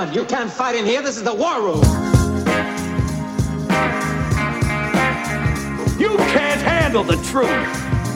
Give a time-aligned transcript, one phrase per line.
[0.00, 1.02] Gentlemen, you can't fight in here.
[1.02, 1.82] This is the war room.
[5.98, 7.50] You can't handle the truth.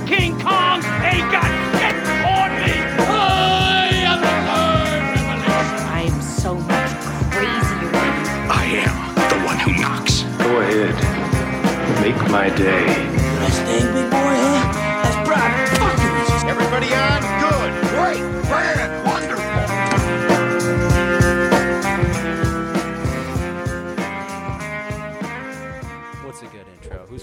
[0.09, 1.45] King Kong ain't got
[1.77, 1.95] shit
[2.25, 2.73] on me.
[3.05, 5.85] I am the third revelation.
[5.93, 6.91] I'm so much
[7.31, 7.90] crazier.
[8.48, 10.22] I am the one who knocks.
[10.38, 10.94] Go ahead.
[12.01, 12.87] Make my day.
[12.87, 14.72] Best thing, big boy, huh?
[15.03, 15.53] That's Brock.
[16.48, 17.20] Everybody on?
[17.42, 17.73] Good.
[17.91, 18.45] Great.
[18.48, 19.13] Grand.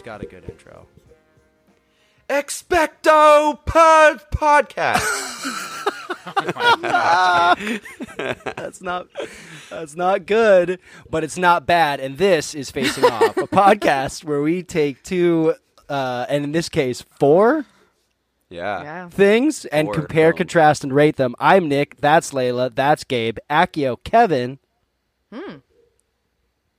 [0.01, 0.87] Who's got a good intro?
[2.27, 5.05] Expecto Pod Podcast.
[8.55, 9.07] That's not
[9.69, 11.99] that's not good, but it's not bad.
[11.99, 15.53] And this is Facing Off, a podcast where we take two
[15.87, 17.65] uh, and in this case four
[18.49, 18.81] yeah.
[18.81, 19.09] Yeah.
[19.09, 20.37] things and Four compare, films.
[20.37, 21.35] contrast, and rate them.
[21.39, 21.97] I'm Nick.
[22.01, 22.73] That's Layla.
[22.73, 23.37] That's Gabe.
[23.51, 23.97] Akio.
[24.03, 24.57] Kevin.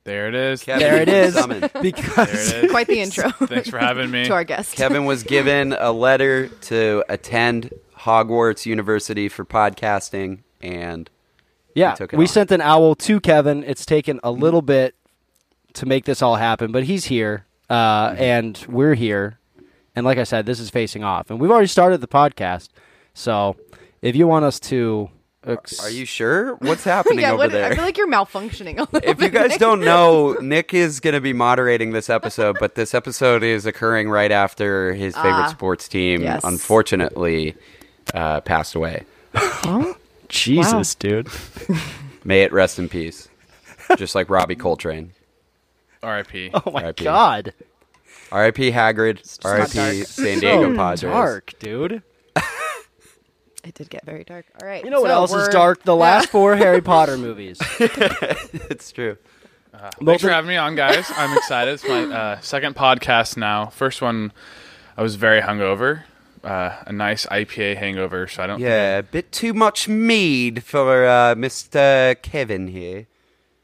[0.04, 0.62] There it is.
[0.64, 1.34] Kevin There it is.
[1.82, 2.70] Because There it is.
[2.70, 4.24] Quite the intro Thanks for having me.
[4.26, 4.74] to our guest.
[4.74, 11.08] Kevin was given a letter to attend Hogwarts University for podcasting, and
[11.74, 12.28] yeah, took it we on.
[12.28, 13.62] sent an owl to Kevin.
[13.64, 14.94] It's taken a little bit
[15.74, 18.22] to make this all happen, but he's here, uh, Mm-hmm.
[18.22, 19.38] and we're here.
[19.94, 22.70] And like I said, this is facing off, and we've already started the podcast.
[23.14, 23.56] So
[24.00, 25.10] if you want us to,
[25.46, 26.54] ex- are you sure?
[26.56, 27.70] What's happening yeah, over what, there?
[27.70, 29.58] I feel like you're malfunctioning a little if you guys Nick.
[29.60, 34.08] don't know, Nick is going to be moderating this episode, but this episode is occurring
[34.10, 36.42] right after his favorite Ah, sports team, yes.
[36.44, 37.54] unfortunately,
[38.14, 39.04] uh, passed away.
[40.28, 41.28] Jesus, dude.
[42.24, 43.28] May it rest in peace.
[43.96, 45.12] Just like Robbie Coltrane.
[46.02, 46.50] R.I.P.
[46.54, 47.04] Oh my R.I.P..
[47.04, 47.52] god,
[48.32, 48.70] R.I.P.
[48.72, 49.44] Hagrid.
[49.44, 50.02] R.I.P.
[50.04, 51.00] San Diego so Padres.
[51.02, 52.02] dark, dude.
[53.64, 54.46] It did get very dark.
[54.60, 54.84] All right.
[54.84, 55.82] You know what else is we're- dark?
[55.84, 56.00] The Yeah.
[56.00, 57.58] last four Harry Potter movies.
[57.78, 59.16] it's true.
[60.04, 61.10] Thanks for having me on, guys.
[61.16, 61.74] I'm excited.
[61.74, 63.66] It's my uh, second podcast now.
[63.66, 64.32] First one,
[64.96, 66.04] I was very hungover.
[66.44, 68.60] Uh, a nice IPA hangover, so I don't.
[68.60, 72.20] Yeah, a bit too much mead for uh, Mr.
[72.20, 73.06] Kevin here.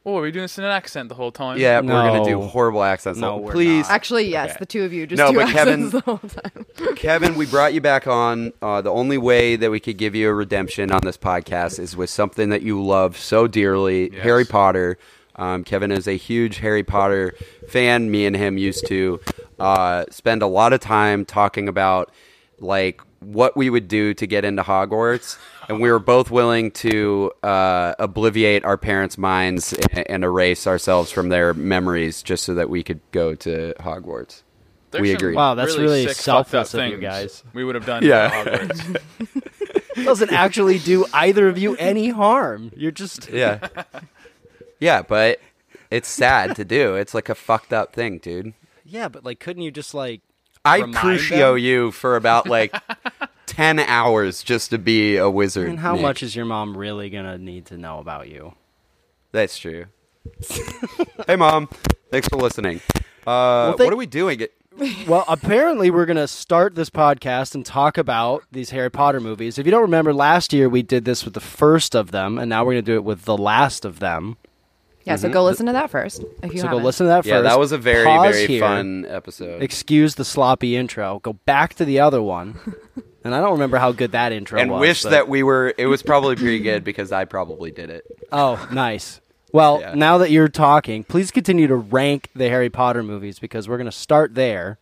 [0.08, 1.58] Oh, are we doing this in an accent the whole time?
[1.58, 3.18] Yeah, we're gonna do horrible accents.
[3.20, 3.92] No, we're please, not.
[3.94, 4.56] Actually, yes, Okay.
[4.60, 6.94] the two of you just No, do but accents Kevin- the whole time.
[6.96, 8.54] Kevin, we brought you back on.
[8.62, 11.94] Uh, the only way that we could give you a redemption on this podcast is
[11.94, 14.22] with something that you love so dearly, Yes.
[14.22, 14.96] Harry Potter.
[15.36, 17.34] Um, Kevin is a huge Harry Potter
[17.68, 18.10] fan.
[18.10, 19.20] Me and him used to
[19.58, 22.10] uh, spend a lot of time talking about
[22.60, 25.36] like what we would do to get into Hogwarts,
[25.68, 31.10] and we were both willing to uh, obliviate our parents' minds and, and erase ourselves
[31.10, 34.42] from their memories just so that we could go to Hogwarts.
[34.90, 35.34] There's we some agree.
[35.34, 37.44] Wow, that's really sick, fucked up selfless of you guys.
[37.52, 38.02] We would have done.
[38.04, 38.30] Yeah.
[38.30, 39.00] Hogwarts.
[40.04, 42.70] doesn't actually do either of you any harm.
[42.76, 43.68] You're just Yeah.
[44.80, 45.40] yeah, but
[45.90, 46.94] it's sad to do.
[46.94, 48.54] It's like a fucked up thing, dude.
[48.84, 50.22] yeah, but like, couldn't you just like?
[50.64, 51.58] I Remind crucio them?
[51.58, 52.74] you for about like
[53.58, 55.68] 10 hours just to be a wizard.
[55.68, 56.02] And how Nick.
[56.02, 58.54] much is your mom really gonna need to know about you?
[59.32, 59.86] That's true.
[61.26, 61.68] hey, mom.
[62.12, 62.80] Thanks for listening.
[63.26, 64.40] Uh, thank- what are we doing?
[64.42, 64.54] It-
[65.08, 69.58] Well, apparently we're gonna start this podcast and talk about these Harry Potter movies.
[69.58, 72.48] If you don't remember, last year we did this with the first of them, and
[72.48, 74.36] now we're gonna do it with the last of them.
[75.02, 76.22] Yeah, so go listen to that first.
[76.44, 76.84] If you so go haven't.
[76.84, 77.44] listen to that Yeah, first.
[77.48, 79.62] that was a very, Pause very here, fun episode.
[79.64, 81.18] Excuse the sloppy intro.
[81.24, 82.60] Go back to the other one,
[83.28, 84.76] and I don't remember how good that intro and was.
[84.78, 87.90] And wish but- that we were, it was probably pretty good because I probably did
[87.90, 88.04] it.
[88.32, 89.20] Oh, nice.
[89.52, 89.94] Well, Yeah.
[89.94, 93.84] now that you're talking, please continue to rank the Harry Potter movies because we're going
[93.90, 94.78] to start there,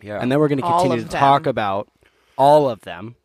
[0.00, 0.18] Yeah.
[0.20, 1.88] and then we're going to continue of to talk about
[2.36, 3.16] all of them.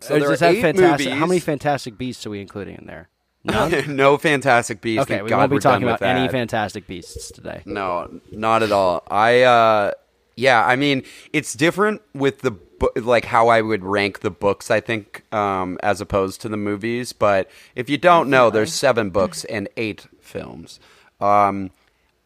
[0.00, 1.12] So Or there is are eight fantastic?
[1.12, 1.40] How many.
[1.40, 3.08] Fantastic Beasts are we including in there?
[3.44, 3.84] None.
[3.96, 5.02] no Fantastic Beasts.
[5.10, 6.28] okay, we God won't be talking about any.
[6.28, 7.62] Fantastic Beasts today.
[7.64, 9.02] No, not at all.
[9.10, 9.92] I uh
[10.36, 12.52] yeah, I mean, it's different with the
[12.96, 17.12] like how I would rank the books, I think, um as opposed to the movies,
[17.12, 20.80] but if you don't know, there's 7 books and 8 films.
[21.20, 21.70] Um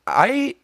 [0.07, 0.57] I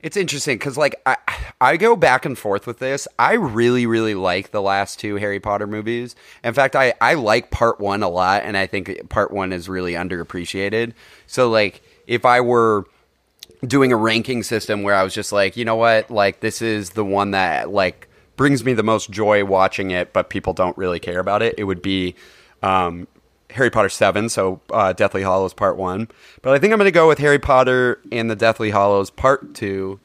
[0.00, 1.16] it's interesting cuz like I
[1.60, 3.06] I go back and forth with this.
[3.18, 6.16] I really really like the last two Harry Potter movies.
[6.42, 9.68] In fact, I I like part 1 a lot and I think part 1 is
[9.68, 10.94] really underappreciated.
[11.26, 12.86] So like if I were
[13.66, 16.90] doing a ranking system where I was just like, you know what, like this is
[16.90, 20.98] the one that like brings me the most joy watching it, but people don't really
[20.98, 21.54] care about it.
[21.58, 22.14] It would be
[22.62, 23.06] um,
[23.50, 26.08] Harry Potter seven, so uh, Deathly Hallows Part one.
[26.42, 29.54] But I think I'm going to go with Harry Potter and the Deathly Hallows Part
[29.54, 30.00] two.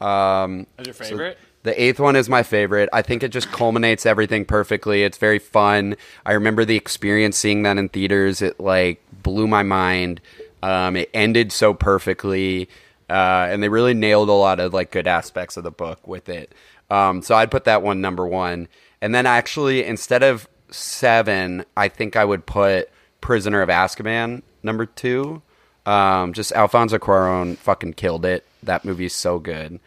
[0.00, 1.38] Um, your so favorite?
[1.64, 2.88] The eighth one is my favorite.
[2.92, 5.02] I think it just culminates everything perfectly.
[5.02, 5.96] It's very fun.
[6.24, 8.40] I remember the experience seeing that in theaters.
[8.40, 10.20] It like blew my mind.
[10.62, 12.68] Um, it ended so perfectly,
[13.08, 16.28] uh, and they really nailed a lot of like good aspects of the book with
[16.28, 16.52] it.
[16.90, 18.68] Um, so I'd put that one number one.
[19.00, 24.86] And then actually, instead of seven, I think I would put Prisoner of Azkaban number
[24.86, 25.42] two.
[25.84, 28.44] Um, just Alfonso Cuarón fucking killed it.
[28.62, 29.78] That movie's so good.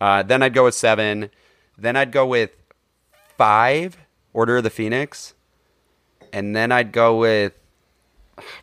[0.00, 1.30] Uh, then I'd go with seven.
[1.76, 2.50] Then I'd go with
[3.36, 3.96] five,
[4.32, 5.34] Order of the Phoenix.
[6.32, 7.54] And then I'd go with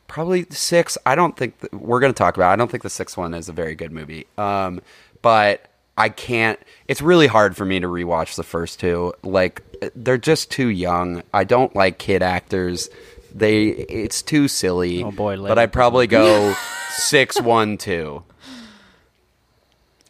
[0.07, 0.97] probably six.
[1.05, 2.49] I don't think th- we're going to talk about.
[2.49, 2.53] it.
[2.53, 4.27] I don't think the sixth one is a very good movie.
[4.37, 4.81] Um,
[5.21, 5.67] but
[5.97, 6.59] I can't.
[6.87, 9.13] It's really hard for me to rewatch the first two.
[9.23, 9.61] Like
[9.95, 11.23] they're just too young.
[11.33, 12.89] I don't like kid actors.
[13.33, 15.03] They it's too silly.
[15.03, 16.53] Oh, boy, But I'd probably go
[16.91, 18.23] six, one, two.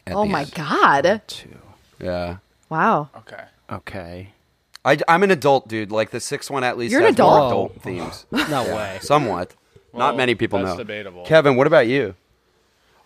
[0.07, 0.53] Oh my end.
[0.53, 1.21] god!
[1.27, 1.57] Two.
[1.99, 2.37] Yeah.
[2.69, 3.09] Wow.
[3.17, 3.43] Okay.
[3.71, 4.29] Okay.
[4.85, 5.91] I, am an adult, dude.
[5.91, 7.71] Like the sixth one, at least You're an has more adult?
[7.71, 8.25] adult themes.
[8.49, 8.99] No way.
[9.01, 9.55] Somewhat.
[9.93, 10.77] Not Well, many people that's know.
[10.77, 11.25] debatable.
[11.25, 12.15] Kevin, what about you?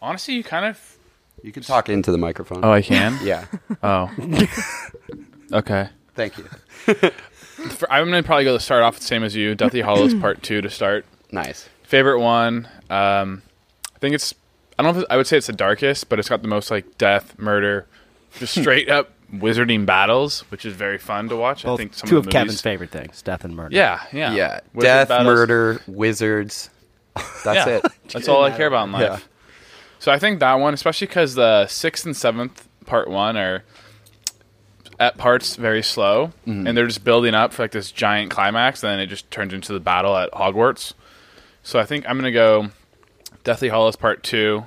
[0.01, 0.97] Honestly, you kind of.
[1.41, 2.65] You can talk into the microphone.
[2.65, 3.17] Oh, I can.
[3.23, 3.45] yeah.
[3.81, 4.11] Oh.
[5.53, 5.89] okay.
[6.15, 6.43] Thank you.
[6.93, 9.55] For, I'm gonna probably go to start off the same as you.
[9.55, 11.05] Deathly Hallows Part Two to start.
[11.31, 11.69] Nice.
[11.83, 12.67] Favorite one.
[12.89, 13.41] Um,
[13.95, 14.33] I think it's.
[14.77, 14.99] I don't know.
[14.99, 17.37] If it- I would say it's the darkest, but it's got the most like death,
[17.37, 17.85] murder,
[18.37, 21.65] just straight up wizarding battles, which is very fun to watch.
[21.65, 23.75] I think some two of, of the Kevin's favorite things: death and murder.
[23.75, 24.59] Yeah, yeah, Yeah.
[24.73, 25.25] Wizard Death, battles.
[25.35, 26.69] murder, wizards.
[27.43, 27.67] That's Yeah.
[27.77, 27.85] it.
[28.11, 29.01] That's all I care about in life.
[29.01, 29.19] Yeah.
[29.99, 33.63] So I think that one, especially because the sixth and seventh part one are
[34.99, 36.67] at parts very slow, Mm-hmm.
[36.67, 39.53] and they're just building up for like this giant climax, and then it just turns
[39.53, 40.93] into the battle at Hogwarts.
[41.63, 42.69] So I think I'm gonna go
[43.43, 44.65] Deathly Hallows Part Two,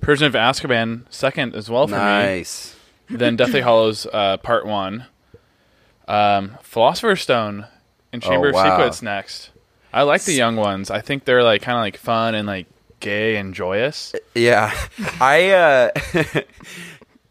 [0.00, 2.00] Prisoner of Azkaban second as well for me.
[2.00, 2.75] Nice.
[3.08, 5.06] Then Deathly Hallows uh, Part One,
[6.08, 7.66] um, Philosopher's Stone,
[8.12, 8.64] and Chamber Oh, wow.
[8.66, 9.50] of Secrets next.
[9.92, 10.90] I like the young ones.
[10.90, 12.66] I think they're like kind of like fun and like
[13.00, 14.14] gay and joyous.
[14.34, 14.76] Yeah.
[15.20, 15.90] I uh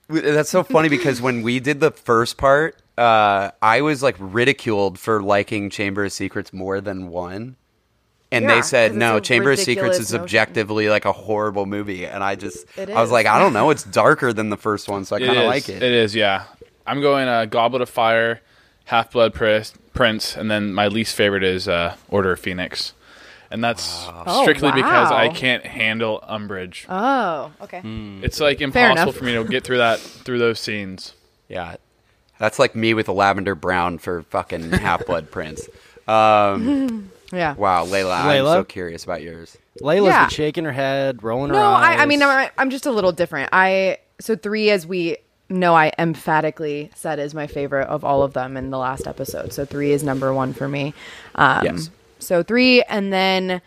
[0.08, 4.98] That's so funny because when we did the first part, uh I was like ridiculed
[5.00, 7.56] for liking Chamber of Secrets more than one.
[8.36, 10.24] And Yeah, they said, no, Chamber of Secrets ridiculous is notion.
[10.24, 13.84] objectively like a horrible movie, and I just I was like, I don't know, it's
[13.84, 15.82] darker than the first one, so I kind of like it.
[15.82, 16.44] It is, yeah.
[16.88, 18.42] I'm going uh, Goblet of Fire,
[18.86, 22.94] Half Blood Prince, Prince, and then my least favorite is uh, Order of Phoenix,
[23.50, 26.86] and that's Oh, strictly because I can't handle Umbridge.
[26.90, 27.82] Oh, okay.
[28.24, 31.14] it's like impossible for me to get through that through those scenes.
[31.48, 31.76] Yeah.
[32.38, 35.70] That's like me with a lavender brown for fucking Half Blood Prince.
[36.06, 37.56] Um, Yeah.
[37.56, 38.54] wow, Layla, I'm Layla?
[38.54, 39.58] so curious about yours.
[39.82, 40.26] Layla's Yeah.
[40.26, 42.00] been shaking her head, rolling her No, eyes.
[42.00, 43.50] I, I mean, I'm, I'm just a little different.
[43.52, 45.18] I so three, as we
[45.50, 49.54] know, I emphatically said is my favorite of all of them in the last episode.
[49.54, 50.94] So three is number one for me.
[51.36, 51.90] Um, Yes.
[52.20, 53.62] So three, and then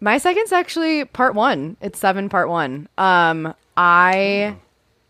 [0.00, 1.76] my second's actually part one.
[1.80, 2.88] It's seven, part one.
[2.96, 4.56] Um, I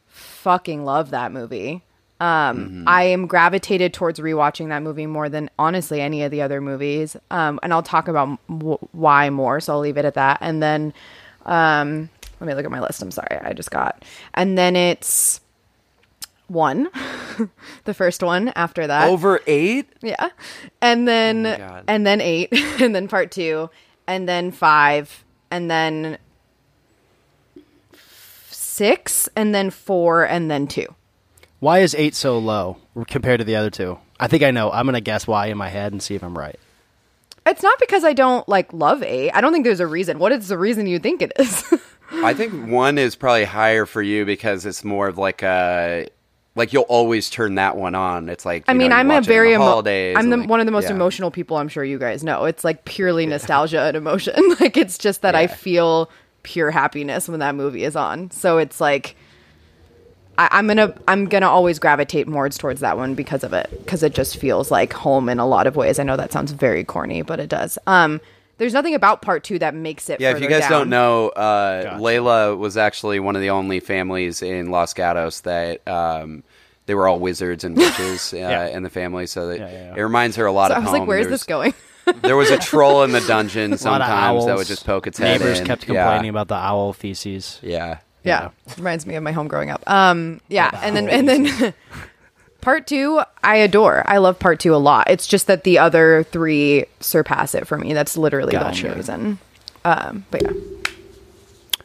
[0.09, 1.83] fucking love that movie.
[2.25, 6.61] Um, I am gravitated towards rewatching that movie more than honestly any of the other
[6.61, 7.17] movies.
[7.31, 9.61] Um, and I'll talk about w- why more.
[9.61, 10.39] So I'll leave it at that.
[10.41, 10.95] And then,
[11.45, 12.09] um,
[12.41, 13.03] let me look at my list.
[13.03, 14.05] I'm sorry, I just got.
[14.33, 15.41] And then it's
[16.49, 16.89] one,
[17.85, 19.09] the first one after that.
[19.09, 19.89] Over eight?
[20.01, 20.31] Yeah.
[20.81, 21.85] And then God.
[21.89, 22.49] and then 8
[22.81, 23.69] and then part 2
[24.07, 26.19] and then 5 and then
[28.51, 30.87] 6 and then 4 and then 2.
[31.65, 33.97] Why is eight so low compared to the other two?
[34.21, 34.71] I think I know.
[34.71, 36.61] I'm gonna guess why in my head and see if I'm right.
[37.47, 39.31] It's not because I don't like love 8.
[39.31, 40.19] I don't think there's a reason.
[40.19, 41.65] What is the reason you think it is?
[42.13, 46.07] I think one is probably higher for you because it's more of like a
[46.55, 48.29] like you'll always turn that one on.
[48.29, 50.37] It's like I mean, know, I'm a watch it very the emo- holidays I'm the,
[50.37, 50.97] like- one of the most yeah.
[50.97, 52.45] emotional people I'm sure you guys know.
[52.45, 54.35] It's like purely nostalgia and emotion.
[54.61, 56.11] like it's just that I feel
[56.43, 58.31] pure happiness when that movie is on.
[58.33, 59.17] So it's like
[60.39, 64.03] I, I'm gonna I'm gonna always gravitate more towards that one because of it because
[64.03, 65.99] it just feels like home in a lot of ways.
[65.99, 67.79] I know that sounds very corny, but it does.
[67.87, 68.21] Um,
[68.59, 70.21] there's nothing about part two that makes it.
[70.21, 70.71] Yeah, if you guys down.
[70.71, 71.97] don't know, uh, Gotcha.
[71.97, 76.45] Layla was actually one of the only families in Los Gatos that um,
[76.87, 78.67] they were all wizards and witches uh, Yeah.
[78.69, 79.27] in the family.
[79.27, 79.95] So that Yeah, yeah, yeah.
[79.97, 81.01] it reminds her a lot So I of was home.
[81.01, 81.75] like, "Where's this going?"
[82.21, 85.07] There was a troll in the dungeon A lot of sometimes that would just poke
[85.07, 85.67] its head Neighbors in.
[85.67, 86.05] kept Yeah.
[86.05, 87.59] complaining about the owl feces.
[87.63, 87.99] Yeah.
[88.25, 89.83] Yeah, reminds me of my home growing up.
[89.89, 91.75] Um, yeah, and then and then
[92.63, 94.03] part two, I adore.
[94.07, 95.11] I love part two a lot.
[95.11, 97.93] It's just that the other three surpass it for me.
[97.93, 98.87] That's literally the Gotcha.
[98.87, 99.39] only reason.
[99.85, 100.53] Um, but yeah,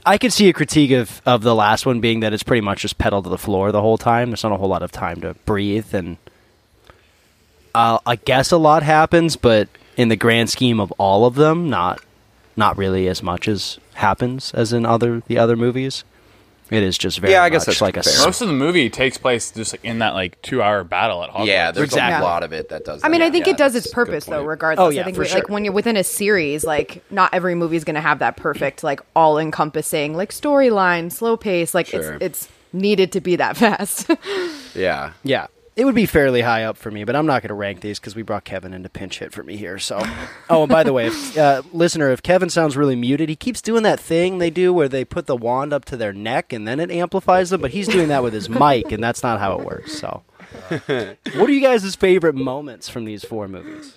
[0.06, 2.82] I could see a critique of, of the last one being that it's pretty much
[2.84, 4.30] just pedal to the floor the whole time.
[4.30, 6.16] There's not a whole lot of time to breathe, and
[7.76, 9.68] uh, I guess a lot happens, but
[9.98, 12.02] in the grand scheme of all of them, not
[12.56, 16.06] not really as much as happens as in other the other movies.
[16.72, 18.14] It is just very Yeah, I guess much that's like a fair.
[18.14, 21.24] s- Most of the movie takes place just like in that like two hour battle
[21.24, 21.48] at Hogwarts.
[21.48, 22.22] Yeah, there's Exactly.
[22.22, 23.04] a lot of it that does.
[23.04, 23.22] I mean.
[23.22, 24.86] I think Yeah, it does its purpose though, regardless.
[24.86, 27.56] Oh, yeah, I think for we- like when you're within a series, like not every
[27.56, 31.74] movie is going to have that perfect, like all encompassing, like storyline, slow pace.
[31.74, 32.14] Like Sure.
[32.22, 34.10] it's it's needed to be that fast.
[34.76, 35.14] Yeah.
[35.24, 35.48] Yeah,
[35.80, 38.00] it would be fairly high up for me, but I'm not going to rank these
[38.00, 39.80] because we brought Kevin in to pinch hit for me here.
[39.80, 40.02] So,
[40.50, 43.62] oh, and by the way, if, uh, listener, if Kevin sounds really muted, he keeps
[43.62, 46.68] doing that thing they do where they put the wand up to their neck and
[46.68, 49.58] then it amplifies them, but he's doing that with his mic, and that's not how
[49.58, 49.98] it works.
[49.98, 50.24] So,
[50.70, 51.18] what
[51.50, 53.96] are you guys' favorite moments from these four movies?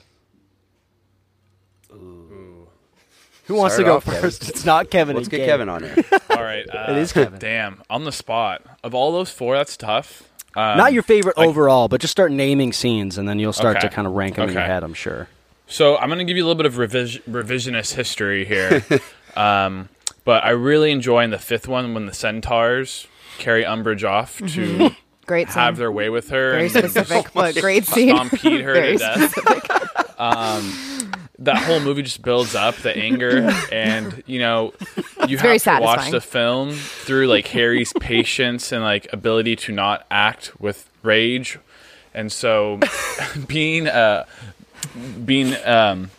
[3.46, 4.20] Who wants Start to go off, Kevin.
[4.20, 4.48] first?
[4.48, 5.16] It's not Kevin.
[5.16, 5.46] Let's get Gabe.
[5.48, 5.96] Kevin on here.
[6.30, 6.64] All right.
[6.68, 7.40] Uh, It is Kevin.
[7.40, 8.62] Damn, on the spot.
[8.84, 10.22] Of all those four, that's tough.
[10.56, 13.78] Um, Not your favorite like- overall, but just start naming scenes, and then you'll start
[13.78, 13.88] Okay.
[13.88, 14.82] to kind of rank them in your head.
[14.84, 15.28] I'm sure.
[15.66, 18.84] So I'm going to give you a little bit of revis- revisionist history here.
[19.36, 19.88] um,
[20.24, 23.06] but I really enjoy in the fifth one when the centaurs
[23.38, 24.90] carry Umbridge off to
[25.26, 25.80] great have scene.
[25.80, 28.14] their way with her Very and specific, but great scene.
[28.14, 30.20] stampede her Very to death.
[30.20, 30.72] Um,
[31.44, 34.72] that whole movie just builds up the anger, and you know,
[35.28, 39.72] you very have to watch the film through like Harry's patience and like ability to
[39.72, 41.58] not act with rage,
[42.14, 42.80] and so
[43.46, 44.24] being uh
[45.24, 46.10] being um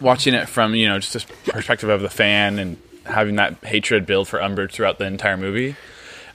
[0.00, 4.04] watching it from you know just this perspective of the fan and having that hatred
[4.04, 5.76] build for Umbridge throughout the entire movie.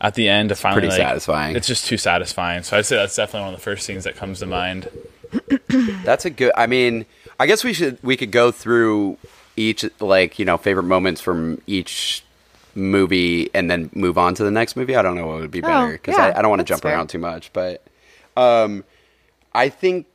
[0.04, 1.56] At the end, to finally pretty like, satisfying.
[1.56, 2.64] It's just too satisfying.
[2.64, 4.90] So I'd say that's definitely one of the first scenes that comes to mind.
[6.04, 6.52] That's a good.
[6.58, 7.06] I mean,
[7.42, 9.18] I guess we should we could go through
[9.58, 12.24] each like you know favorite moments from each
[12.76, 14.96] movie and then move on to the next movie.
[14.96, 16.84] I don't know what would be better because yeah, I, I don't want to jump
[16.84, 16.94] fair.
[16.94, 17.84] around too much, but
[18.38, 18.84] um,
[19.56, 20.06] I think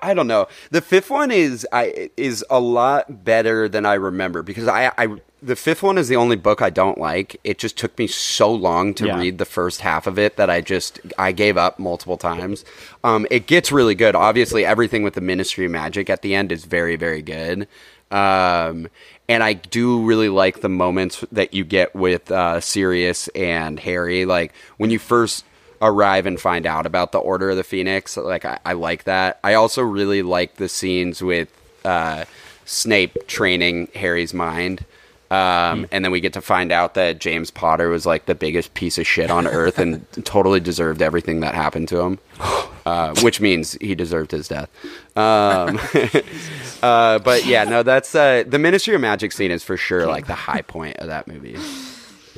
[0.00, 0.48] I don't know.
[0.70, 5.20] The fifth one is I is a lot better than I remember because I I
[5.42, 7.38] the fifth one is the only book I don't like.
[7.44, 9.18] It just took me so long to Yeah.
[9.18, 12.64] read the first half of it that I just I gave up multiple times.
[13.04, 14.14] Um, it gets really good.
[14.14, 17.68] Obviously, everything with the Ministry of Magic at the end is very very good.
[18.10, 18.88] Um,
[19.28, 24.24] and I do really like the moments that you get with uh, Sirius and Harry.
[24.24, 25.44] Like when you first
[25.82, 28.16] arrive and find out about the Order of the Phoenix.
[28.16, 29.38] Like I, I like that.
[29.44, 31.48] I also really like the scenes with
[31.84, 32.24] uh,
[32.64, 34.84] Snape training Harry's mind.
[35.30, 38.74] Um, And then we get to find out that James Potter was like the biggest
[38.74, 42.18] piece of shit on earth and totally deserved everything that happened to him,
[42.86, 44.68] uh, which means he deserved his death.
[45.16, 45.80] Um,
[46.82, 50.26] uh, but yeah, no, that's uh, the Ministry of Magic scene is for sure like
[50.26, 51.56] the high point of that movie.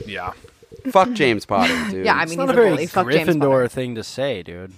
[0.06, 0.32] Yeah.
[0.90, 2.06] Fuck James Potter, dude.
[2.06, 2.86] Yeah, I It's mean, not he's a a very bully.
[2.86, 4.72] Fuck James Gryffindor thing to say, dude.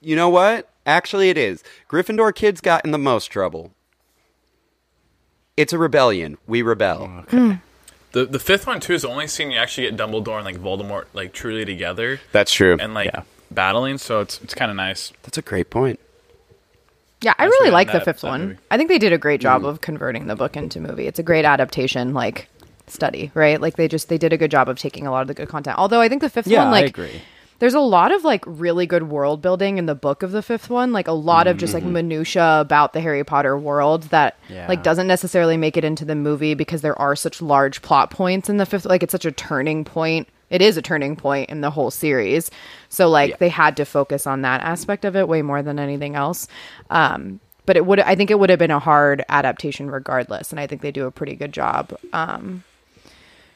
[0.00, 0.68] You know what?
[0.86, 1.62] Actually, it is.
[1.88, 3.72] Gryffindor kids got in the most trouble.
[5.56, 6.38] It's a rebellion.
[6.46, 7.02] We rebel.
[7.10, 7.52] Oh, hmm.
[8.12, 10.56] The the fifth one too is the only scene you actually get Dumbledore and like
[10.56, 12.76] Voldemort like truly together That's true.
[12.80, 13.22] and like Yeah.
[13.50, 13.98] battling.
[13.98, 15.12] So it's it's kind of nice.
[15.22, 16.00] That's a great point.
[17.22, 18.40] Yeah, I really like end the fifth one.
[18.40, 18.58] movie.
[18.70, 19.68] I think they did a great job mm.
[19.68, 21.06] of converting the book into movie.
[21.06, 22.48] It's a great adaptation, like
[22.86, 23.60] study, right?
[23.60, 25.48] Like they just they did a good job of taking a lot of the good
[25.48, 25.78] content.
[25.78, 27.20] Although I think the fifth Yeah, one, I like agree.
[27.60, 30.68] There's a lot of like really good world building in the book of the fifth
[30.68, 34.66] one like a lot of just like minutia about the harry potter world that Yeah.
[34.68, 38.48] like doesn't necessarily make it into the movie because there are such large plot points
[38.48, 40.28] in the fifth like it's such a turning point.
[40.50, 42.50] It is a turning point in the whole series.
[42.88, 46.16] So like they had to focus on that aspect of it way more than anything
[46.16, 46.48] else.
[46.90, 50.58] Um but it would i think it would have been a hard adaptation regardless and
[50.58, 52.64] i think they do a pretty good job um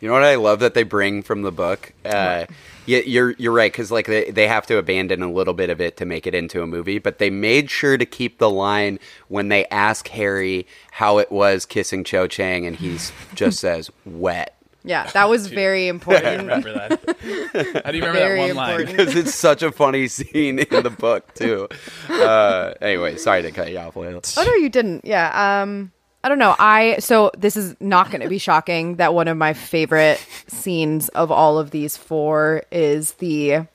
[0.01, 1.93] You know what I love that they bring from the book?
[2.05, 2.47] Uh,
[2.87, 5.81] yeah, you're you're right because like they they have to abandon a little bit of
[5.81, 8.99] it to make it into a movie, but they made sure to keep the line
[9.29, 12.99] when they ask Harry how it was kissing Cho Chang, and he
[13.35, 17.83] just says wet yeah that was very I important remember that.
[17.85, 18.85] How do you remember Very that one line?
[18.85, 21.69] because it's such a funny scene in the book too.
[22.11, 24.35] Uh, anyway, sorry to cut you off, Layla.
[24.37, 25.07] Oh no, you didn't.
[25.07, 25.63] Yeah.
[25.63, 25.93] Um
[26.25, 26.57] I don't know.
[26.59, 31.11] I so this is not going to be shocking that one of my favorite scenes
[31.11, 33.67] of all of these four is the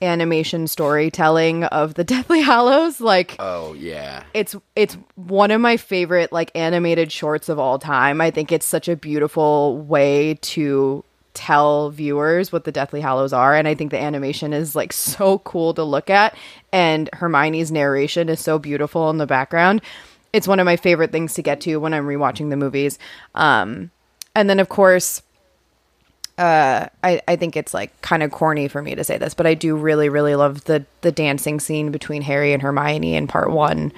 [0.00, 2.98] animation storytelling of the Deathly Hallows.
[2.98, 8.22] Like Oh yeah, it's it's one of my favorite like animated shorts of all time.
[8.22, 11.04] I think it's such a beautiful way to
[11.34, 15.40] tell viewers what the Deathly Hallows are and I think the animation is like so
[15.40, 16.34] cool to look at
[16.72, 19.82] and Hermione's narration is so beautiful in the background.
[20.36, 22.98] It's one of my favorite things to get to when I'm rewatching the movies.
[23.34, 23.90] Um
[24.34, 25.22] and then of course
[26.38, 29.46] uh, I, I think it's like kind of corny for me to say this, but
[29.46, 33.50] I do really, really love the the dancing scene between Harry and Hermione in part
[33.50, 33.92] one.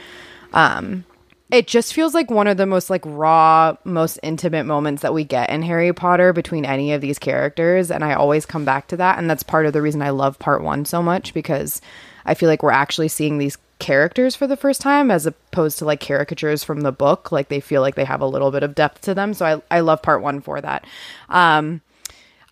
[0.52, 1.04] Um,
[1.50, 5.25] it just feels like one of the most like raw, most intimate moments that we
[5.25, 8.97] get in Harry Potter between any of these characters, and I always come back to
[8.99, 11.80] that, and that's part of the reason I love part one so much because
[12.28, 15.85] I feel like we're actually seeing these characters for the first time as opposed to
[15.85, 17.32] like caricatures from the book.
[17.32, 19.35] Like they feel like they have a little bit of depth to them.
[19.35, 20.87] So i, I love part one for that.
[21.28, 21.80] Um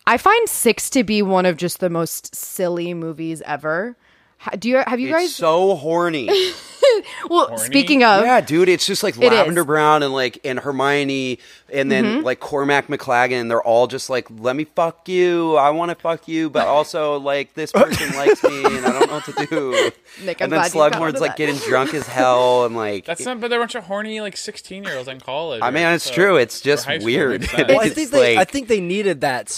[0.05, 3.97] I find six to be one of just the most silly movies ever.
[4.39, 5.35] Ha- Do you have you It's guys?
[5.35, 6.27] so horny.
[7.29, 7.57] well, Horny?
[7.57, 9.65] speaking of, yeah, dude, it's just like It Lavender is.
[9.67, 11.39] Brown and like and Hermione
[11.73, 12.23] and then Mm-hmm.
[12.25, 13.49] like Cormac McLaggen.
[13.49, 15.55] They're all just like, let me fuck you.
[15.55, 19.07] I want to fuck you, but also like this person likes me and I don't
[19.07, 19.71] know what to do.
[20.23, 22.75] Nick, I'm and then glad you caught on Slughorn's like getting drunk as hell and
[22.75, 23.05] like.
[23.05, 25.61] That's not, but they're a bunch of horny like sixteen year olds in college.
[25.63, 25.93] I mean, right?
[25.95, 26.37] it's So- true.
[26.37, 27.41] It's just weird.
[27.41, 27.71] makes sense.
[27.71, 29.49] I It's think they, I think they needed that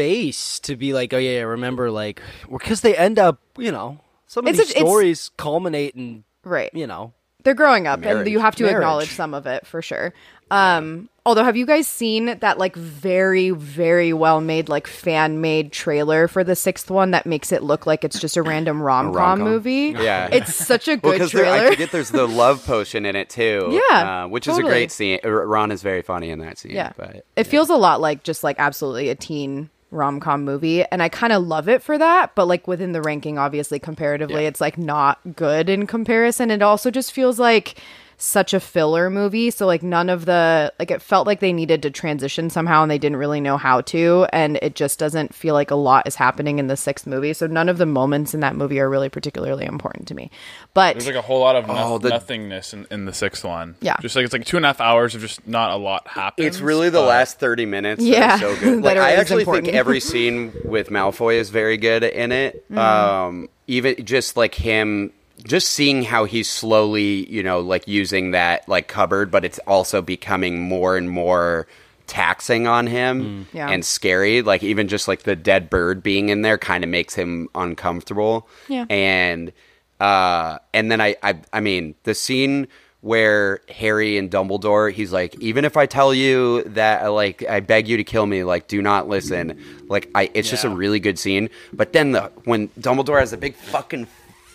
[0.00, 3.98] space to be like, oh yeah, yeah remember like because they end up, you know,
[4.26, 6.70] some of It's these a- stories culminate in, right?
[6.74, 7.12] you know,
[7.44, 8.76] They're growing up, and you have to Marriage.
[8.76, 10.12] acknowledge some of it for sure.
[10.52, 15.70] Um, although, have you guys seen that like very, very well made, like fan made
[15.70, 19.06] trailer for the sixth one that makes it look like it's just a random rom
[19.06, 19.48] com rom-com.
[19.48, 19.94] movie?
[19.96, 20.28] Yeah.
[20.32, 21.66] it's such a Well, good because trailer.
[21.66, 23.80] I forget there's the love potion in it too.
[23.90, 25.20] Yeah, uh, which is a great scene.
[25.24, 26.72] Ron is very funny in that scene.
[26.72, 26.92] Yeah.
[26.96, 30.84] but it feels a lot like just like absolutely a teen rom com movie.
[30.84, 32.34] And I kind of love it for that.
[32.34, 34.48] But like within the ranking, obviously, comparatively, Yeah.
[34.48, 36.50] it's like not good in comparison.
[36.50, 37.74] It also just feels like
[38.22, 39.50] such a filler movie.
[39.50, 42.90] So like none of the like it felt like they needed to transition somehow and
[42.90, 44.26] they didn't really know how to.
[44.30, 47.32] And it just doesn't feel like a lot is happening in the sixth movie.
[47.32, 50.30] So none of the moments in that movie are really particularly important to me.
[50.74, 53.76] But There's like a whole lot of Oh, the- nothingness in, in the sixth one.
[53.80, 53.96] Yeah.
[54.02, 56.46] just like it's like two and a half hours of just not a lot happening.
[56.46, 58.78] It's really the last 30 minutes Yeah, that are so good.
[58.78, 59.66] that Like, are I actually important.
[59.68, 62.64] think every scene with Malfoy is very good in it.
[62.70, 62.78] Mm-hmm.
[62.78, 65.12] Um, even just like him,
[65.44, 70.02] just seeing how he's slowly, you know, like using that like cupboard, but it's also
[70.02, 71.66] becoming more and more
[72.06, 73.68] taxing on him Yeah.
[73.70, 74.42] and scary.
[74.42, 78.48] Like even just like the dead bird being in there kind of makes him uncomfortable.
[78.68, 78.84] Yeah.
[78.90, 79.52] And
[80.00, 82.68] uh, and then I, I, I mean, the scene
[83.02, 87.86] where Harry and Dumbledore, he's like, even if I tell you that, like, I beg
[87.88, 89.62] you to kill me, like, do not listen.
[89.88, 91.48] Like, I, it's just a really good scene.
[91.72, 94.06] But then the when Dumbledore has a big fucking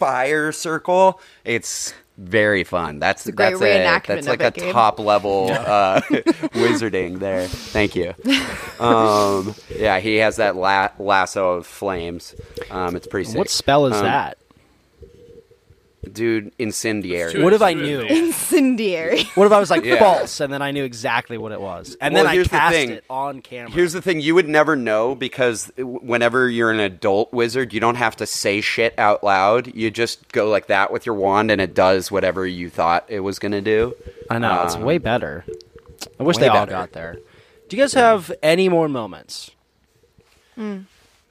[0.05, 2.99] fire circle, it's very fun.
[2.99, 4.71] That's a great that's a, that's like it, a Gabe.
[4.73, 6.01] top level uh,
[6.53, 7.47] wizarding there.
[7.47, 8.13] Thank you.
[8.79, 12.35] Um, yeah, he has that la- lasso of flames.
[12.69, 13.37] Um, it's pretty sick.
[13.37, 14.37] what spell is Um, that?
[16.13, 16.51] Dude?
[16.59, 17.41] Incendiary.
[17.43, 18.01] What if I knew?
[18.01, 18.27] at the end.
[18.27, 19.23] incendiary.
[19.35, 19.99] What if I was like Yeah.
[19.99, 22.57] false and then I knew exactly what it was, and Well, then I here's the
[22.57, 22.89] cast thing.
[22.91, 23.71] it on camera?
[23.71, 27.95] Here's the thing: you would never know because whenever you're an adult wizard, you don't
[27.95, 29.73] have to say shit out loud.
[29.75, 33.19] You just go like that with your wand, and it does whatever you thought it
[33.21, 33.95] was gonna do.
[34.29, 35.43] I know it's Um, way better.
[36.19, 36.71] I wish way they all better.
[36.71, 37.17] got there.
[37.67, 39.51] Do you guys have any more moments?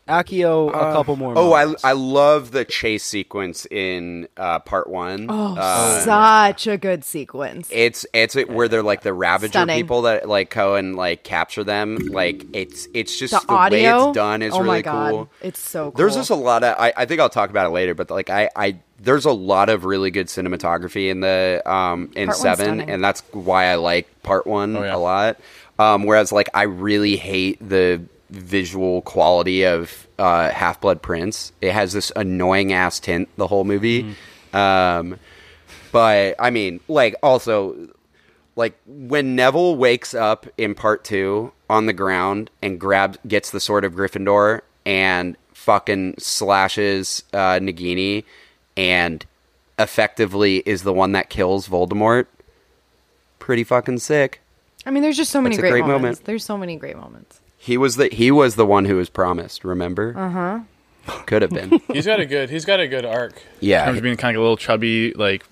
[0.08, 1.32] Akio, a couple more.
[1.36, 1.84] Oh, I moments.
[1.84, 5.26] I love the chase sequence in uh, part one.
[5.30, 7.68] Oh, Uh, such a good sequence.
[7.72, 9.76] It's it's where they're like the Ravager Stunning.
[9.76, 11.96] people that like go and like capture them.
[11.96, 15.10] Like it's it's just the, the, way it's done is oh really my God.
[15.10, 15.30] cool.
[15.40, 15.92] It's so cool.
[15.92, 18.28] There's just a lot of I, I think I'll talk about it later, but like
[18.28, 22.80] I, I there's a lot of really good cinematography in the um in Part seven,
[22.82, 24.94] and that's why I like part one Oh, yeah.
[24.94, 25.40] a lot.
[25.78, 31.52] Um, whereas like I really hate the visual quality of uh, Half Blood Prince.
[31.60, 34.04] It has this annoying ass tint the whole movie.
[34.04, 34.56] Mm-hmm.
[34.56, 35.18] Um,
[35.92, 37.88] but I mean, like also
[38.56, 43.60] like when Neville wakes up in part two on the ground and grabs gets the
[43.60, 48.24] sword of Gryffindor and fucking slashes uh, Nagini
[48.76, 49.24] and
[49.78, 52.26] effectively is the one that kills Voldemort.
[53.38, 54.40] Pretty fucking sick.
[54.86, 56.02] I mean, there's just so many great, great moments.
[56.02, 56.24] moment.
[56.24, 57.40] There's so many great moments.
[57.64, 59.64] He was the he was the one who was promised.
[59.64, 60.12] Remember?
[60.16, 60.58] Uh Uh-huh.
[61.06, 61.22] huh.
[61.26, 61.80] Could have been.
[61.92, 62.50] He's got a good.
[62.50, 63.40] He's got a good arc.
[63.60, 63.80] Yeah.
[63.80, 65.44] in terms of being kind of a little chubby, like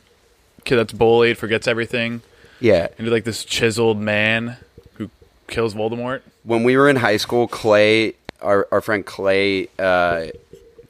[0.65, 2.21] kid that's bullied, forgets everything,
[2.61, 2.89] yeah.
[2.99, 4.57] into like this chiseled man
[4.95, 5.11] who
[5.49, 6.21] kills Voldemort.
[6.45, 10.27] when we were in high school, Clay, our, our friend Clay, uh,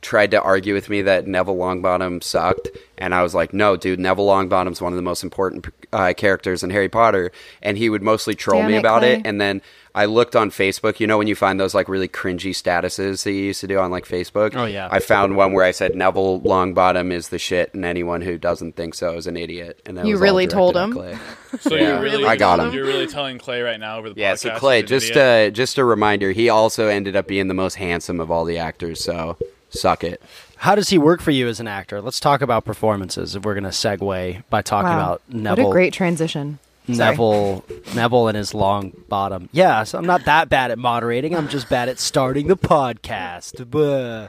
[0.03, 4.01] tried to argue with me that Neville Longbottom sucked, and I was like, "No, dude,
[4.01, 8.03] Neville Longbottom's one of the most important uh, characters in Harry Potter," and he would
[8.03, 9.15] mostly troll Damn me it, about Clay.
[9.15, 9.23] it.
[9.25, 9.63] And then
[9.95, 10.99] I looked on Facebook.
[11.01, 13.79] You know when you find those like really cringy statuses that you used to do
[13.79, 14.57] on like Facebook?
[14.57, 14.89] Oh, yeah.
[14.91, 18.75] I found one where I said Neville Longbottom is the shit, and anyone who doesn't
[18.75, 19.81] think so is an idiot.
[19.87, 20.93] And that You was really told him?
[20.93, 21.17] Clay.
[21.61, 22.73] So Yeah, you're really, I got him.
[22.73, 24.39] You're really telling Clay right now over the Yeah, podcast.
[24.39, 25.53] so Clay, just idiot?
[25.53, 28.57] uh, just a reminder, he also ended up being the most handsome of all the
[28.57, 29.05] actors.
[29.05, 29.37] So
[29.73, 30.23] suck it.
[30.59, 32.01] How does he work for you as an actor?
[32.01, 33.35] Let's talk about performances.
[33.35, 34.97] If we're going to segue by talking Wow.
[34.97, 36.59] about What Neville, a great transition.
[36.87, 36.99] Sorry.
[36.99, 39.49] Neville, Neville, and his long bottom.
[39.53, 41.35] Yeah, so I'm not that bad at moderating.
[41.35, 43.71] I'm just bad at starting the podcast.
[43.71, 44.29] Buh.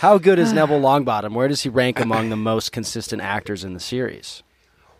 [0.00, 1.32] How good is Neville Longbottom?
[1.32, 4.42] Where does he rank among the most consistent actors in the series?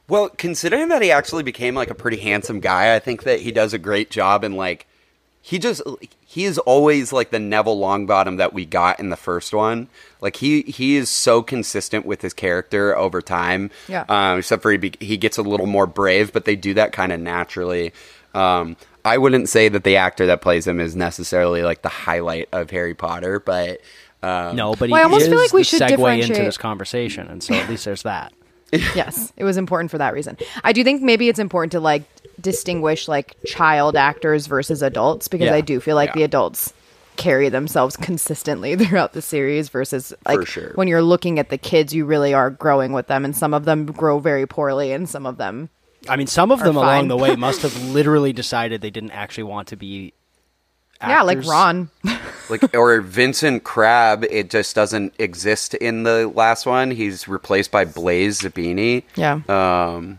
[0.09, 3.51] Well, considering that he actually became like a pretty handsome guy, I think that he
[3.51, 4.87] does a great job in like
[5.43, 5.83] he just
[6.29, 9.87] he is always like the Neville Longbottom that we got in the first one.
[10.21, 13.71] Like he he is so consistent with his character over time.
[13.89, 14.05] Yeah.
[14.09, 16.93] Um, except for he be, he gets a little more brave, but they do that
[16.93, 17.93] kind of naturally.
[18.35, 22.49] Um, I wouldn't say that the actor that plays him is necessarily like the highlight
[22.53, 23.81] of Harry Potter, but
[24.21, 26.43] um, No, but he Well, I almost is feel like we the should segue into
[26.43, 28.33] this conversation, and so at least there's that.
[28.95, 30.37] yes, it was important for that reason.
[30.65, 32.05] I do think maybe it's important to like
[32.41, 35.55] distinguish like child actors versus adults because Yeah.
[35.55, 36.15] I do feel like Yeah.
[36.15, 36.73] the adults
[37.17, 40.73] carry themselves consistently throughout the series versus like sure.
[40.75, 43.65] when you're looking at the kids you really are growing with them and some of
[43.65, 45.71] them grow very poorly and some of them
[46.09, 49.11] I mean, some of them Are along the way must have literally decided they didn't
[49.11, 50.13] actually want to be.
[51.01, 51.45] Yeah like.
[51.45, 51.91] Ron
[52.51, 56.91] like or Vincent Crabbe, it just doesn't exist in the last one.
[56.91, 59.03] He's replaced by Blaise Zabini.
[59.17, 59.41] Yeah.
[59.49, 60.19] Um,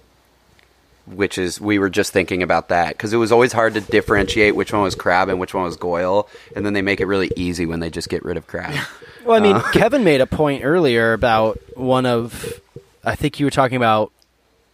[1.05, 4.55] which is we were just thinking about that because it was always hard to differentiate
[4.57, 7.31] which one was Crabbe and which one was Goyle, and then they make it really
[7.37, 8.75] easy when they just get rid of Crabbe.
[9.25, 9.71] Well, I mean, Uh.
[9.73, 12.61] Kevin made a point earlier about one of,
[13.03, 14.13] I think you were talking about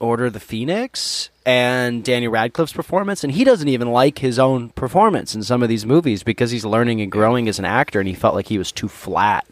[0.03, 4.69] Order of the Phoenix and Daniel Radcliffe's performance, and he doesn't even like his own
[4.71, 8.07] performance in some of these movies because he's learning and growing as an actor, and
[8.09, 9.47] he felt like he was too flat.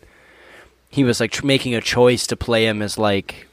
[0.89, 3.47] He was like tr- making a choice to play him as like,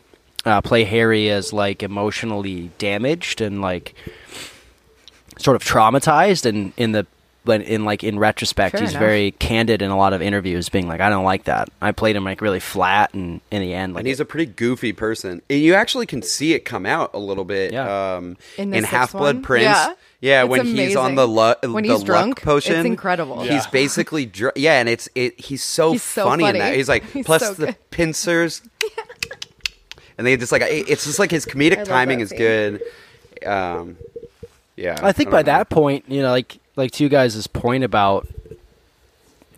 [0.45, 3.95] uh, play Harry as like emotionally damaged and like
[5.39, 7.07] sort of traumatized, and in the
[7.49, 9.01] but in like in retrospect, Fair he's enough.
[9.01, 11.71] very candid in a lot of interviews, being like, "I don't like that.
[11.81, 14.47] I played him like really flat, and in the end, like and he's a pretty
[14.53, 15.41] goofy person.
[15.49, 17.73] And you actually can see it come out a little bit.
[17.73, 18.17] Yeah.
[18.17, 19.43] Um, In in Half Blood?
[19.43, 19.65] Prince.
[19.65, 19.95] Yeah.
[20.21, 23.41] Yeah, It's when he's on the lu- When the he's luck drunk, potion, it's incredible.
[23.43, 23.71] He's Yeah.
[23.71, 25.41] basically dr- yeah, and it's it.
[25.41, 26.75] He's so, He's so funny, in that.
[26.75, 27.91] He's like He's plus so the good.
[27.91, 28.61] pincers,
[30.19, 32.83] and they just like it's just like his comedic timing is good.
[33.47, 33.97] Um,
[34.77, 35.57] yeah, I think don't by know.
[35.59, 38.27] that point, you know, like like to you guys' point about,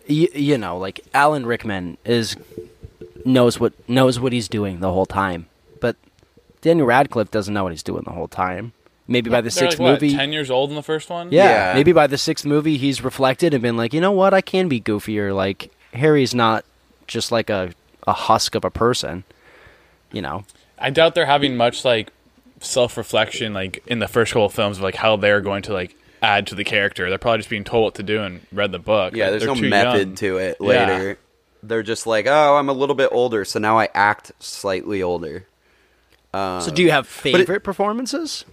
[0.07, 2.35] you, you know, like Alan Rickman is
[3.23, 5.47] knows what knows what he's doing the whole time,
[5.79, 5.95] but
[6.61, 8.73] Daniel Radcliffe doesn't know what he's doing the whole time.
[9.07, 11.31] Maybe by the They're sixth like, what, movie, ten years old in the first one.
[11.31, 11.73] yeah, Yeah.
[11.73, 14.67] maybe by the sixth movie, he's reflected and been like, you know what, I can
[14.69, 15.35] be goofier.
[15.35, 16.65] Like Harry's not
[17.07, 17.73] just like a
[18.07, 19.23] a husk of a person,
[20.11, 20.43] you know.
[20.79, 22.11] I doubt they're having much like
[22.61, 25.73] self reflection like in the first couple of films of like how they're going to
[25.73, 27.09] like add to the character.
[27.09, 29.15] They're probably just being told what to do and read the book.
[29.15, 30.15] Yeah, Like, there's they're no too method young.
[30.15, 30.67] to it Yeah.
[30.67, 31.19] later.
[31.63, 35.45] They're just like, oh, I'm a little bit older, so now I act slightly older.
[36.33, 38.45] so, do you have it- favorite performances?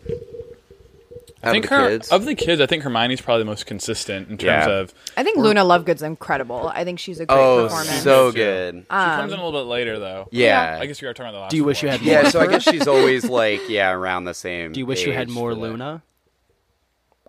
[1.41, 2.09] I think of the her, kids.
[2.09, 4.69] of the kids, I think Hermione's probably the most consistent in terms Yeah.
[4.81, 8.37] of I think Luna Lovegood's incredible I think she's a great oh, performance so Too.
[8.37, 8.75] good.
[8.81, 10.27] she comes in a little bit later though.
[10.33, 10.79] yeah.
[10.81, 11.51] I guess you were talking about the last.
[11.53, 12.13] Do you wish you had more?
[12.13, 14.73] Yeah, so I guess she's always like, yeah, around the same.
[14.73, 16.03] Do you wish you had more Luna?
[16.03, 16.18] that.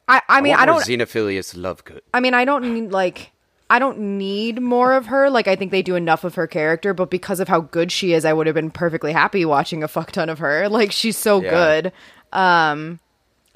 [0.09, 2.01] I, I mean want I don't Xenophilius Lovegood.
[2.13, 3.31] I mean, I don't need like
[3.69, 5.29] I don't need more of her.
[5.29, 8.13] Like I think they do enough of her character, but because of how good she
[8.13, 10.67] is, I would have been perfectly happy watching a fuck ton of her.
[10.79, 11.49] Like she's so Yeah.
[11.51, 11.93] good.
[12.33, 12.99] Um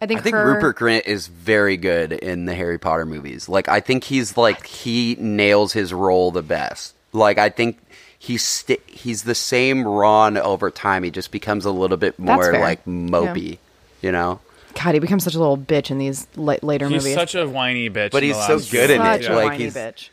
[0.02, 3.48] I think I think her, Rupert Grint is very good in the Harry Potter movies.
[3.48, 6.94] Like, I think he's like he nails his role the best.
[7.14, 7.80] Like, I think
[8.20, 11.04] he's sti he's the same Ron over time.
[11.04, 13.60] He just becomes a little bit more like mopey,
[14.02, 14.42] you know.
[14.82, 17.16] God, he becomes such a little bitch in these la- later He's movies.
[17.16, 18.12] such a whiny bitch.
[18.12, 19.74] But in the he's so last good few in it, such a like, whiny he's-
[19.76, 20.10] bitch.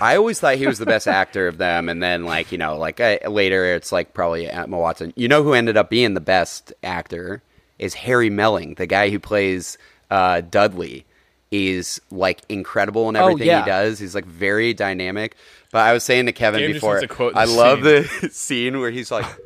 [0.00, 2.76] I always thought he was the best actor of them, and then like you know,
[2.76, 5.12] like uh, later it's like probably Emma Watson.
[5.14, 7.42] You know who ended up being the best actor
[7.78, 9.78] is Harry Melling, the guy who plays
[10.10, 11.04] uh, Dudley.
[11.50, 13.64] Is like incredible in Oh, everything yeah.
[13.64, 13.98] he does.
[13.98, 15.34] He's like very dynamic.
[15.72, 17.78] But I was saying to Kevin Gabe just before, wants to quote I the love
[17.84, 18.04] scene.
[18.20, 19.24] the scene where he's like,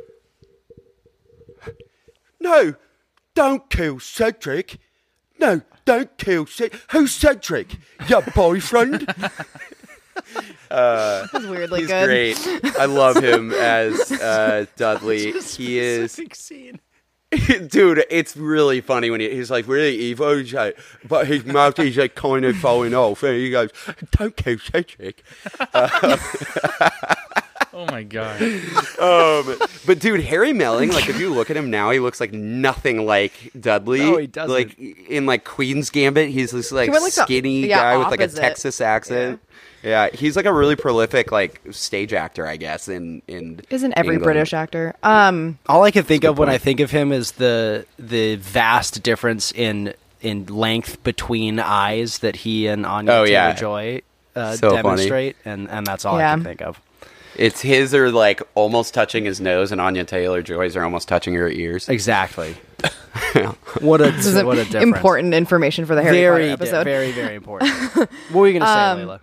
[2.41, 2.75] "No,
[3.35, 4.79] don't kill Cedric.
[5.39, 6.81] No, don't kill Cedric.
[6.93, 7.77] Who's Cedric?
[8.09, 9.13] Your boyfriend?"
[10.71, 12.07] It's weirdly He's good.
[12.07, 12.77] great.
[12.79, 15.33] I love him as uh, Dudley.
[15.41, 16.17] He is,
[17.69, 18.05] dude.
[18.11, 21.97] It's really funny when he, he's like really evil, he's like, but his mouth is
[21.97, 23.71] like kind of falling off, and he goes,
[24.13, 25.23] "Don't kill Cedric."
[27.75, 28.41] Oh my god.
[28.99, 29.57] Um,
[29.87, 33.07] but dude, Harry Melling, like if you look at him now, he looks like nothing
[33.07, 34.01] like Dudley.
[34.01, 34.53] No, he doesn't.
[34.55, 38.09] Like in like Queen's Gambit, he's this like went, like, the- skinny yeah, guy with
[38.09, 38.29] like a.
[38.29, 39.41] Texas accent.
[39.83, 40.11] Yeah.
[40.13, 42.89] he's like a really prolific like stage actor, I guess.
[42.89, 44.25] In in Isn't every England.
[44.35, 44.95] British actor?
[45.03, 49.03] Um, All I can think of when I think of him is the the vast
[49.03, 53.47] difference in in length between eyes that he and Anya Oh, yeah.
[53.55, 54.03] Taylor-Joy
[54.37, 54.83] uh, So funny.
[54.83, 56.81] demonstrate, and and that's all I can think of.
[57.37, 61.35] It's his are like almost touching his nose, and Anya Taylor Joy's are almost touching
[61.35, 61.89] her ears.
[61.89, 62.57] Exactly.
[63.81, 64.97] what a this is what a difference.
[64.97, 66.85] important information for the Harry very Potter episode.
[66.85, 67.71] very very important.
[67.95, 69.21] what were you gonna say, um, Layla?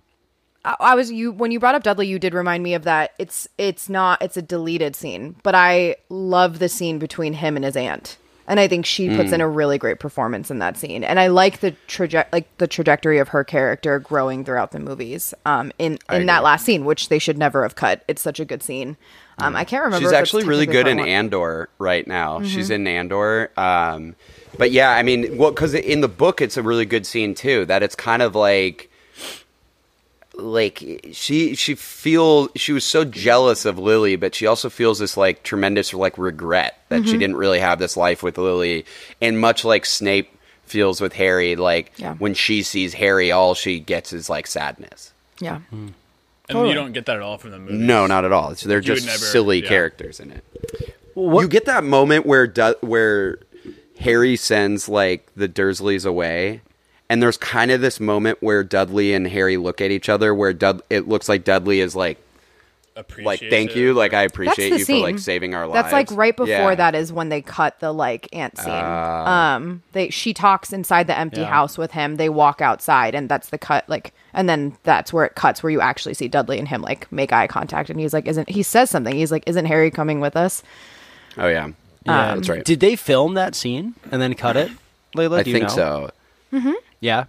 [0.65, 2.07] I, I was you when you brought up Dudley.
[2.07, 3.11] You did remind me of that.
[3.19, 7.65] It's it's not it's a deleted scene, but I love the scene between him and
[7.65, 8.17] his aunt,
[8.49, 9.33] and I think she puts Mm.
[9.35, 11.05] in a really great performance in that scene.
[11.05, 15.33] And I like the traje- like the trajectory of her character growing throughout the movies.
[15.45, 18.03] Um, in in that last scene, which they should never have cut.
[18.09, 18.97] It's such a good scene.
[19.41, 20.05] Um, I can't remember.
[20.05, 20.99] She's actually really good in.
[20.99, 22.39] Andor right now.
[22.39, 22.47] Mm-hmm.
[22.47, 23.51] She's in Andor.
[23.55, 24.15] Um,
[24.57, 27.63] but yeah, I mean, well, because in the book, it's a really good scene too.
[27.65, 28.88] That it's kind of like,
[30.41, 35.15] like she she feel she was so jealous of Lily, but she also feels this
[35.17, 37.11] like tremendous like regret that Mm-hmm.
[37.11, 38.85] she didn't really have this life with Lily,
[39.21, 40.29] and much like Snape
[40.65, 42.15] feels with Harry, like Yeah.
[42.15, 45.13] when she sees Harry, all she gets is like sadness.
[45.39, 45.59] Yeah.
[45.71, 45.93] And
[46.47, 46.69] Totally.
[46.69, 47.73] you don't get that at all from the movie.
[47.77, 48.45] No, not at all.
[48.51, 49.69] It's- They're You just never- silly yeah.
[49.69, 50.43] characters in it.
[51.15, 53.37] You get that moment where Du- where
[53.99, 56.61] Harry sends like the Dursleys away,
[57.09, 60.53] and there's kind of this moment where Dudley and Harry look at each other, where
[60.53, 62.17] Dud- it looks like Dudley is like
[63.23, 65.01] like thank you, like I appreciate you scene.
[65.03, 65.83] for like saving our lives.
[65.83, 66.75] That's like right before Yeah.
[66.75, 68.67] that is when they cut the like ant scene.
[68.73, 69.55] Ah.
[69.55, 71.47] um, they she talks inside the empty Yeah.
[71.47, 72.17] house with him.
[72.17, 73.87] They walk outside, and that's the cut.
[73.87, 77.09] Like, and then that's where it cuts, where you actually see Dudley and him like
[77.09, 79.15] make eye contact, and he's like, "Isn't?" He says something.
[79.15, 80.61] He's like, "Isn't Harry coming with us?"
[81.37, 81.67] Oh yeah,
[82.05, 82.65] Yeah, that's right.
[82.65, 84.71] Did they film that scene and then cut it,
[85.15, 85.39] Layla?
[85.39, 86.09] I Do you think know?
[86.51, 86.71] so.
[86.99, 87.25] Yeah.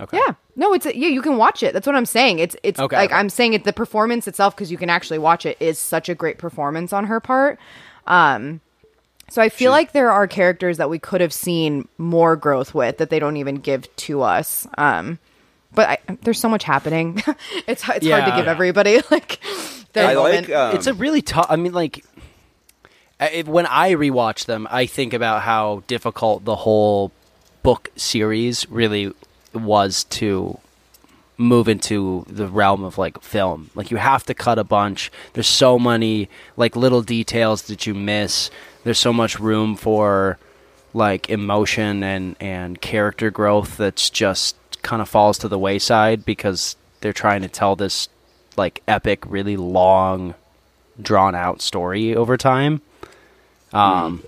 [0.00, 0.16] Okay.
[0.16, 0.34] Yeah.
[0.56, 1.08] No, it's yeah.
[1.08, 1.72] You can watch it.
[1.72, 2.38] That's what I'm saying.
[2.38, 3.18] It's it's Okay, like okay.
[3.18, 3.64] I'm saying it.
[3.64, 7.04] The performance itself, because you can actually watch it, is such a great performance on
[7.04, 7.58] her part.
[8.06, 8.60] Um,
[9.28, 12.98] so I feel like there are characters that we could have seen more growth with
[12.98, 14.66] that they don't even give to us.
[14.76, 15.18] Um,
[15.72, 17.22] but I, there's so much happening.
[17.66, 19.38] it's it's hard to give everybody like
[19.92, 20.48] their I moment.
[20.48, 20.56] like.
[20.56, 21.46] Um, it's a really tough.
[21.48, 22.04] I mean, like
[23.20, 27.12] it, when I rewatch them, I think about how difficult the whole
[27.62, 29.12] book series really
[29.52, 30.58] was to
[31.36, 33.70] move into the realm of like film.
[33.74, 35.10] Like you have to cut a bunch.
[35.32, 38.50] There's so many like little details that you miss.
[38.84, 40.38] There's so much room for
[40.92, 46.76] like emotion and and character growth that's just kind of falls to the wayside because
[47.00, 48.08] they're trying to tell this
[48.56, 50.34] like epic, really long,
[51.00, 52.82] drawn out story over time.
[53.72, 54.22] Um,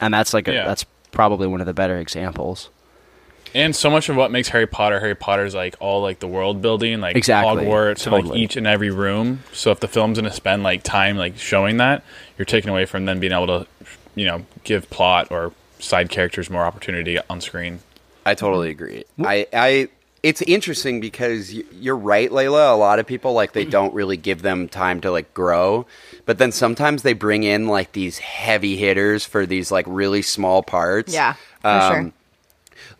[0.00, 0.66] and that's like a, Yeah.
[0.66, 2.68] that's probably one of the better examples.
[3.54, 6.28] And so much of what makes Harry Potter Harry Potter is like all like the
[6.28, 7.64] world building, like Exactly.
[7.64, 9.42] Hogwarts and like each and every room.
[9.52, 12.02] So if the film's gonna spend like time like showing that,
[12.36, 13.66] you're taking away from them being able to,
[14.14, 17.80] you know, give plot or side characters more opportunity on screen.
[18.26, 19.04] I totally agree.
[19.20, 19.88] I, I,
[20.22, 22.72] it's interesting because you're right, Layla.
[22.72, 25.86] A lot of people like they don't really give them time to like grow,
[26.26, 30.62] but then sometimes they bring in like these heavy hitters for these like really small
[30.62, 31.14] parts.
[31.14, 32.12] Yeah, for Um, sure.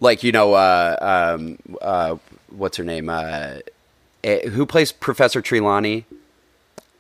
[0.00, 2.16] Like you know, uh, um, uh,
[2.50, 3.08] what's her name?
[3.08, 3.58] Uh,
[4.24, 6.04] eh, who plays Professor Trelawney?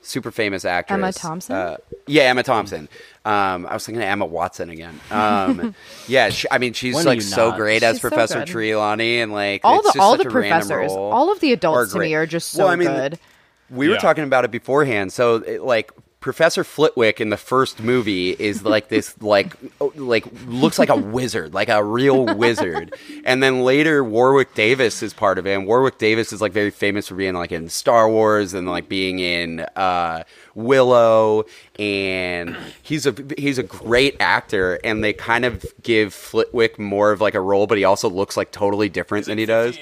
[0.00, 0.94] Super famous actress.
[0.96, 1.54] Emma Thompson?
[1.54, 2.88] Uh, yeah, Emma Thompson.
[3.24, 4.98] Um, I was thinking of Emma Watson again.
[5.10, 5.74] Um,
[6.08, 7.58] yeah, she, I mean, she's When are like you so not?
[7.58, 8.46] great as She's so Professor good.
[8.48, 11.12] Trelawney, and like all it's the just all such the a random professors, role.
[11.12, 12.08] all of the adults to great.
[12.08, 13.18] me are just so Well, I mean, good.
[13.70, 14.00] We were Yeah.
[14.00, 15.12] talking about it beforehand.
[15.12, 19.54] So, it, like Professor Flitwick in the first movie is like this, like,
[19.94, 22.92] like looks like a wizard, like a real wizard.
[23.24, 25.54] And then later, Warwick Davis is part of it.
[25.54, 28.88] And Warwick Davis is like very famous for being like in Star Wars and like
[28.88, 30.24] being in uh,
[30.58, 31.44] Willow.
[31.78, 34.80] And he's a he's a great actor.
[34.82, 38.36] And they kind of give Flitwick more of like a role, but he also looks
[38.36, 39.78] like totally different than he does.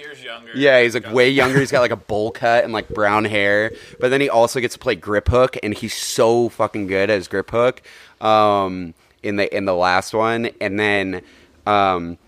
[0.55, 1.59] Yeah, he's like way younger.
[1.59, 3.73] He's got like a bowl cut and like brown hair.
[3.99, 7.79] But then he also gets to play Griphook, and he's so fucking good as Griphook
[8.21, 10.51] um, in the in the last one.
[10.61, 11.23] And then
[11.67, 12.19] um,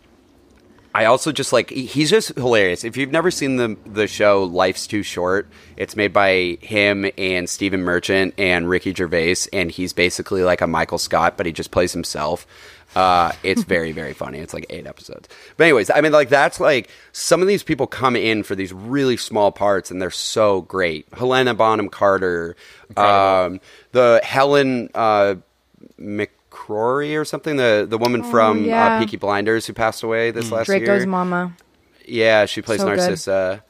[0.95, 2.83] I also just like he's just hilarious.
[2.83, 5.47] If you've never seen the the show Life's Too Short,
[5.77, 10.67] it's made by him and Stephen Merchant and Ricky Gervais, and he's basically like a
[10.67, 12.47] Michael Scott, but he just plays himself.
[12.97, 14.39] Uh, it's very very funny.
[14.39, 15.29] It's like eight episodes.
[15.57, 18.73] But anyways, I mean like that's like some of these people come in for these
[18.73, 21.07] really small parts, and they're so great.
[21.13, 22.57] Helena Bonham Carter,
[22.97, 23.61] um,
[23.93, 24.89] the Helen.
[24.95, 25.37] Uh,
[26.69, 28.97] McCrory or something, the the woman from Oh, yeah.
[28.97, 31.09] uh, Peaky Blinders who passed away this last year Draco's year.
[31.09, 31.53] mama.
[32.07, 32.99] Yeah, she plays So good.
[32.99, 33.63] Narcissa.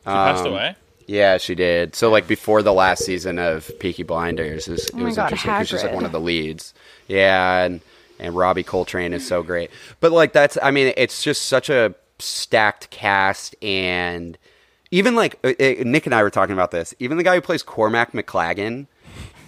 [0.00, 0.76] She passed Um, away.
[1.06, 1.94] Yeah, she did.
[1.94, 5.24] So like before the last season of Peaky Blinders, it was, Oh it was God,
[5.32, 6.74] interesting because she's like one of the leads.
[7.06, 7.80] Yeah, and
[8.18, 9.70] and Robbie Coltrane is so great.
[10.00, 14.36] But like that's, I mean, it's just such a stacked cast, and
[14.90, 16.94] even like uh, uh, Nick and I were talking about this.
[16.98, 18.86] Even the guy who plays Cormac McLaggen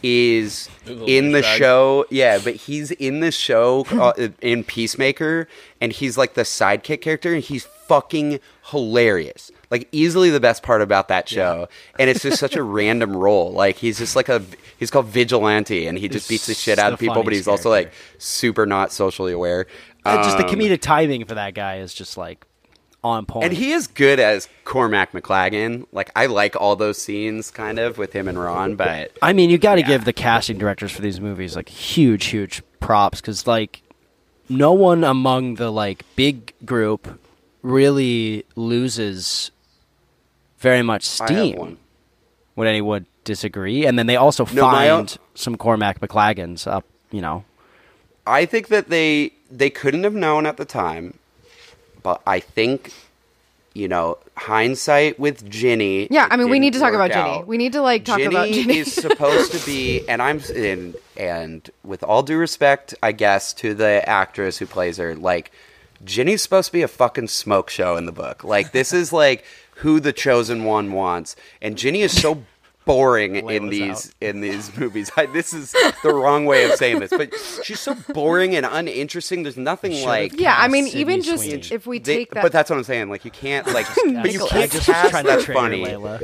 [0.02, 1.58] is in the douchebag.
[1.58, 2.06] show.
[2.11, 5.48] Yeah, but he's in the show uh, in Peacemaker,
[5.80, 9.50] and he's like the sidekick character, and he's fucking hilarious.
[9.70, 13.52] Like easily the best part about that show, and it's just such a random role.
[13.52, 14.42] Like he's just like a
[14.78, 17.40] he's called vigilante, and he just He's beats the shit out of people, but funniest
[17.40, 19.66] he's also like super not socially aware.
[20.04, 22.46] Uh, just the Um, comedic timing for that guy is just like
[23.04, 23.44] on point.
[23.46, 25.87] and he is good as Cormac McLaggen.
[25.92, 29.50] Like I like all those scenes, kind of with him and Ron, but I mean,
[29.50, 29.87] you got to Yeah.
[29.88, 33.82] give the casting directors for these movies like huge, huge props because like
[34.48, 37.20] no one among the like big group
[37.62, 39.50] really loses
[40.58, 41.78] very much steam.
[42.56, 43.87] Would anyone disagree?
[43.87, 46.84] And then they also No, my own- find some Cormac McLaggens up.
[47.12, 47.44] You know,
[48.26, 51.14] I think that they they couldn't have known at the time,
[52.02, 52.92] but I think
[53.74, 56.08] you know hindsight with Ginny.
[56.11, 57.44] Yeah, I mean, we need to talk about work Ginny.
[57.44, 58.78] We need to like talk Ginny about Ginny.
[58.78, 63.74] is supposed to be, and I'm and and with all due respect, I guess to
[63.74, 65.52] the actress who plays her, like
[66.04, 68.44] Ginny's supposed to be a fucking smoke show in the book.
[68.44, 69.44] Like this is like
[69.76, 72.44] who the chosen one wants, and Ginny is so
[72.88, 75.11] boring in Layla's these in these movies.
[75.16, 75.72] I, this is
[76.03, 79.44] the wrong way of saying this, but she's so boring and uninteresting.
[79.44, 81.62] There's nothing like yeah, I mean, Sydney even just Sweeney.
[81.70, 83.11] if we they- take that, but that's what I'm saying.
[83.11, 85.85] Like you can't like, but you can't just was cast trying that trigger funny.
[85.85, 86.22] Layla.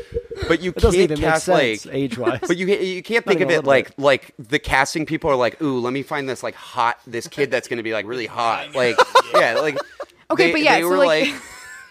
[0.48, 2.40] But you can't even cast sense like age-wise.
[2.40, 3.98] But you you can't think of it like bit.
[3.98, 7.50] like the casting people are like, ooh, let me find this like hot this kid
[7.52, 8.68] that's gonna be like really hot.
[8.74, 8.96] Like
[9.34, 9.78] yeah, like
[10.30, 11.28] Okay, they- but yeah, they so, were like-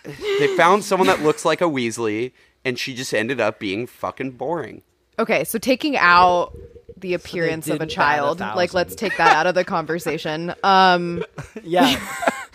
[0.05, 2.33] like they found someone that looks like a Weasley,
[2.65, 4.81] and she just ended up being fucking boring.
[5.19, 6.53] okay, so taking out
[6.97, 10.53] the appearance of a didn't a child, like let's take that out of the conversation.
[10.63, 11.23] Um,
[11.63, 11.99] yeah,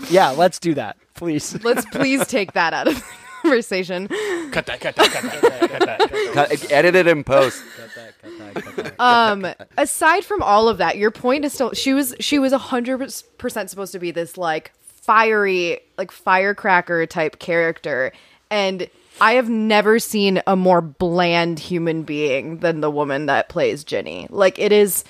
[0.08, 0.30] yeah.
[0.30, 1.56] Let's do that, please.
[1.64, 3.04] let's please take that out of the
[3.42, 4.08] conversation.
[4.50, 6.32] Cut that, cut that, cut that, cut that.
[6.32, 7.62] Cut- Edit it in post.
[7.76, 9.00] Cut that, cut that, cut that.
[9.00, 9.82] Um, cut that, cut that.
[9.82, 13.68] aside from all of that, your point is still she was she was hundred percent
[13.68, 18.12] supposed to be this like fiery like firecracker type character,
[18.50, 18.88] and
[19.20, 24.26] I have never seen a more bland human being than the woman that plays Ginny.
[24.30, 25.04] Like it is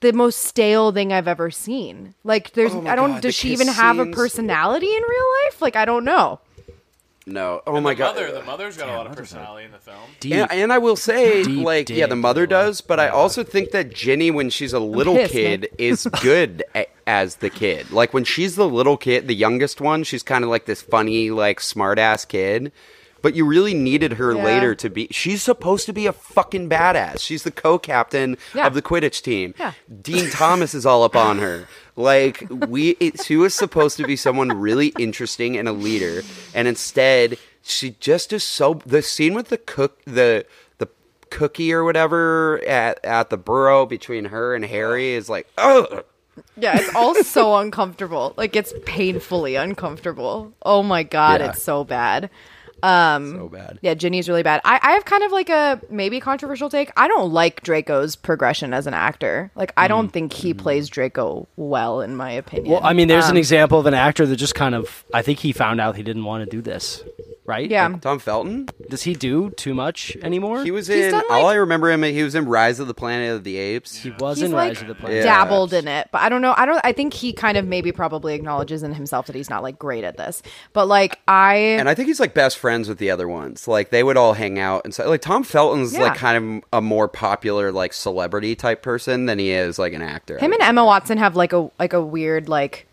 [0.00, 2.14] the most stale thing I've ever seen.
[2.24, 5.24] Like there's Oh I don't God, does she kiss even have a personality in real
[5.44, 5.60] life?
[5.62, 6.40] Like I don't know.
[7.26, 7.60] No.
[7.66, 8.14] Oh my the god.
[8.16, 9.98] Mother, the mother's got a lot of personality in the film.
[10.18, 10.32] Deep.
[10.32, 13.92] And, and I will say, like, yeah, the mother does, but I also think that
[13.92, 15.68] Ginny, when she's a little pissed, kid, man.
[15.76, 17.90] is good a- as the kid.
[17.90, 21.30] Like, when she's the little kid, the youngest one, she's kind of like this funny,
[21.30, 22.72] like, smart ass kid.
[23.20, 24.44] But you really needed her Yeah.
[24.44, 25.08] later to be.
[25.10, 27.20] She's supposed to be a fucking badass.
[27.20, 28.66] She's the co captain Yeah.
[28.66, 29.54] of the Quidditch team.
[29.58, 29.72] Yeah.
[30.02, 31.66] Dean Thomas is all up on her.
[31.98, 36.22] Like we, it, she was supposed to be someone really interesting and a leader,
[36.54, 38.74] and instead she just is so.
[38.86, 40.46] The scene with the cook, the
[40.78, 40.86] the
[41.30, 46.04] cookie or whatever at at the burrow between her and Harry is like, oh,
[46.56, 48.32] Yeah, it's all so uncomfortable.
[48.36, 50.52] Like it's painfully uncomfortable.
[50.62, 51.50] Oh my god, Yeah.
[51.50, 52.30] it's so bad.
[52.82, 53.78] Um so bad.
[53.82, 54.60] Yeah, Ginny's really bad.
[54.64, 56.90] I, I have kind of like a maybe controversial take.
[56.96, 59.50] I don't like Draco's progression as an actor.
[59.54, 62.72] Like I don't think he plays Draco well, in my opinion.
[62.72, 65.04] Well, I mean, there's an Um, example of an actor that just kind of.
[65.12, 67.02] I think he found out he didn't want to do this,
[67.48, 67.68] right?
[67.68, 67.88] Yeah.
[67.88, 68.68] Like, Tom Felton.
[68.88, 70.62] does he do too much anymore?
[70.62, 71.10] He was He's in.
[71.12, 72.02] done, all I remember him.
[72.04, 73.96] He was in Rise of the Planet of the Apes.
[73.96, 75.16] He was He's in like Rise of the Planet.
[75.16, 75.24] Yeah.
[75.24, 76.54] dabbled in it, but I don't know.
[76.56, 76.80] I don't.
[76.84, 80.04] I think he kind of maybe probably acknowledges in himself that he's not like great
[80.04, 80.42] at this.
[80.74, 83.66] But like I, And I think he's like best friends with the other ones.
[83.66, 86.02] Like they would all hang out and so like Tom Felton's Yeah.
[86.02, 90.02] like kind of a more popular like celebrity type person than he is like an
[90.02, 90.38] actor.
[90.38, 92.86] him and Emma Watson have like a like a weird like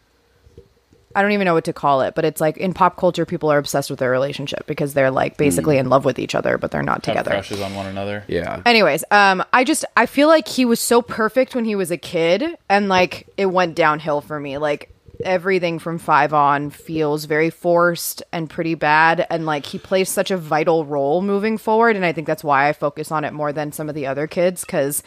[1.16, 3.50] I don't even know what to call it, but it's like in pop culture people
[3.52, 6.72] are obsessed with their relationship because they're like basically in love with each other but
[6.72, 7.32] they're not Have together.
[7.32, 8.24] crushes on one another.
[8.28, 8.62] yeah.
[8.66, 11.98] Anyways, um I just I feel like he was so perfect when he was a
[11.98, 14.58] kid and like it went downhill for me.
[14.58, 14.92] Like
[15.24, 20.30] everything from five on feels very forced and pretty bad and like he plays such
[20.30, 23.54] a vital role moving forward and i think that's why i focus on it more
[23.54, 25.02] than some of the other kids because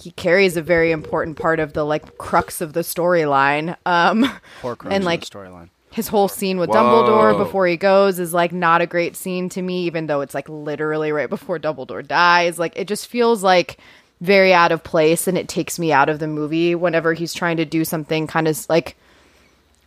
[0.00, 4.24] he carries a very important part of the like crux of the storyline um
[4.88, 5.68] and like storyline.
[5.90, 6.76] his whole scene with Whoa.
[6.76, 10.34] Dumbledore before he goes is like not a great scene to me, even though it's
[10.34, 12.58] like literally right before Dumbledore dies.
[12.58, 13.78] Like it just feels like
[14.20, 17.56] very out of place and it takes me out of the movie whenever he's trying
[17.56, 18.96] to do something kind of like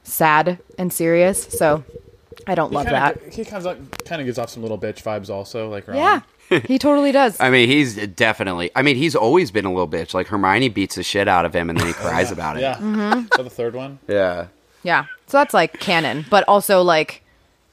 [0.03, 1.43] sad and serious.
[1.45, 1.84] So
[2.47, 3.33] I don't love that.
[3.33, 5.69] He kind of kind of gives off some little bitch vibes, also.
[5.69, 5.97] Like Ron.
[5.97, 6.21] Yeah,
[6.65, 7.39] he totally does.
[7.39, 8.71] I mean, he's definitely.
[8.75, 10.13] I mean, he's always been a little bitch.
[10.13, 12.61] Like Hermione beats the shit out of him, and then he cries about it.
[12.61, 12.75] Yeah.
[12.75, 13.27] Mm-hmm.
[13.35, 13.99] So the third one.
[14.07, 14.47] Yeah.
[14.83, 15.05] Yeah.
[15.27, 17.20] So that's like canon, but also like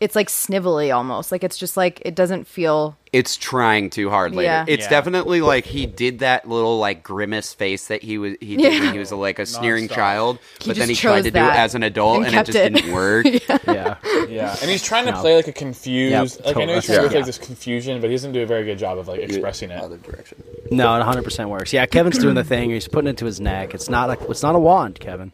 [0.00, 1.32] it's like snivelly almost.
[1.32, 4.44] Like it's just like it doesn't feel It's trying too hard later.
[4.46, 4.64] Yeah.
[4.68, 4.90] It's Yeah.
[4.90, 8.80] definitely like he did that little like grimace face that he was he did Yeah.
[8.80, 9.94] when he was like a sneering Nonstop.
[9.94, 12.46] child, He but then he tried to do it as an adult and and, it
[12.46, 12.72] just it.
[12.74, 13.26] didn't work.
[13.66, 13.96] Yeah.
[14.28, 15.20] Yeah, and he's trying to No.
[15.20, 16.40] play like a confused.
[16.40, 16.96] Yep, like I know he's totally.
[16.96, 19.08] trying to play like this confusion, but he doesn't do a very good job of
[19.08, 19.82] like expressing it.
[19.82, 20.42] Other direction.
[20.70, 21.72] No, it 100 percent works.
[21.72, 22.70] Yeah, Kevin's doing the thing.
[22.70, 23.74] He's putting it to his neck.
[23.74, 25.32] It's not like it's not a wand, Kevin.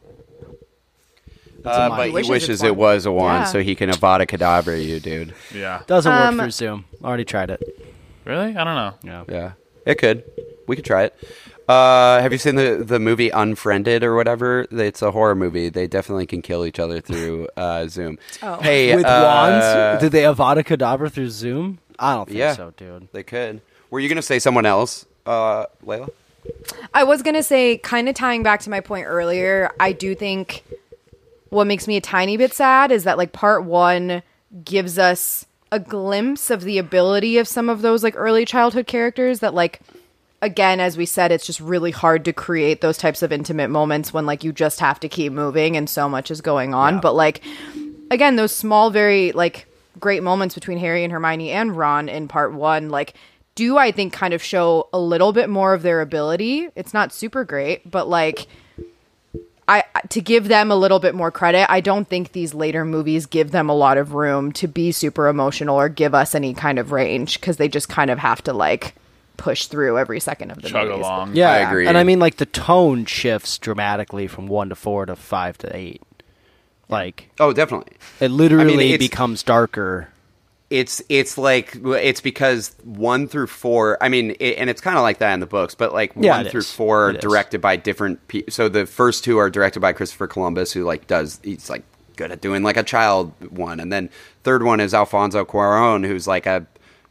[1.65, 1.97] Uh, mind.
[1.97, 3.45] but he Wishes wishes, it was a wand, Yeah.
[3.45, 5.35] so he can Avada Kedavra you, dude.
[5.55, 5.83] Yeah.
[5.87, 6.85] Doesn't work Um, through Zoom.
[7.03, 7.62] Already tried it.
[8.25, 8.57] Really?
[8.57, 8.95] I don't know.
[9.03, 9.25] Yeah.
[9.29, 9.53] Yeah,
[9.87, 10.25] it could.
[10.67, 11.15] We could try it.
[11.69, 14.67] Uh, have you seen the the movie Unfriended or whatever?
[14.71, 15.71] It's a horror movie.
[15.71, 18.19] They definitely can kill each other through uh, Zoom.
[18.43, 18.57] Oh.
[18.61, 20.03] Hey, With uh, wands?
[20.03, 21.79] Did they Avada Kedavra through Zoom?
[21.99, 22.55] I don't think Yeah.
[22.55, 23.09] so, dude.
[23.12, 23.62] They could.
[23.91, 26.09] Were you gonna say someone else, uh, Layla?
[26.93, 30.65] I was gonna say, kind of tying back to my point earlier, I do think
[31.55, 34.23] what makes me a tiny bit sad is that like part one
[34.65, 39.41] gives us a glimpse of the ability of some of those like early childhood characters
[39.41, 39.81] that like
[40.43, 44.13] again as we said it's just really hard to create those types of intimate moments
[44.13, 47.01] when like you just have to keep moving and so much is going on.
[47.01, 47.41] But like
[48.11, 49.67] again those small very like
[50.01, 53.15] great moments between harry and hermione and ron in part one like
[53.55, 56.69] do i think kind of show a little bit more of their ability.
[56.75, 58.49] It's not super great but like
[60.11, 63.51] to give them a little bit more credit, I don't think these later movies give
[63.53, 66.90] them a lot of room to be super emotional or give us any kind of
[66.92, 68.95] range because they just kind of have to like
[69.36, 71.01] push through every second of the Chug movies.
[71.01, 71.34] along.
[71.36, 71.86] Yeah, I agree.
[71.86, 75.76] And I mean, like the tone shifts dramatically from one to four to five to
[75.76, 76.03] eight.
[76.88, 77.97] Like Oh, definitely.
[78.20, 80.09] it literally it's- becomes darker.
[80.71, 83.97] It's it's like it's because one through four.
[84.03, 86.39] I mean, it, and it's kind of like that in the books, but like Yeah,
[86.43, 86.73] one through is.
[86.73, 87.23] four are It is.
[87.23, 88.27] directed by different.
[88.29, 91.83] Pe- so the first two are directed by Christopher Columbus, who like does he's like
[92.17, 94.09] good at doing like a child one, and then
[94.43, 96.67] third one is Alfonso Cuarón, who's like a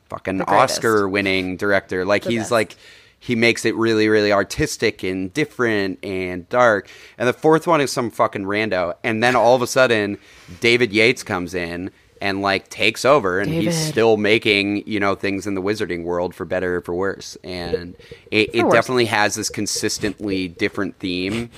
[0.09, 2.05] fucking Oscar winning director.
[2.05, 2.51] Like The he's best.
[2.51, 2.75] like
[3.19, 6.89] he makes it really really artistic and different and dark.
[7.19, 10.17] And the fourth one is some fucking rando, and then all of a sudden
[10.59, 11.91] David Yates comes in.
[12.23, 16.33] And like takes over, and he's still making you know things in the wizarding world
[16.33, 17.97] for better or for worse and
[18.31, 18.73] it, it worse.
[18.73, 21.49] definitely has this consistently different theme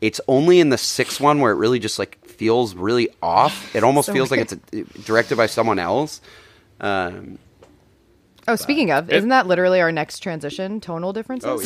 [0.00, 3.84] it's only in the sixth one where it really just like feels really off it
[3.84, 4.50] almost So feels weird.
[4.50, 6.20] like it's uh directed by someone else
[6.80, 7.38] um,
[8.48, 10.80] Oh, speaking of, isn't that literally our next transition?
[10.80, 11.48] Tonal differences.
[11.48, 11.60] oh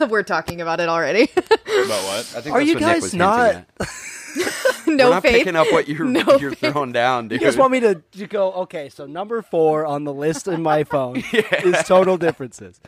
[0.00, 1.30] yeah We're talking about it already.
[1.36, 2.34] About what?
[2.34, 3.66] I think Are that's you what Nick guys was not- at.
[4.86, 5.32] no We're not faith.
[5.38, 6.72] picking up what you're, No you're faith.
[6.72, 10.04] throwing down dude You just want me to, to go, okay, so number four on
[10.04, 12.80] the list in my phone is total differences.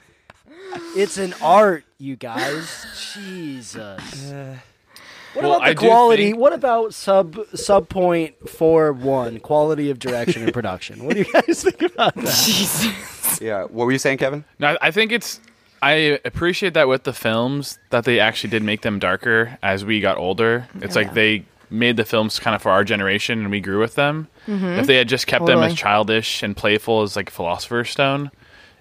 [0.96, 2.84] It's an art, you guys.
[3.14, 4.32] Jesus.
[5.34, 6.24] What Well, about the I do quality?
[6.30, 11.04] think- What about sub sub point four one quality of direction and production?
[11.04, 12.24] What do you guys think about that?
[12.24, 13.40] Jesus.
[13.40, 15.40] yeah what were you saying kevin No, I- I think it's.
[15.82, 20.00] I appreciate that with the films that they actually did make them darker as we
[20.00, 20.68] got older.
[20.80, 21.14] It's oh, like yeah.
[21.14, 24.28] they made the films kind of for our generation and we grew with them.
[24.46, 24.78] Mm-hmm.
[24.78, 28.30] If they had just kept them as childish and playful as like Philosopher's Stone,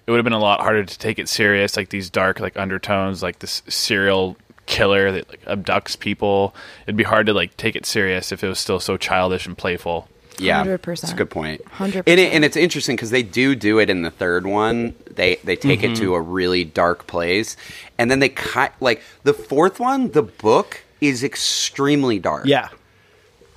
[0.06, 1.76] it would have been a lot harder to take it serious.
[1.76, 4.36] Like these dark like undertones, like this serial
[4.66, 6.54] killer that like abducts people.
[6.86, 9.58] It'd be hard to like take it serious if it was still so childish and
[9.58, 10.08] playful.
[10.38, 10.84] Yeah, 100%.
[11.00, 11.64] That's a good point.
[11.64, 12.02] 100%.
[12.06, 14.94] And, it, and it's interesting because they do do it in the third one.
[15.10, 15.92] They they take Mm-hmm.
[15.92, 17.56] it to a really dark place,
[17.98, 20.10] and then they cut like the fourth one.
[20.10, 22.46] The book is extremely dark.
[22.46, 22.68] Yeah.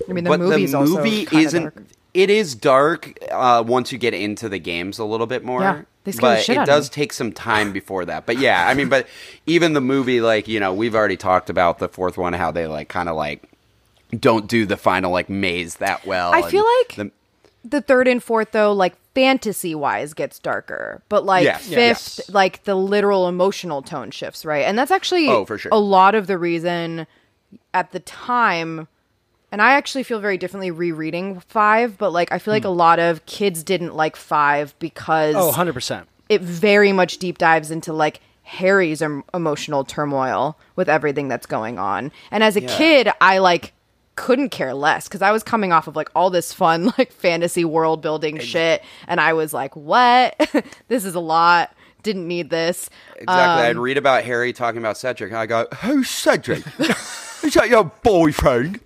[0.08, 1.62] I mean, the but movie's the also movie kinda isn't.
[1.62, 1.74] dark.
[2.12, 5.60] It is dark uh, once you get into the games a little bit more.
[5.60, 6.94] Yeah, they scare the but it does me.
[6.94, 8.26] take some time before that.
[8.26, 9.06] But yeah, I mean, but
[9.46, 12.66] even the movie, like you know, we've already talked about the fourth one, how they
[12.66, 13.42] like kind of like
[14.18, 16.32] don't do the final like maze that well.
[16.34, 17.10] I feel like the-
[17.62, 21.60] the third and fourth though like fantasy wise gets darker but like Yes.
[21.66, 22.30] fifth Yes.
[22.30, 25.68] like the literal emotional tone shifts right and that's actually Oh, for sure.
[25.70, 27.06] a lot of the reason
[27.74, 28.88] at the time
[29.52, 32.68] and I actually feel very differently rereading five, but like I feel like hmm.
[32.68, 36.04] a lot of kids didn't like five because Oh, 100%.
[36.28, 41.78] it very much deep dives into like Harry's em- emotional turmoil with everything that's going
[41.78, 42.10] on.
[42.30, 43.72] And as a kid, I like
[44.20, 47.64] couldn't care less because I was coming off of like all this fun like fantasy
[47.64, 50.34] world building shit, and I was like, "What?
[50.88, 51.72] this is a lot.
[52.02, 53.34] Didn't need this." Exactly.
[53.66, 56.64] I'd Um, read about Harry talking about Cedric, and I go, "Who's Cedric?
[57.42, 58.80] Is that your boyfriend?"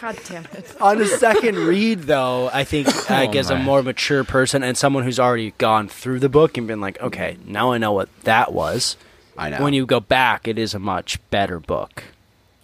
[0.00, 0.76] God damn it!
[0.80, 4.76] On a second read, though, I think like Oh, as a more mature person and
[4.76, 8.08] someone who's already gone through the book and been like, okay, now I know what
[8.22, 8.96] that was.
[9.36, 9.62] I know.
[9.62, 12.04] When you go back, it is a much better book.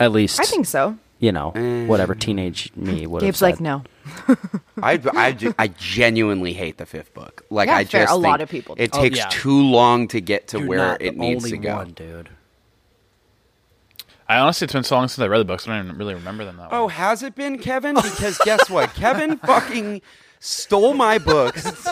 [0.01, 0.97] At least I think so.
[1.21, 1.51] you know
[1.87, 2.19] whatever eh.
[2.19, 3.21] teenage me would.
[3.21, 3.85] Gabe's have like, no.
[4.83, 7.45] I, I, I genuinely hate the fifth book.
[7.51, 8.03] Like Yeah, I fair.
[8.05, 8.83] just A lot of people do.
[8.83, 9.29] It Oh, takes yeah.
[9.31, 11.77] too long to get to You're where not it the needs only to go.
[11.77, 12.31] one, dude.
[14.29, 16.15] I honestly, it's been so long since I read the books, I don't even really
[16.15, 16.89] remember them that Oh, well.
[16.89, 17.97] has it been Kevin?
[17.97, 18.91] Because guess what?
[18.95, 20.01] Kevin fucking
[20.39, 21.89] stole my books.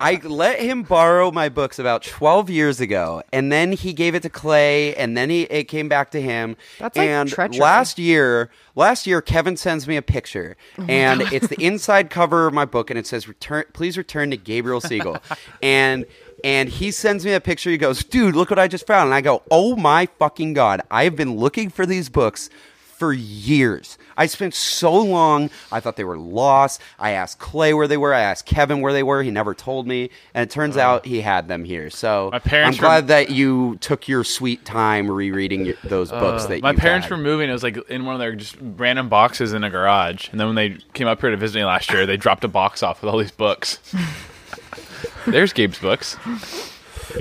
[0.00, 4.22] I let him borrow my books about 12 years ago, and then he gave it
[4.22, 6.56] to Clay, and then he it came back to him.
[6.78, 7.60] That's like and treachery.
[7.60, 12.46] last year, last year Kevin sends me a picture, Oh and it's the inside cover
[12.46, 15.18] of my book, and it says "Return, please return to Gabriel Siegel,"
[15.62, 16.04] and
[16.44, 17.70] and he sends me a picture.
[17.70, 20.82] He goes, "Dude, look what I just found," and I go, "Oh my fucking god!
[20.90, 22.50] I have been looking for these books."
[22.98, 23.98] For years.
[24.16, 25.50] I spent so long.
[25.70, 26.80] I thought they were lost.
[26.98, 28.14] I asked Clay where they were.
[28.14, 29.22] I asked Kevin where they were.
[29.22, 31.90] He never told me, and it turns out he had them here.
[31.90, 36.10] So My parents I'm glad were- that you took your sweet time rereading your, those
[36.10, 37.10] books Uh, that my you parents had.
[37.10, 37.50] were moving.
[37.50, 40.28] It was like in one of their just random boxes in a garage.
[40.30, 42.48] And then when they came up here to visit me last year, they dropped a
[42.48, 43.78] box off with all these books.
[45.26, 46.16] There's Gabe's books.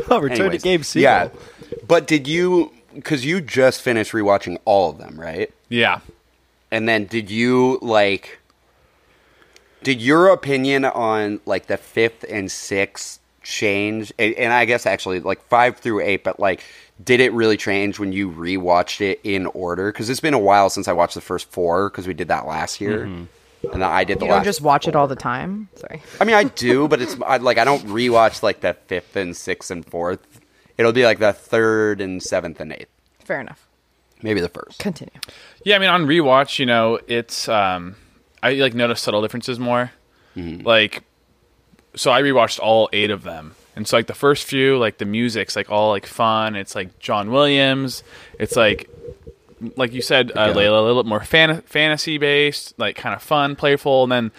[0.10, 1.02] Oh, return Anyways, to Gabe Siegel.
[1.04, 1.30] Yeah,
[1.88, 2.72] but did you?
[2.94, 5.52] Because you just finished rewatching all of them, right?
[5.76, 6.00] Yeah.
[6.72, 8.40] And then did you like?
[9.84, 14.14] Did your opinion on like the fifth and sixth change?
[14.18, 16.64] And, and I guess actually like five through eight, but like,
[17.04, 19.92] did it really change when you rewatched it in order?
[19.92, 22.48] Because it's been a while since I watched the first four because we did that
[22.48, 23.74] last year, mm-hmm.
[23.74, 24.38] and I did the You last.
[24.40, 25.68] don't just watch it all the time.
[25.76, 26.02] Sorry.
[26.22, 29.36] I mean, I do, but it's I, like I don't rewatch like the fifth and
[29.36, 30.40] sixth and fourth.
[30.78, 32.90] It'll be like the third and seventh and eighth,
[33.24, 33.65] Fair enough.
[34.26, 34.80] Maybe the first.
[34.80, 35.14] Continue.
[35.64, 37.96] Yeah, I mean on rewatch, you know, it's um
[38.44, 39.92] I like notice subtle differences more.
[40.36, 41.04] Like
[41.96, 43.56] so I rewatched all 8 of them.
[43.78, 46.56] And so like the first few, like the music's like all like fun.
[46.58, 48.04] It's like John Williams.
[48.40, 48.90] It's like
[49.78, 53.22] like you said, uh, Layla, a little bit more fan- fantasy based, like kind of
[53.24, 54.04] fun, playful.
[54.04, 54.32] And then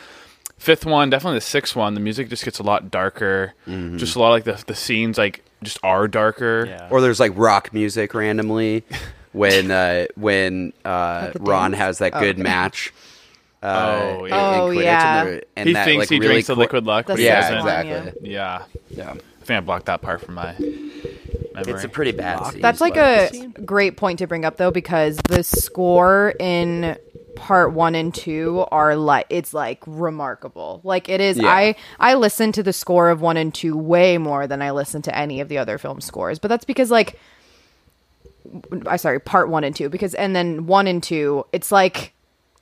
[0.59, 3.55] fifth one, definitely the sixth one, the music just gets a lot darker.
[3.97, 6.67] Just a lot of, like the the scenes like just are darker.
[6.69, 6.89] Yeah.
[6.91, 8.85] Or there's like rock music randomly
[9.37, 11.81] when uh, when uh, Ron dance?
[11.81, 12.43] has that Oh, good okay.
[12.43, 12.93] match.
[13.63, 13.67] Uh,
[14.19, 14.55] Oh, in- yeah.
[14.55, 15.21] in Oh, Quidditch, yeah.
[15.21, 17.25] and, they're- and he that, thinks like, he really drinks the liquid luck, but he
[17.25, 17.89] Yeah, second doesn't.
[18.09, 18.31] exactly.
[18.31, 18.63] Yeah.
[18.91, 19.11] Yeah.
[19.13, 21.73] I think I blocked that part from my memory.
[21.73, 22.61] It's a pretty bad scene.
[22.61, 26.97] That's like but- a great point to bring up though, because the score in
[27.35, 30.81] part one and two are like it's like remarkable.
[30.85, 31.39] Like it is.
[31.39, 31.49] Yeah.
[31.49, 35.03] I I listen to the score of one and two way more than I listen
[35.03, 37.19] to any of the other film scores, but that's because like
[38.87, 42.13] I sorry, part one and two because and then one and two, it's like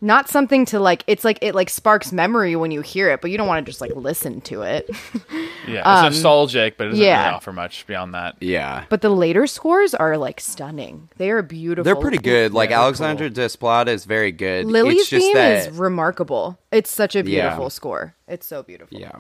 [0.01, 1.03] not something to like.
[1.07, 3.71] It's like it like sparks memory when you hear it, but you don't want to
[3.71, 4.91] just like listen to it.
[5.67, 7.25] Yeah, it's nostalgic, but it doesn't Um, yeah.
[7.25, 8.37] really offer much beyond that.
[8.43, 8.85] Yeah.
[8.91, 11.09] But the later scores are like stunning.
[11.17, 11.85] They are beautiful.
[11.85, 12.53] They're pretty good.
[12.53, 14.67] Like they're Alexandre Desplat is very good.
[14.67, 16.59] Lily's it's just theme that, is remarkable.
[16.71, 17.49] It's such a Yeah.
[17.49, 18.15] beautiful score.
[18.29, 18.99] It's so beautiful.
[19.01, 19.13] Yeah.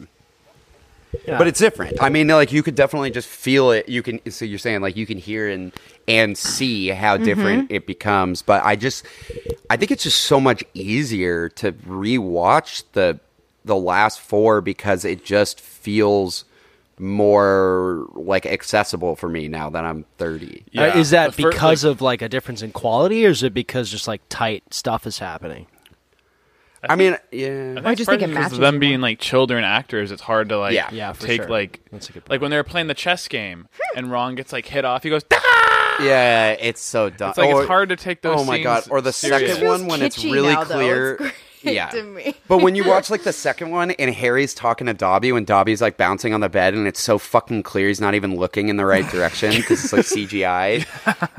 [1.26, 1.96] But it's different.
[2.02, 3.88] I mean, like you could definitely just feel it.
[3.88, 4.20] You can.
[4.30, 5.72] So you're saying like you can hear and
[6.08, 7.24] and see how Mm-hmm.
[7.24, 8.42] different it becomes.
[8.42, 9.04] But I just,
[9.70, 13.20] I think it's just so much easier to rewatch the
[13.64, 16.44] the last four because it just feels
[16.98, 20.64] more like accessible for me now that I'm 30.
[20.76, 23.54] Uh, is that The because like, of like a difference in quality, or is it
[23.54, 25.66] because just like tight stuff is happening?
[26.88, 27.80] I mean, yeah.
[27.84, 30.10] I just think it because matches them you being like children actors.
[30.10, 30.88] It's hard to like Yeah.
[30.92, 31.50] Yeah, for take sure.
[31.50, 34.52] like That's a good like when they were playing the chess game and Ron gets
[34.52, 35.02] like hit off.
[35.02, 35.22] He goes.
[36.00, 37.30] Yeah, it's so dumb.
[37.30, 38.40] It's like Or- it's hard to take those.
[38.40, 38.84] Oh my scenes god!
[38.90, 39.52] Or the serious.
[39.52, 41.14] second one when it's really now, clear.
[41.20, 41.86] It's yeah.
[41.90, 42.34] to me.
[42.48, 45.80] but when you watch like the second one and Harry's talking to Dobby when Dobby's
[45.80, 48.76] like bouncing on the bed and it's so fucking clear he's not even looking in
[48.76, 50.84] the right direction because it's like CGI.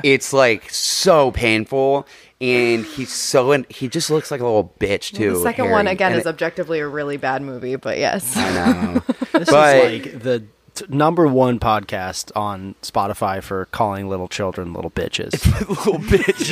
[0.04, 2.08] it's like so painful
[2.42, 5.34] and he's so in, he just looks like a little bitch too.
[5.34, 5.74] the second Harry.
[5.76, 8.36] one again And is it- objectively a really bad movie, but yes.
[8.38, 9.02] I know.
[9.36, 10.44] This But- is like the
[10.76, 15.32] t- number one podcast on Spotify for calling little children little bitches.
[15.70, 16.50] little bitch.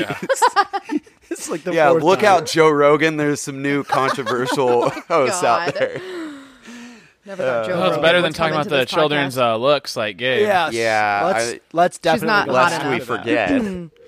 [0.89, 2.27] this It's like the yeah, look time.
[2.41, 3.17] out, Joe Rogan.
[3.17, 5.99] There's some new controversial hosts out there.
[7.25, 10.41] Never thought Joe Well, it's better than talking about the children's uh, looks like Gabe.
[10.41, 10.73] Yes.
[10.73, 13.07] Yeah, Let's I- let's definitely not go hot Lest we enough.
[13.07, 13.49] to that.
[13.49, 13.89] forget.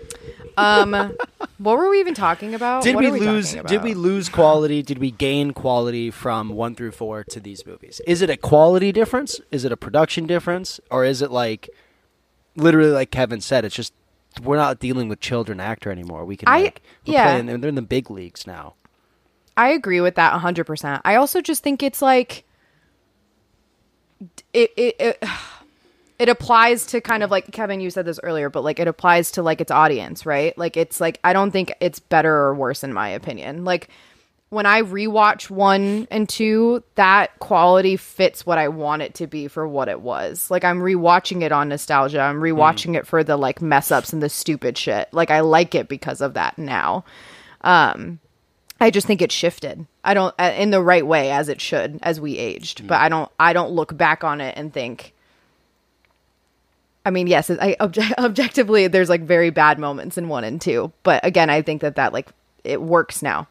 [0.58, 1.14] Um,
[1.58, 2.84] what were we even talking about?
[2.84, 3.53] Did we, we lose?
[3.53, 4.82] Did we lose quality?
[4.82, 8.01] Did we gain quality from one through four to these movies?
[8.06, 9.39] Is it a quality difference?
[9.51, 10.80] Is it a production difference?
[10.91, 11.70] Or is it like,
[12.56, 13.93] literally, like Kevin said, it's just
[14.43, 16.26] we're not dealing with children actor anymore.
[16.26, 17.26] We can, I- like, yeah.
[17.26, 18.76] playing, they're in the big leagues now.
[19.58, 21.01] I agree with that 100%.
[21.06, 22.43] I also just think it's like
[24.53, 25.24] it it it,
[26.18, 29.32] it applies to kind of like Kevin you said this earlier, but like it applies
[29.32, 30.57] to like its audience, right?
[30.57, 33.66] Like it's like I don't think it's better or worse in my opinion.
[33.66, 33.89] Like
[34.49, 39.47] when I rewatch 1 and 2, that quality fits what I want it to be
[39.49, 40.49] for what it was.
[40.49, 42.22] Like I'm rewatching it on nostalgia.
[42.22, 45.09] I'm rewatching it for the like mess ups and the stupid shit.
[45.11, 47.03] Like I like it because of that now.
[47.61, 48.20] Um
[48.80, 49.86] I just think it shifted.
[50.03, 52.88] I don't uh, in the right way as it should as we aged.
[52.88, 55.13] But I don't I don't look back on it and think
[57.06, 60.91] I mean, yes, I obje- objectively there's like very bad moments in 1 and 2,
[61.03, 62.30] but again, I think that that like
[62.64, 63.47] it works now.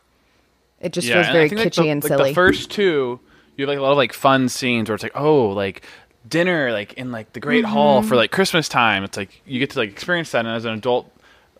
[0.80, 2.30] It just feels very think, like, kitschy the, and like, silly.
[2.30, 3.20] the first two,
[3.56, 5.82] you have like a lot of like fun scenes where it's like, oh, like
[6.28, 8.08] dinner, like in like the great hall Mm-hmm.
[8.08, 9.04] for like Christmas time.
[9.04, 11.10] It's like you get to like experience that, and as an adult,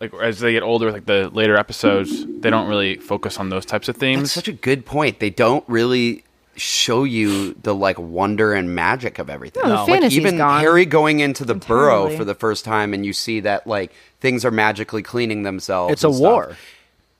[0.01, 3.65] like as they get older, like the later episodes, they don't really focus on those
[3.65, 4.31] types of That's themes.
[4.33, 5.19] such a good point.
[5.21, 6.24] They don't really
[6.55, 9.63] show you the like wonder and magic of everything.
[9.63, 10.61] No, the Like even gone.
[10.61, 13.91] Harry going into the burrow for the first time, and you see that like
[14.21, 15.91] things are magically cleaning themselves.
[15.93, 16.19] It's a stuff.
[16.21, 16.57] war.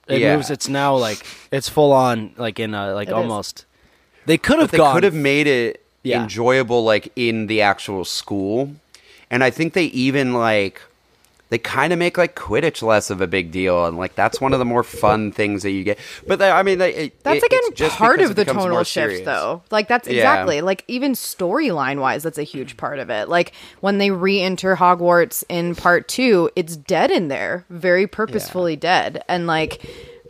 [0.08, 0.36] It Yeah.
[0.36, 0.50] moves.
[0.50, 3.16] It's now like it's full on like in a like It is.
[3.16, 3.66] almost.
[4.26, 4.94] They could have But they gone.
[4.96, 6.24] could have made it Yeah.
[6.24, 8.72] enjoyable like in the actual school.
[9.32, 10.82] And I think they even like
[11.50, 14.52] they kind of make like Quidditch less of a big deal, and like that's one
[14.54, 16.00] of the more fun things that you get.
[16.28, 18.80] But they, I mean, they, it, That's it- again it's just part of the tonal
[18.80, 19.26] shift, serious.
[19.26, 19.62] though.
[19.72, 20.16] Like that's Yeah.
[20.16, 23.30] exactly like even storyline wise, that's a huge part of it.
[23.30, 29.24] Like when they re-enter Hogwarts in part two, it's dead in there, very purposefully dead,
[29.28, 29.82] and like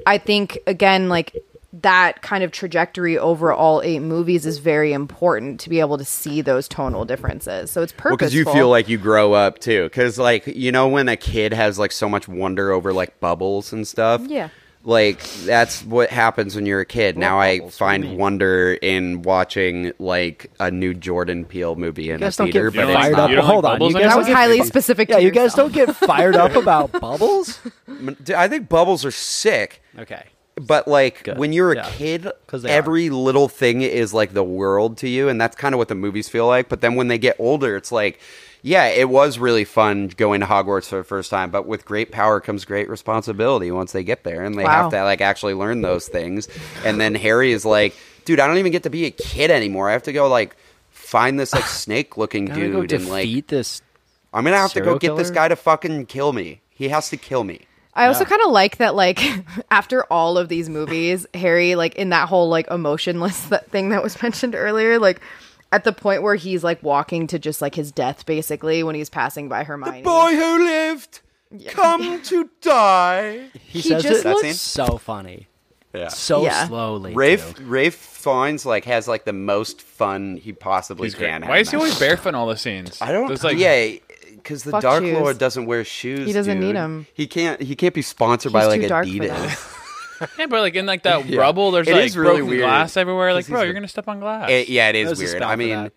[0.05, 1.35] I think again, like
[1.81, 6.05] that kind of trajectory over all eight movies is very important to be able to
[6.05, 7.71] see those tonal differences.
[7.71, 8.09] So it's purposeful.
[8.11, 9.83] Well, because you feel like you grow up too.
[9.83, 13.73] Because like you know when a kid has like so much wonder over like bubbles
[13.73, 14.21] and stuff.
[14.25, 14.49] Yeah.
[14.87, 17.17] Like that's what happens when you're a kid.
[17.17, 17.79] now I bubbles?
[17.81, 22.19] What do you find wonder in watching like a new Jordan Peele movie in a
[22.19, 23.23] guys don't theater, get but fired it's fired not.
[23.23, 23.29] up.
[23.31, 25.09] You Hold like on, you guys that was don't get- highly specific.
[25.09, 27.59] Yeah, to you guys don't get fired up about bubbles.
[28.35, 29.81] I think bubbles are sick.
[29.97, 30.23] Okay.
[30.59, 31.37] But like Good.
[31.37, 31.89] when you're a Yeah.
[31.89, 35.75] kid, 'Cause they every little thing is like the world to you, and that's kind
[35.75, 36.69] of what the movies feel like.
[36.69, 38.19] But then when they get older, it's like,
[38.61, 41.51] yeah, it was really fun going to Hogwarts for the first time.
[41.51, 44.83] But with great power comes great responsibility once they get there, and they Wow.
[44.83, 46.47] have to like actually learn those things.
[46.85, 49.89] And then Harry is like, dude, I don't even get to be a kid anymore.
[49.89, 50.55] I have to go like
[50.89, 53.81] find this like snake looking dude, go and defeat like this.
[54.33, 56.61] I'm gonna have to go serial get this guy to fucking kill me.
[56.69, 57.67] He has to kill me.
[57.95, 59.21] I also kind of like that, like
[59.71, 64.03] after all of these movies, Harry, like in that whole like emotionless th- thing that
[64.03, 65.21] was mentioned earlier, like
[65.71, 69.09] at the point where he's like walking to just like his death, basically when he's
[69.09, 69.99] passing by Hermione.
[70.01, 71.21] The boy who lived,
[71.69, 73.49] come to die.
[73.53, 74.53] He, He says just it looks- scene?
[74.53, 75.47] so funny,
[75.93, 76.09] Yeah.
[76.09, 76.67] so Yeah.
[76.67, 77.13] slowly.
[77.13, 77.63] Ralph too.
[77.65, 81.43] Ralph Fiennes like has like the most fun he possibly He's can.
[81.43, 81.85] have Why is he in that.
[81.85, 83.01] always barefoot in all the scenes?
[83.01, 83.27] I don't.
[83.27, 83.97] There's, like, yeah,
[84.45, 85.17] because the Fuck Dark shoes.
[85.17, 86.27] Lord doesn't wear shoes.
[86.27, 86.67] He doesn't dude.
[86.73, 87.07] need 'em.
[87.13, 87.59] He can't.
[87.61, 89.71] He can't be sponsored by He's like too dark for Adidas.
[90.39, 91.41] Yeah, but like in like that Yeah.
[91.41, 93.33] rubble, there's It like is really broken weird, glass everywhere.
[93.33, 94.49] Like, 'cause bro, he's you're gonna step on glass.
[94.49, 95.37] It- yeah, it is There's a weird.
[95.41, 95.93] spot I for mean, that.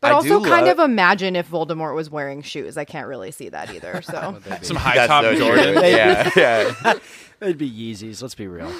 [0.00, 2.76] but I also do kind love- of imagine if Voldemort was wearing shoes.
[2.76, 4.00] I can't really see that either.
[4.06, 5.44] So Some high that's top so true.
[5.46, 5.74] Jordan.
[5.82, 6.94] yeah, yeah.
[7.40, 8.22] It'd be Yeezys.
[8.22, 8.72] Let's be real.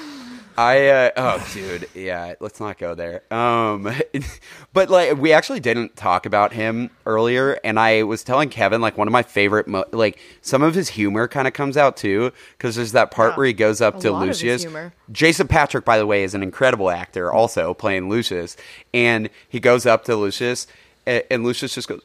[0.57, 3.21] I uh, oh dude, yeah, let's not go there.
[3.33, 3.91] Um
[4.73, 8.97] but like we actually didn't talk about him earlier and I was telling Kevin like
[8.97, 12.31] one of my favorite mo- like some of his humor kind of comes out too
[12.59, 13.37] cuz there's that part Yeah.
[13.37, 14.61] where he goes up A to lot of his Lucius.
[14.63, 14.93] humor.
[15.11, 18.55] Jason Patrick by the way is an incredible actor also playing Lucius
[18.93, 20.67] and he goes up to Lucius
[21.05, 22.01] and, and Lucius just goes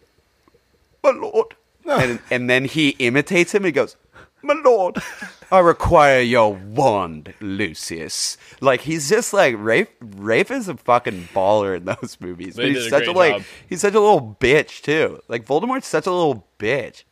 [1.03, 1.55] my lord.
[1.89, 3.65] and and then he imitates him.
[3.65, 3.97] He goes,
[4.43, 4.97] "My lord,
[5.51, 9.89] I require your wand, Lucius." Like he's just like Ralph.
[10.01, 12.55] Ralph is a fucking baller in those movies.
[12.55, 13.43] They But did he's a such a like job.
[13.69, 15.21] he's such a little bitch too.
[15.29, 17.05] Like Voldemort's such a little bitch.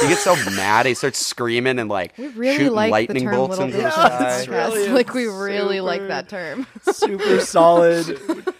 [0.00, 0.86] He gets so mad.
[0.86, 3.78] He starts screaming and like we really shooting like the lightning term bolts little into
[3.78, 3.94] bitch.
[3.96, 4.52] the sky.
[4.68, 6.66] really like we really super- like that term.
[6.92, 8.06] Super solid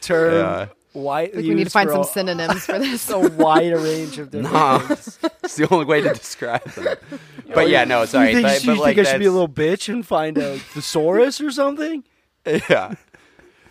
[0.00, 0.34] term.
[0.34, 0.66] Yeah.
[0.92, 1.34] White.
[1.34, 3.08] Like we need to find some synonyms for this.
[3.10, 4.78] a wider range of different Nah.
[4.78, 5.18] things.
[5.44, 6.96] It's the only way to describe them.
[7.48, 8.28] But oh, yeah, no, sorry.
[8.28, 10.38] you think, but, you but like think I should be a little bitch and find
[10.38, 12.02] a thesaurus or something?
[12.46, 12.94] Yeah.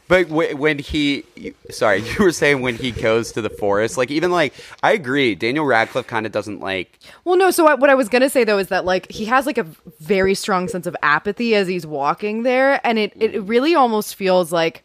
[0.07, 1.23] But when he,
[1.69, 4.53] sorry, you were saying when he goes to the forest, like even like
[4.83, 6.99] I agree, Daniel Radcliffe kind of doesn't like.
[7.23, 7.49] Well, no.
[7.49, 9.63] So I, what I was gonna say though is that like he has like a
[10.01, 14.51] very strong sense of apathy as he's walking there, and it it really almost feels
[14.51, 14.83] like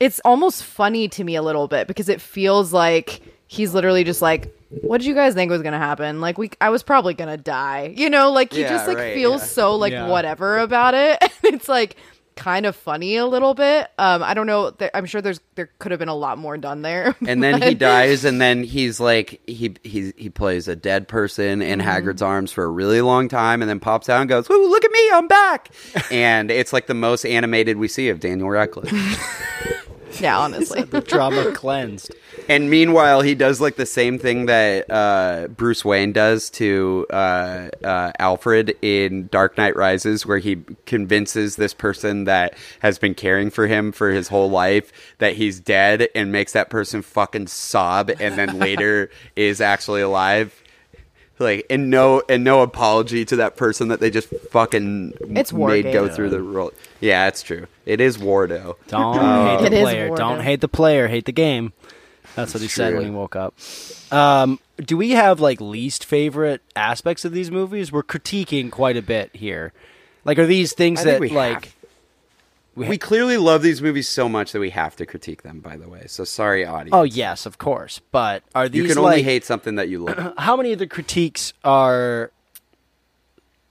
[0.00, 4.22] it's almost funny to me a little bit because it feels like he's literally just
[4.22, 6.20] like, "What did you guys think was gonna happen?
[6.20, 9.14] Like we, I was probably gonna die." You know, like he Yeah, just like right,
[9.14, 9.46] feels yeah.
[9.46, 10.06] so like Yeah.
[10.08, 11.18] whatever about it.
[11.44, 11.96] And it's like
[12.36, 13.88] kind of funny a little bit.
[13.98, 14.72] Um, I don't know.
[14.94, 17.16] I'm sure there's there could have been a lot more done there.
[17.26, 21.60] And then he dies, and then he's like he he he plays a dead person
[21.62, 21.88] in Mm-hmm.
[21.88, 24.84] Hagrid's arms for a really long time, and then pops out and goes, "Ooh, look
[24.84, 25.70] at me, I'm back!"
[26.12, 28.92] and it's like the most animated we see of Daniel Radcliffe.
[30.20, 30.82] Yeah, honestly.
[30.82, 32.14] The trauma cleansed.
[32.48, 37.68] And meanwhile, he does like the same thing that uh, Bruce Wayne does to uh,
[37.84, 43.50] uh, Alfred in Dark Knight Rises, where he convinces this person that has been caring
[43.50, 48.10] for him for his whole life that he's dead and makes that person fucking sob
[48.18, 50.62] and then later is actually alive.
[51.38, 55.92] Like and no and no apology to that person that they just fucking It's made
[55.92, 56.72] go through the role.
[57.00, 57.66] Yeah, it's true.
[57.86, 58.74] It is Wardo.
[58.88, 60.14] Don't Uh, hate the player.
[60.16, 61.08] Don't hate the player.
[61.08, 61.72] Hate the game.
[62.34, 63.54] That's what he said when he woke up.
[64.12, 67.90] Um, do we have like least favorite aspects of these movies?
[67.90, 69.72] We're critiquing quite a bit here.
[70.24, 71.64] Like, are these things I that we like?
[71.66, 71.74] have.
[72.78, 75.60] We clearly love these movies so much that we have to critique them.
[75.60, 76.94] By the way, so sorry, audience.
[76.94, 78.00] Oh yes, of course.
[78.12, 79.24] But are these you can only like?
[79.24, 80.34] hate something that you love.
[80.38, 82.30] how many of the critiques are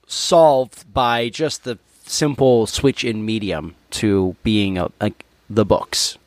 [0.07, 6.17] solved by just the simple switch in medium to being a, like the books?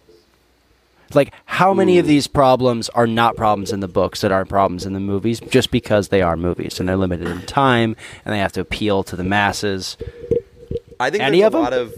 [1.12, 4.86] Like, how many of these problems are not problems in the books that aren't problems
[4.86, 8.38] in the movies just because they are movies and they're limited in time and they
[8.38, 9.96] have to appeal to the masses?
[11.00, 11.62] I think Any there's of a 'em?
[11.64, 11.94] lot of.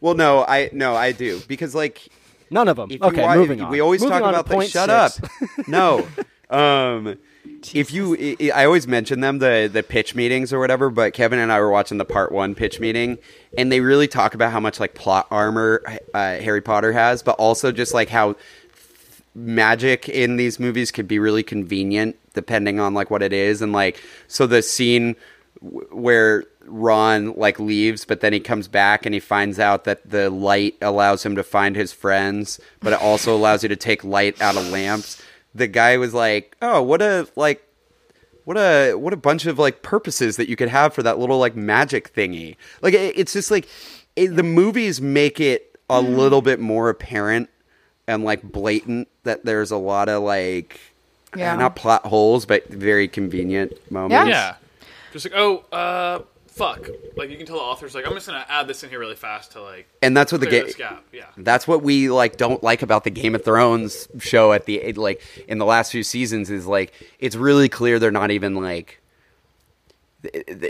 [0.00, 2.08] Well, no, I no, I do because like
[2.50, 2.90] None of them.
[3.00, 3.70] Okay, wa- moving on.
[3.70, 5.30] We always Moving talk about the shut six.
[5.58, 5.68] up.
[5.68, 6.06] no.
[6.50, 7.16] Um
[7.72, 11.38] if you I, I always mention them the the pitch meetings or whatever, but Kevin
[11.38, 13.16] and I were watching the part 1 pitch meeting
[13.56, 15.82] and they really talk about how much like plot armor
[16.12, 18.36] uh, Harry Potter has, but also just like how
[19.34, 23.72] magic in these movies could be really convenient depending on like what it is and
[23.72, 25.16] like so the scene
[25.90, 30.30] where Ron like leaves but then he comes back and he finds out that the
[30.30, 34.40] light allows him to find his friends but it also allows you to take light
[34.42, 35.22] out of lamps
[35.54, 37.66] the guy was like oh what a like
[38.44, 41.38] what a what a bunch of like purposes that you could have for that little
[41.38, 43.66] like magic thingy like it, it's just like
[44.16, 46.16] it, the movies make it a mm.
[46.16, 47.48] little bit more apparent
[48.06, 50.80] and like blatant that there's a lot of like
[51.34, 51.56] Yeah.
[51.56, 54.56] not plot holes but very convenient moments Yeah.
[55.14, 56.88] Just like, oh, uh, fuck.
[57.16, 59.14] Like you can tell the author's like, I'm just gonna add this in here really
[59.14, 61.04] fast to like and that's what the game this gap.
[61.12, 61.26] Yeah.
[61.36, 65.22] that's what we like don't like about the Game of Thrones show at the like
[65.46, 69.00] in the last few seasons is like it's really clear they're not even like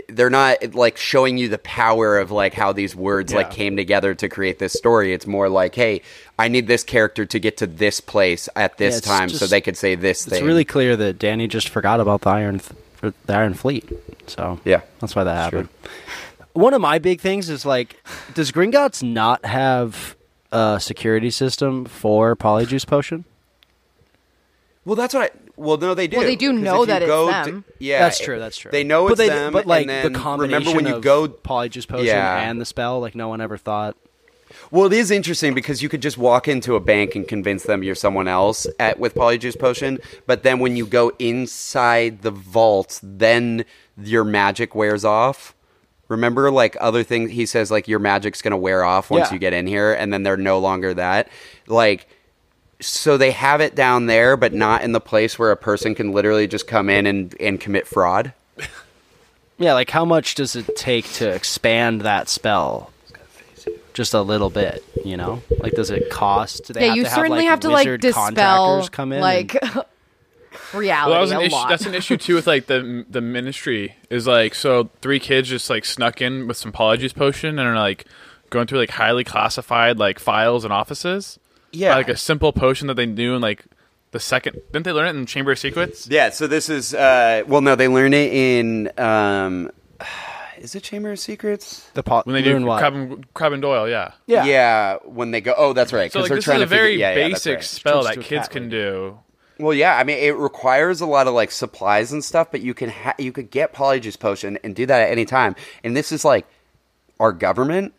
[0.09, 4.13] they're not like showing you the power of like how these words like came together
[4.13, 5.11] to create this story.
[5.11, 6.01] It's more like, hey,
[6.37, 9.47] I need this character to get to this place at this Yeah, it's time so
[9.47, 10.33] they could say this thing.
[10.33, 10.45] It's thing.
[10.45, 13.87] really clear that Dany just forgot about the Iron th- the Iron Fleet.
[14.27, 14.81] So Yeah.
[14.99, 15.59] that's why that It's true.
[15.61, 15.69] happened.
[16.53, 18.01] One of my big things is like,
[18.33, 20.15] does Gringotts not have
[20.51, 23.25] a security system for Polyjuice Potion?
[24.85, 25.37] well, that's what I.
[25.57, 26.17] Well, no, they do.
[26.17, 27.63] Well, they do know that it's go them.
[27.79, 28.39] yeah, that's true.
[28.39, 28.71] That's true.
[28.71, 29.53] They know but it's they, them.
[29.53, 32.39] But like and then the combination remember when you of go Polyjuice Potion Yeah.
[32.49, 33.95] and the spell, like no one ever thought.
[34.71, 37.83] Well, it is interesting because you could just walk into a bank and convince them
[37.83, 42.99] you're someone else at with Polyjuice Potion, but then when you go inside the vault,
[43.03, 43.65] then
[43.97, 45.53] your magic wears off.
[46.07, 49.33] Remember, like other things, he says like your magic's gonna wear off once Yeah.
[49.33, 51.29] you get in here, and then they're no longer that.
[51.67, 52.07] Like,
[52.81, 56.11] so they have it down there, but not in the place where a person can
[56.11, 58.33] literally just come in and and commit fraud.
[59.57, 62.91] Yeah, like how much does it take to expand that spell?
[63.95, 65.41] Just a little bit, you know.
[65.59, 66.65] Like, does it cost?
[66.65, 68.89] Do they yeah, have you to have, certainly like, have to like wizard dispel contractors
[68.89, 69.21] come in.
[69.21, 69.83] like and-
[70.73, 71.55] reality Well, that was an a issue.
[71.55, 71.69] lot.
[71.69, 75.69] That's an issue too with like the the ministry is like so three kids just
[75.69, 78.05] like snuck in with some polyjuice potion and are like
[78.49, 81.39] going through like highly classified like files and offices.
[81.71, 81.91] Yeah.
[81.91, 83.65] By, like a simple potion that they knew in like
[84.11, 84.61] the second.
[84.71, 86.07] Didn't they learn it in Chamber of Secrets?
[86.09, 89.71] Yeah, so this is uh well no, they learn it in um
[90.59, 91.89] is it Chamber of Secrets?
[91.93, 92.79] the po- When they do learn what?
[92.79, 94.11] Crabbe and, Crabbe and Goyle, yeah.
[94.27, 94.45] Yeah.
[94.45, 96.69] Yeah, when they go oh that's right, So like they're this trying is a to
[96.69, 97.63] figure- very yeah, yeah, that's basic right.
[97.63, 99.19] spell that kids can do
[99.59, 102.73] Well, yeah, I mean, it requires a lot of like supplies and stuff, but you
[102.73, 105.55] can ha- you could get polyjuice potion and do that at any time.
[105.83, 106.45] And this is like
[107.19, 107.93] our government.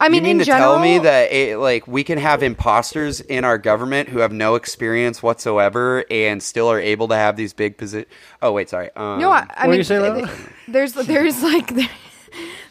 [0.00, 2.42] I mean, you mean in to general, tell me that it, like we can have
[2.42, 7.36] imposters in our government who have no experience whatsoever and still are able to have
[7.36, 8.12] these big positions?
[8.40, 8.90] Oh, wait, sorry.
[8.94, 10.30] Um, No, I, I mean, you say, Lola?
[10.68, 11.90] there's there's like there,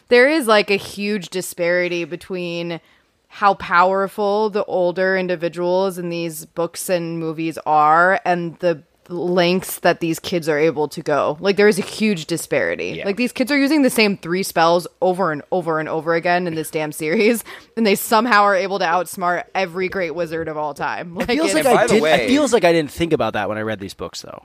[0.08, 2.80] there is like a huge disparity between
[3.28, 10.00] how powerful the older individuals in these books and movies are and the lengths that
[10.00, 11.36] these kids are able to go.
[11.40, 13.02] Like there is a huge disparity.
[13.04, 16.46] Like these kids are using the same three spells over and over and over again
[16.46, 17.42] in this damn series
[17.76, 21.14] and they somehow are able to outsmart every great wizard of all time.
[21.18, 22.02] Like feels like I did.
[22.02, 24.44] way- it feels like I didn't think about that when I read these books, though.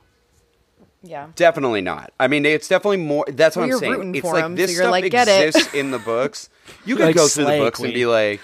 [1.01, 1.28] yeah.
[1.36, 2.14] Definitely not.
[2.20, 3.26] I mean, it's definitely more.
[3.28, 4.16] That's what I'm you're saying.
[4.16, 6.49] It's for like 'em, this so you're stuff like, "Get it." exists in the books.
[6.86, 8.39] You could Like go through the Slay books and be like,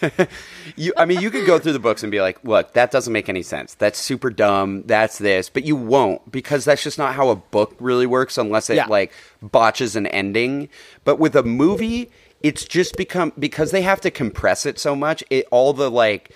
[0.76, 0.92] you.
[0.96, 3.28] I mean, you could go through the books and be like, look, that doesn't make
[3.28, 3.74] any sense.
[3.74, 4.82] That's super dumb.
[4.86, 8.70] That's this, but you won't because that's just not how a book really works unless
[8.70, 8.86] it Yeah.
[8.86, 10.68] like botches an ending.
[11.04, 12.10] But with a movie,
[12.42, 15.24] it's just become because they have to compress it so much.
[15.30, 16.30] It all the like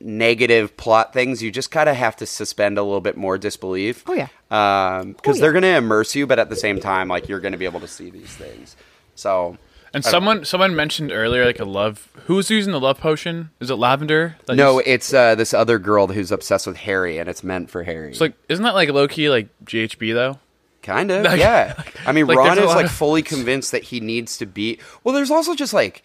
[0.00, 4.02] negative plot things, you just kind of have to suspend a little bit more disbelief.
[4.08, 4.28] Oh, yeah.
[4.50, 7.40] Um, because oh, they're going to immerse you, but at the same time, like you're
[7.40, 8.76] going to be able to see these things.
[9.14, 9.56] So,
[9.94, 12.08] And someone someone mentioned earlier like a love.
[12.26, 13.50] Who's using the love potion?
[13.60, 14.36] Is it Lavender?
[14.48, 17.82] no, used- it's uh, this other girl who's obsessed with Harry, and it's meant for
[17.82, 18.10] Harry.
[18.10, 20.38] it's like isn't that like low key like GHB though?
[20.82, 21.80] kind of, Like- yeah.
[22.06, 24.78] I mean, like, Ron is like of- fully convinced that he needs to be.
[25.04, 26.02] Well, there's also just like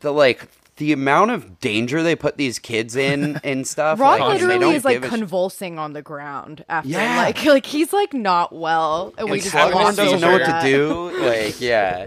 [0.00, 3.98] the like the amount of danger they put these kids in and stuff.
[4.00, 6.88] Ron like, they literally don't is like give a sh- convulsing on the ground after
[6.90, 7.16] Yeah.
[7.18, 10.60] like like he's like not well and we just Slughorn gloss doesn't know what to
[10.68, 11.18] do.
[11.24, 12.06] Like, yeah.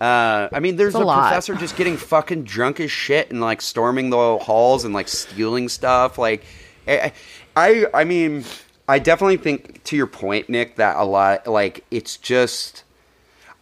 [0.00, 1.28] Uh, I mean, there's It's a a, lot.
[1.28, 5.68] professor just getting fucking drunk as shit and like storming the halls and like stealing
[5.68, 6.18] stuff.
[6.18, 6.44] Like,
[6.86, 7.12] I,
[7.56, 8.44] I, I mean,
[8.88, 12.82] I definitely think to your point, Nick, that a lot like it's just.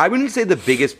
[0.00, 0.96] I wouldn't say the biggest.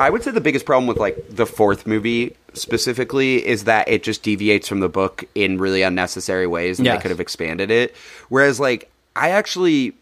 [0.00, 4.02] I would say the biggest problem with like the fourth movie specifically is that it
[4.02, 6.96] just deviates from the book in really unnecessary ways, and Yes.
[6.96, 7.94] they could have expanded it.
[8.30, 9.92] Whereas, like, I actually,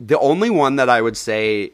[0.00, 1.72] the only one that I would say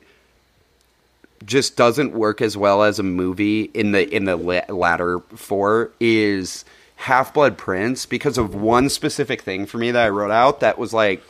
[1.45, 5.90] just doesn't work as well as a movie in the in the la- latter four
[6.01, 6.64] is
[6.97, 10.78] Half Blood Prince because of one specific thing for me that I wrote out that
[10.78, 11.22] was like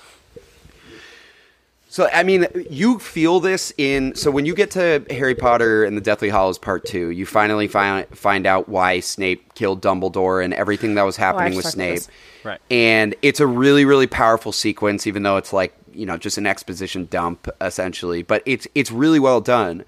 [1.92, 5.94] so I mean, you feel this in so when you get to Harry Potter and
[5.94, 10.54] the Deathly Hallows Part Two, you finally find find out why Snape killed Dumbledore and
[10.54, 11.98] everything that was happening with just talked about Snape.
[11.98, 12.44] this.
[12.44, 12.60] Right.
[12.70, 16.46] And it's a really really powerful sequence, even though it's like you know just an
[16.46, 19.84] exposition dump essentially, but it's it's really well done.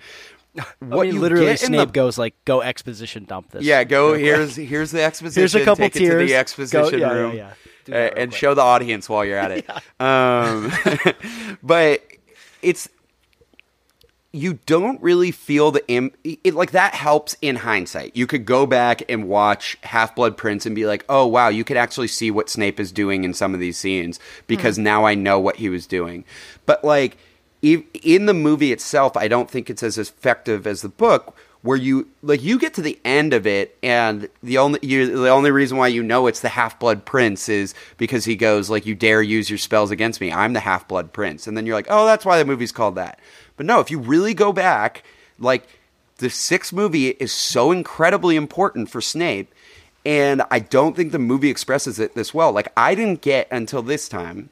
[0.79, 4.13] What I mean, you literally, Snape the- goes like, "Go exposition dump this." yeah, go
[4.13, 5.41] real quick." here's here's the exposition.
[5.43, 7.53] Here's a couple take it to the exposition Go- yeah, yeah, room, yeah.
[7.87, 8.39] Do uh, and quick.
[8.39, 9.69] show the audience while you're at it.
[10.01, 10.73] um,
[11.63, 12.03] but
[12.63, 12.89] it's
[14.35, 18.17] you don't really feel the Im- it like that helps in hindsight.
[18.17, 21.63] You could go back and watch Half Blood Prince and be like, "Oh wow, you
[21.63, 24.19] could actually see what Snape is doing in some of these scenes
[24.49, 24.83] because hmm.
[24.83, 26.25] now I know what he was doing."
[26.67, 27.17] But like
[27.63, 32.09] in the movie itself, I don't think it's as effective as the book where you
[32.23, 35.79] like you get to the end of it and the only you, the only reason
[35.79, 39.49] why you know it's the half-blood prince is because he goes like you dare use
[39.49, 42.37] your spells against me i'm the half-blood prince and then you're like oh that's why
[42.37, 43.19] the movie's called that
[43.57, 45.03] but no if you really go back
[45.39, 45.67] like
[46.19, 49.53] the sixth movie is so incredibly important for snape
[50.05, 53.83] and i don't think the movie expresses it this well like i didn't get until
[53.83, 54.51] this time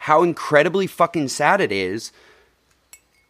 [0.00, 2.12] how incredibly fucking sad it is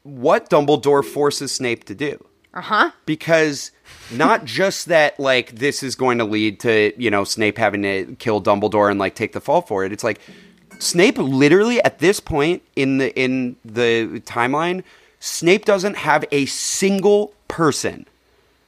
[0.07, 2.25] what Dumbledore forces Snape to do.
[2.55, 2.91] Uh huh.
[3.05, 3.73] Because
[4.11, 8.17] not just that like this is going to lead to, you know, Snape having to
[8.19, 9.93] kill Dumbledore and like take the fall for it.
[9.93, 10.21] It's like
[10.79, 14.83] Snape literally at this point in the in the timeline,
[15.21, 18.07] Snape doesn't have a single person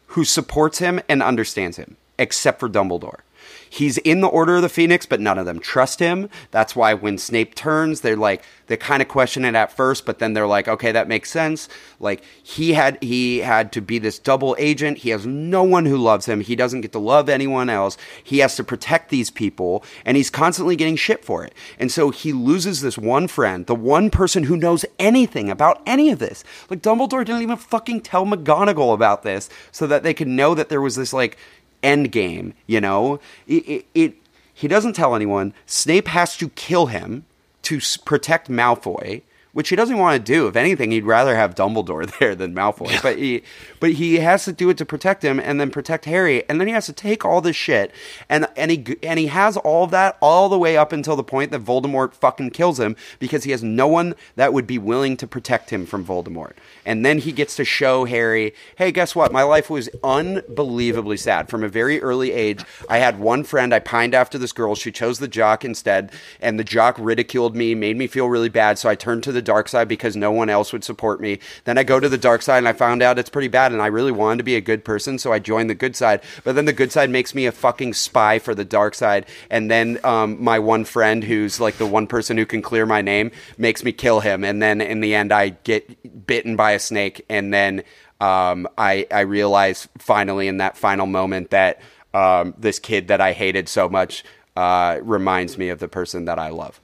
[0.09, 3.21] who supports him and understands him except for Dumbledore.
[3.69, 6.29] He's in the Order of the Phoenix, but none of them trust him.
[6.51, 10.19] That's why when Snape turns, they're like they kind of question it at first, but
[10.19, 11.69] then they're like, okay, that makes sense.
[11.99, 14.99] Like he had he had to be this double agent.
[14.99, 16.41] He has no one who loves him.
[16.41, 17.97] He doesn't get to love anyone else.
[18.23, 21.55] He has to protect these people, and he's constantly getting shit for it.
[21.79, 26.11] And so he loses this one friend, the one person who knows anything about any
[26.11, 26.45] of this.
[26.71, 30.69] Like Dumbledore didn't even fucking tell McGonagall about this so that they could know that
[30.69, 31.39] there was this like
[31.83, 33.21] end game, you know?
[33.47, 34.15] It, it, it
[34.53, 35.55] he doesn't tell anyone.
[35.67, 37.25] Snape has to kill him
[37.63, 39.23] to protect Malfoy,
[39.53, 40.47] which he doesn't want to do.
[40.47, 43.03] If anything, he'd rather have Dumbledore there than Malfoy.
[43.03, 43.43] But he
[43.81, 46.69] but he has to do it to protect him and then protect Harry, and then
[46.69, 47.93] he has to take all this shit.
[48.29, 51.25] And and he and he has all of that all the way up until the
[51.25, 55.17] point that Voldemort fucking kills him because he has no one that would be willing
[55.17, 56.53] to protect him from Voldemort.
[56.85, 59.33] And then he gets to show Harry, hey, guess what?
[59.33, 62.65] My life was unbelievably sad from a very early age.
[62.89, 63.75] I had one friend.
[63.75, 64.75] I pined after this girl.
[64.75, 68.79] She chose the jock instead, and the jock ridiculed me, made me feel really bad.
[68.79, 71.39] So I turned to the dark side because no one else would support me.
[71.65, 73.73] Then I go to the dark side, and I found out it's pretty bad.
[73.73, 76.21] And I really wanted to be a good person, so I joined the good side.
[76.45, 79.25] But then the good side makes me a fucking spy for the dark side.
[79.49, 83.01] And then um, my one friend, who's like the one person who can clear my
[83.01, 84.45] name, makes me kill him.
[84.45, 87.25] And then in the end, I get bitten by a snake.
[87.29, 87.85] And then
[88.21, 91.81] um, I, I realize finally in that final moment that
[92.13, 94.25] um, this kid that I hated so much
[94.57, 96.81] uh, reminds me of the person that I love.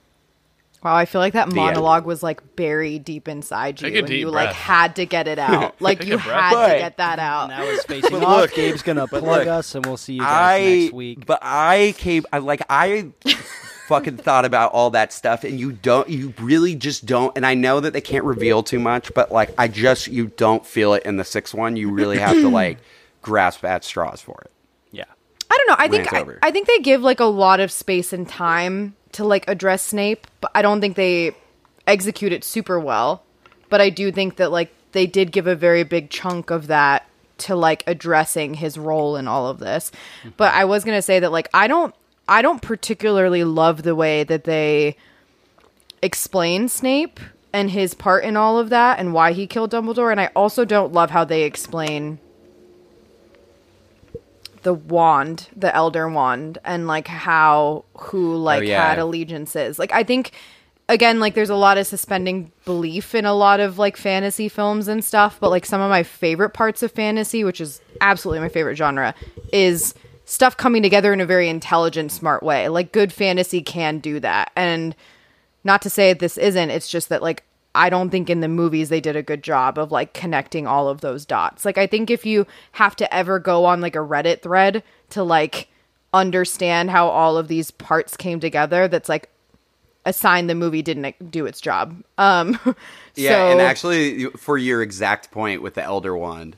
[0.85, 1.55] Wow, I feel like that end.
[1.55, 5.05] monologue was like buried deep inside you, Take a and deep you like had to
[5.05, 5.75] get it out.
[5.81, 6.53] Like you a breath.
[6.53, 7.49] had to get that out.
[7.49, 8.41] Now it's facing But off.
[8.41, 11.25] look- Gabe's gonna plug look, us, and we'll see you guys I next week.
[11.25, 13.07] but I came I like I
[13.87, 17.53] fucking thought about all that stuff and you don't you really just don't and I
[17.53, 21.03] know that they can't reveal too much but like I just you don't feel it
[21.03, 22.77] in the sixth one you really have to like
[23.21, 24.51] grasp at straws for it
[24.91, 25.03] yeah,
[25.51, 25.83] I don't know.
[25.83, 26.13] I when think
[26.43, 26.47] I.
[26.47, 30.27] I think they give like a lot of space and time to like address Snape,
[30.41, 31.35] but I don't think they
[31.87, 33.23] execute it super well.
[33.69, 37.07] But I do think that like they did give a very big chunk of that
[37.39, 39.91] to like addressing his role in all of this.
[40.37, 41.93] But I was going to say that like I don't
[42.27, 44.97] I don't particularly love the way that they
[46.01, 47.19] explain Snape
[47.53, 50.65] and his part in all of that and why he killed Dumbledore and I also
[50.65, 52.19] don't love how they explain
[54.65, 58.89] the wand, the elder wand, and like how who oh, like yeah.
[58.89, 59.77] had allegiances.
[59.77, 60.31] Like I think
[60.89, 64.87] again, like there's a lot of suspending belief in a lot of like fantasy films
[64.87, 68.49] and stuff, but like some of my favorite parts of fantasy, which is absolutely my
[68.49, 69.13] favorite genre,
[69.53, 69.93] is
[70.25, 72.67] stuff coming together in a very intelligent, smart way.
[72.67, 74.51] Like good fantasy can do that.
[74.55, 74.95] And
[75.63, 77.43] not to say this isn't, it's just that like
[77.75, 80.87] I don't think in the movies they did a good job of like connecting all
[80.87, 81.65] of those dots.
[81.65, 85.23] Like I think if you have to ever go on like a Reddit thread to
[85.23, 85.67] like
[86.13, 89.29] understand how all of these parts came together, that's like
[90.05, 92.01] a sign the movie didn't do its job.
[92.17, 92.59] Um
[93.15, 96.57] Yeah, so, and actually, for your exact point with the Elder Wand,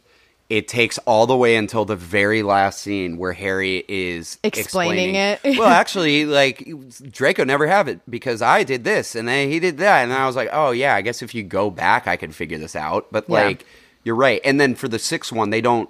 [0.49, 5.41] it takes all the way until the very last scene where Harry is Explaining it.
[5.43, 6.65] well, actually, like
[7.11, 10.25] Draco never have it because I did this and then he did that, and I
[10.25, 13.07] was like, oh yeah, I guess if you go back, I can figure this out.
[13.11, 13.33] But Yeah.
[13.43, 13.65] like,
[14.03, 14.39] you're right.
[14.45, 15.89] And then for the sixth one, they don't.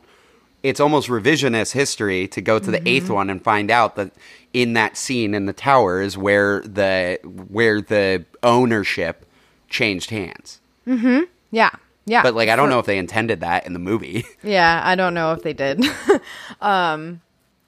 [0.64, 2.88] It's almost revisionist history to go to the Mm-hmm.
[2.88, 4.12] eighth one and find out that
[4.53, 9.24] in that scene in the tower is where the where the ownership
[9.70, 10.60] changed hands.
[10.86, 11.22] Hmm.
[11.51, 11.70] Yeah.
[12.08, 12.24] Yeah.
[12.24, 14.26] But like, I don't know if they intended that in the movie.
[14.43, 15.84] Yeah, I don't know if they did.
[16.62, 17.22] um,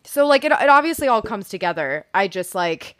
[0.05, 2.05] so like it, it obviously all comes together.
[2.13, 2.95] I just like,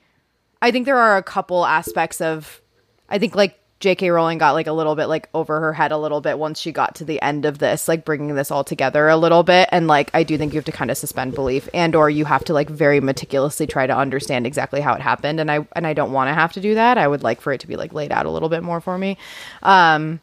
[0.62, 2.62] I think there are a couple aspects of,
[3.08, 4.10] I think like J.K.
[4.10, 6.74] Rowling got like a little bit like over her head a little bit once she
[6.74, 9.70] got to the end of this, like bringing this all together a little bit.
[9.72, 12.26] And like, I do think you have to kind of suspend belief, and or you
[12.26, 15.40] have to like very meticulously try to understand exactly how it happened.
[15.40, 16.98] And I and I don't want to have to do that.
[16.98, 18.98] I would like for it to be like laid out a little bit more for
[18.98, 19.18] me.
[19.64, 20.20] Um,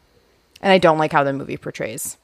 [0.61, 2.17] and I don't like how the movie portrays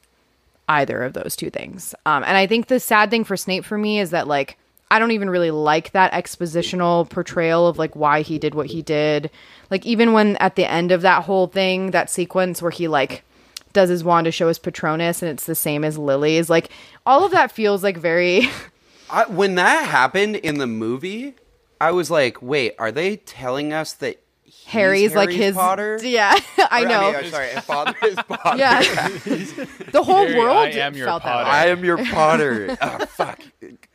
[0.68, 1.94] either of those two things.
[2.06, 4.56] Um, and I think the sad thing for Snape for me is that like
[4.90, 8.82] I don't even really like that expositional portrayal of like why he did what he
[8.82, 9.30] did.
[9.70, 13.24] Like even when at the end of that whole thing, that sequence where he like
[13.72, 16.70] does his wand to show his Patronus and it's the same as Lily's, like
[17.04, 18.48] all of that feels like very
[19.10, 21.34] I, when that happened in the movie,
[21.80, 24.23] I was like, wait, are they telling us that
[24.64, 25.98] he's Harry's like his Potter?
[26.02, 26.34] Yeah,
[26.70, 27.06] I Or, know.
[27.12, 28.56] mean, I'm sorry, his father is Potter.
[28.58, 28.80] yeah.
[29.92, 31.44] the whole Harry, world I am your felt Potter.
[31.44, 31.58] that way.
[31.58, 32.76] I am your Potter.
[32.80, 33.40] oh fuck.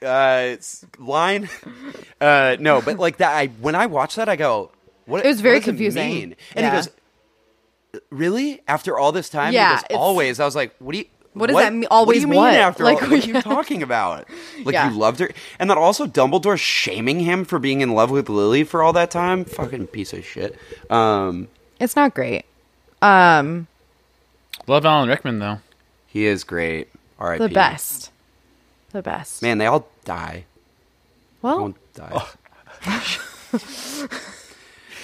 [0.02, 1.50] Uh, it's line.
[2.22, 3.36] Uh, no, but like that.
[3.36, 4.72] I when I watch that, I go,
[5.06, 5.26] what?
[5.26, 6.08] It was very what does confusing.
[6.10, 6.36] mean?
[6.56, 6.70] And Yeah.
[6.72, 6.90] he goes,
[8.10, 8.62] really?
[8.68, 9.54] After all this time?
[9.54, 10.40] Yeah, He goes, it's- always.
[10.40, 11.06] I was like, what do you?
[11.40, 12.54] What does that mean- What do you mean what?
[12.54, 13.10] after Like, all?
[13.10, 14.28] What are you talking about?
[14.66, 14.92] Like Yeah.
[14.92, 15.30] you loved her,
[15.60, 19.10] and then also Dumbledore shaming him for being in love with Lily for all that
[19.12, 19.46] time.
[19.46, 20.58] Fucking piece of shit.
[20.90, 21.48] Um,
[21.80, 22.46] It's not great.
[23.02, 23.68] Um,
[24.68, 25.60] Love Alan Rickman though.
[26.08, 26.90] he is great.
[27.20, 28.12] All right, the best.
[28.92, 29.42] The best.
[29.42, 30.46] Man, they all die.
[31.42, 32.24] well, won't die.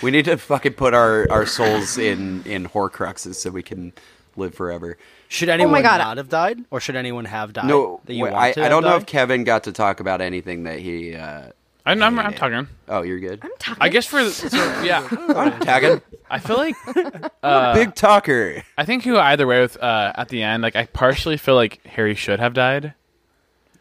[0.01, 3.93] we need to fucking put our, our souls in, in Horcruxes so we can
[4.35, 4.97] live forever.
[5.27, 5.97] Should anyone Oh God.
[5.97, 7.65] not have died, or should anyone have died?
[7.65, 9.01] No, that you wait, want I, to I have don't know died?
[9.01, 11.15] if Kevin got to talk about anything that he.
[11.15, 11.49] Uh,
[11.87, 12.67] I'm, I'm, I'm talking.
[12.89, 13.39] oh, you're good.
[13.43, 13.81] I'm talking.
[13.81, 16.01] I guess for so, yeah, I'm tagging.
[16.29, 16.75] I feel like
[17.75, 18.63] Big talker.
[18.77, 20.63] I think you either way with uh, at the end.
[20.63, 22.93] Like I partially feel like Harry should have died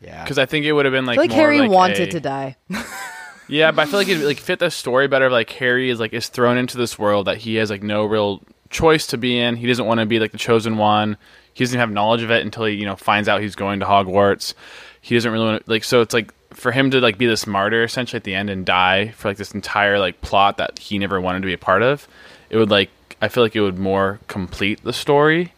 [0.03, 0.22] Yeah.
[0.22, 2.09] because I think it would have been I like feel like more Harry like wanted
[2.09, 2.57] a- to die.
[3.49, 5.30] Yeah, but I feel like it like fit the story better.
[5.30, 8.42] Like Harry is like is thrown into this world that he has like no real
[8.74, 9.56] choice to be in.
[9.56, 11.16] He doesn't want to be like the chosen one.
[11.54, 13.86] He doesn't have knowledge of it until he you know finds out he's going to
[13.86, 14.52] Hogwarts.
[15.00, 16.02] He doesn't really want to, like so.
[16.02, 19.08] It's like for him to like be this martyr essentially at the end and die
[19.10, 22.06] for like this entire like plot that he never wanted to be a part of.
[22.50, 22.90] It would like
[23.22, 25.52] I feel like it would more complete the story,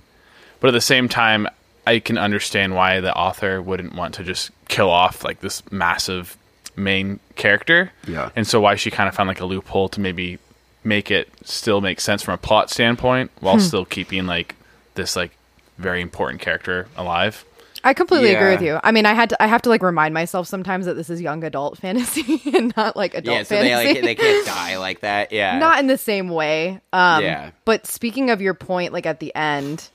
[0.60, 1.48] but at the same time,
[1.86, 6.36] I can understand why the author wouldn't want to just kill off like this massive
[6.76, 7.92] main character.
[8.06, 8.30] Yeah.
[8.36, 10.38] And so why she kind of found like a loophole to maybe
[10.86, 14.54] make it still make sense from a plot standpoint while still keeping like
[14.94, 15.32] this like
[15.78, 17.44] very important character alive.
[17.84, 18.80] I completely agree with you.
[18.82, 21.20] I mean, I had to I have to like remind myself sometimes that this is
[21.20, 23.68] young adult fantasy and not like adult fantasy.
[23.68, 25.32] yeah, so they like they can't die like that.
[25.32, 26.80] Yeah, not in the same way.
[26.92, 27.50] Um, Yeah.
[27.64, 29.88] But speaking of your point, like at the end,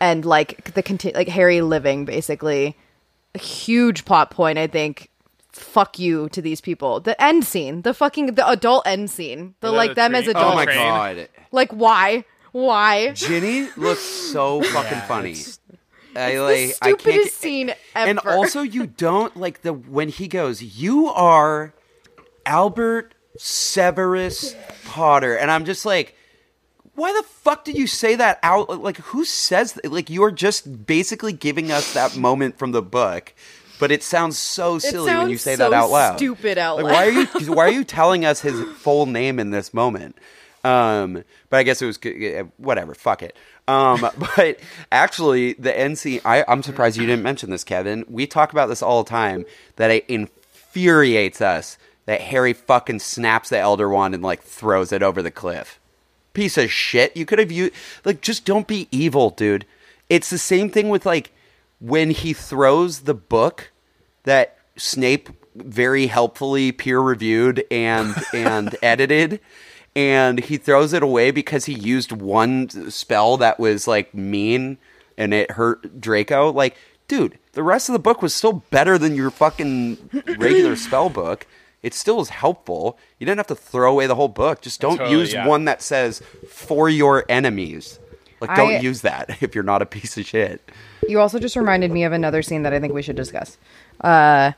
[0.00, 2.76] and like the conti- like Harry living, basically,
[3.34, 4.58] a huge plot point.
[4.58, 5.10] I think.
[5.58, 7.00] Fuck you to these people.
[7.00, 10.36] The end scene, the fucking the adult end scene, the like the them as train-
[10.36, 10.52] adults.
[10.52, 12.24] Oh my god, Like why?
[12.52, 13.12] Why?
[13.12, 15.36] Ginny looks so fucking funny.
[16.14, 18.10] I the like I can't stupidest get- scene ever.
[18.10, 21.74] And also, you don't like the when he goes, "You are
[22.46, 24.54] Albert Severus
[24.84, 26.14] Potter," and I'm just like,
[26.94, 28.80] why the fuck did you say that out?
[28.82, 29.92] Like, who says that?
[29.92, 33.34] Like, you're just basically giving us that moment from the book,
[33.78, 36.16] but it sounds so silly when you say so that out loud.
[36.16, 37.26] stupid out like, Why are you?
[37.52, 40.16] Why are you telling us his full name in this moment?
[40.64, 41.98] Um, but I guess it was
[42.56, 42.94] whatever.
[42.94, 43.36] Fuck it.
[43.68, 44.00] Um,
[44.36, 44.58] but
[44.90, 48.04] actually, the NC, I, I'm surprised you didn't mention this, Kevin.
[48.08, 49.44] We talk about this all the time.
[49.76, 55.02] That it infuriates us that Harry fucking snaps the Elder Wand and like throws it
[55.02, 55.78] over the cliff.
[56.32, 57.16] Piece of shit.
[57.16, 57.70] You could have you
[58.04, 59.66] like just don't be evil, dude.
[60.08, 61.32] It's the same thing with like
[61.80, 63.72] when he throws the book
[64.24, 69.40] that Snape very helpfully peer reviewed and and edited
[69.94, 74.76] and he throws it away because he used one spell that was like mean
[75.16, 76.52] and it hurt Draco.
[76.52, 76.76] Like
[77.08, 81.46] dude the rest of the book was still better than your fucking regular spell book.
[81.82, 82.98] It still is helpful.
[83.18, 84.60] You didn't have to throw away the whole book.
[84.60, 85.46] Just don't Totally, use yeah.
[85.46, 86.20] one that says
[86.50, 87.98] for your enemies
[88.40, 90.60] like don't I- use that if you're not a piece of shit
[91.08, 93.58] You also just reminded me of another scene that I think we should discuss.
[94.00, 94.52] Uh,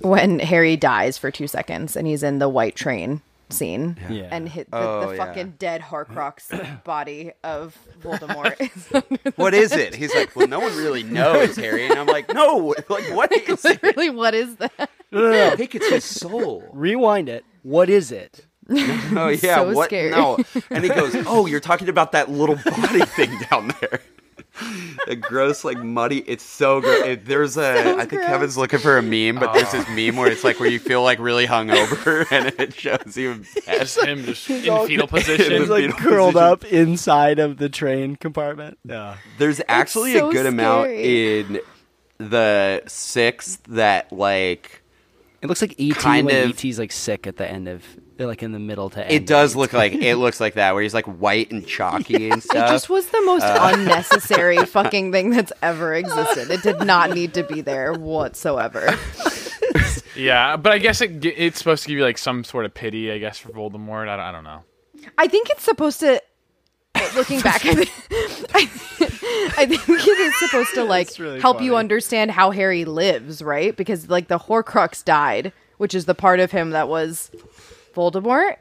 [0.00, 4.28] when Harry dies for two seconds and he's in the white train scene Yeah.
[4.32, 5.24] and hit the, Oh, the yeah.
[5.24, 8.58] fucking dead Horcrux body of Voldemort.
[8.60, 12.32] is what is it he's like well no one really knows harry and i'm like
[12.32, 14.90] no like what is it Literally, what is that?
[15.12, 16.64] I think it's his soul.
[16.72, 17.44] Rewind it.
[17.62, 18.46] What is it?
[19.16, 19.86] Oh yeah, So what?
[19.86, 20.10] scary.
[20.10, 20.38] No,
[20.70, 24.00] and he goes, "Oh, you're talking about that little body thing down there."
[25.08, 26.18] The gross, like muddy.
[26.20, 27.06] It's so good.
[27.06, 27.74] It, there's a.
[27.82, 28.26] So I think gross.
[28.26, 31.02] Kevin's looking for a meme, but there's this meme where it's like where you feel
[31.02, 33.44] like really hungover, and it shows you.
[33.66, 35.60] Just him just in all- fetal He's position.
[35.60, 36.52] He's like fetal curled position.
[36.52, 38.78] up inside of the train compartment.
[38.84, 39.16] Yeah.
[39.38, 41.60] There's actually so a good amount in
[42.18, 44.82] the sixth that like
[45.42, 47.82] It looks like ET Kind when of- ET's like sick at the end of
[48.18, 49.12] like in the middle to end.
[49.12, 52.42] it does look like it looks like that where he's like white and chalky and
[52.42, 52.68] stuff.
[52.68, 56.50] It just was the most uh, unnecessary fucking thing that's ever existed.
[56.50, 58.96] It did not need to be there whatsoever.
[60.16, 63.10] yeah, but I guess it it's supposed to give you like some sort of pity,
[63.10, 64.08] I guess, for Voldemort.
[64.08, 64.62] I don't, I don't know.
[65.18, 66.22] I think it's supposed to.
[67.16, 67.90] Looking back, I think,
[69.58, 73.76] I think it is supposed to like really help you understand how Harry lives, right?
[73.76, 77.30] Because like the Horcrux died, which is the part of him that was
[77.94, 78.56] Voldemort.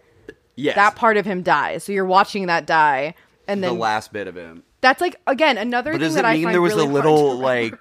[0.55, 3.15] yes, That part of him dies, so you're watching that die,
[3.47, 4.63] and then the last bit of him.
[4.81, 6.85] that's like again another But thing does that it I mean find there was really
[6.87, 7.73] a little like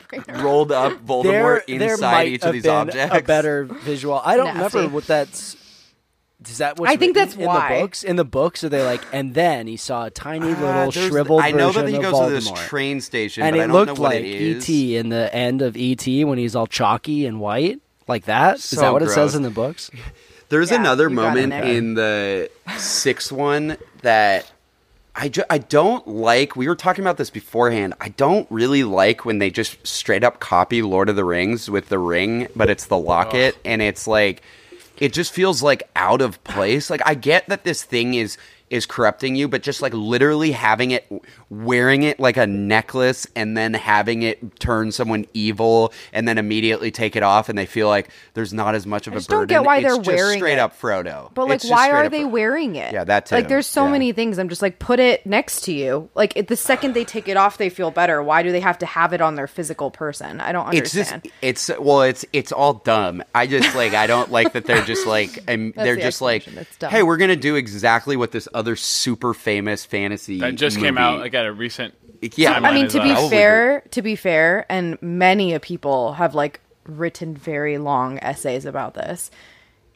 [0.43, 3.17] rolled up Voldemort there, there inside might each of these been objects?
[3.17, 4.21] a better visual.
[4.25, 4.79] I don't Nasty.
[4.79, 5.57] remember what that's.
[6.45, 7.75] Is that what's I think written that's in why.
[7.77, 8.03] the books?
[8.03, 9.01] In the books, are they like?
[9.13, 12.03] And then he saw a tiny Uh, little there's- shriveled I know that he of
[12.03, 14.27] goes to this train station, and but it I don't looked know what like it
[14.27, 14.69] is.
[14.69, 17.79] ET in the end of ET when he's all chalky and white,
[18.09, 18.57] like that.
[18.57, 19.89] Is So that what it says in the books?
[20.53, 21.77] There's Yeah, another you got it, moment Nick.
[21.77, 24.51] in the sixth one that
[25.17, 26.57] I, ju- I don't like.
[26.57, 27.95] We were talking about this beforehand.
[28.01, 31.89] I don't really like when they just straight up copy Lord of the Rings with
[31.89, 34.43] the ring, but it's the locket, and it's like
[34.99, 36.91] it just feels like out of place.
[36.91, 38.37] Like I get that this thing is
[38.71, 41.07] is corrupting you, but just like literally having it,
[41.53, 46.91] wearing it like a necklace, and then having it turn someone evil, and then immediately
[46.91, 49.41] take it off, and they feel like there's not as much of a just don't
[49.41, 49.49] burden.
[49.49, 50.59] get why It's they're just wearing straight it.
[50.59, 51.31] up Frodo.
[51.35, 52.31] But like, why are they Frodo.
[52.31, 52.93] wearing it?
[52.95, 53.93] Yeah, that Like, there's so Yeah.
[53.93, 54.39] many things.
[54.39, 56.09] I'm just like, put it next to you.
[56.15, 58.23] Like, it, the second they take it off, they feel better.
[58.23, 60.41] Why do they have to have it on their physical person?
[60.41, 61.35] I don't It's just understand.
[61.43, 63.23] it's well it's it's all dumb.
[63.35, 66.43] I just like I don't like that they're just like and they're the just like
[66.43, 66.63] explanation.
[66.63, 66.91] It's dumb.
[66.91, 71.21] hey we're gonna do exactly what this other super famous fantasy That just came out
[71.21, 71.95] like at a recent.
[72.37, 76.35] Yeah, I mean, to be Probably fair, to be fair, and many a people have
[76.35, 79.31] like written very long essays about this.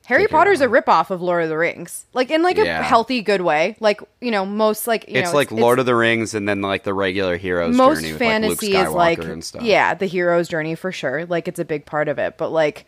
[0.06, 2.82] Harry Potter's a ripoff of Lord of the Rings, like in like a Yeah.
[2.82, 3.77] healthy, good way.
[3.81, 6.62] Like you know, most like you it's know, like Lord of the Rings and then
[6.62, 9.62] like the regular hero's most journey with fantasy like Luke is like and stuff.
[9.62, 12.86] yeah the hero's journey for sure like it's a big part of it but like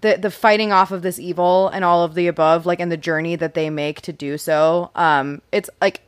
[0.00, 2.96] the the fighting off of this evil and all of the above like and the
[2.96, 6.00] journey that they make to do so um it's like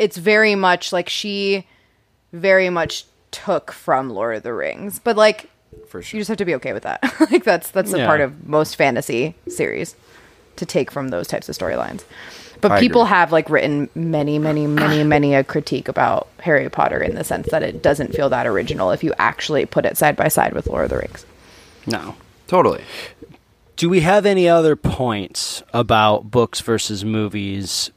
[0.00, 1.66] it's very much like she
[2.32, 5.48] very much took from lord of the rings but like
[5.88, 6.16] for sure.
[6.18, 7.00] you just have to be okay with that
[7.30, 8.06] like that's that's a Yeah.
[8.06, 9.94] part of most fantasy series
[10.56, 12.02] to take from those types of storylines
[12.60, 13.10] but I people agree.
[13.10, 17.48] have like written many many many many a critique about harry potter in the sense
[17.50, 20.66] that it doesn't feel that original if you actually put it side by side with
[20.66, 21.24] lord of the rings
[21.86, 22.16] No.
[22.48, 22.82] Totally.
[23.76, 27.90] Do we have any other points about books versus movies?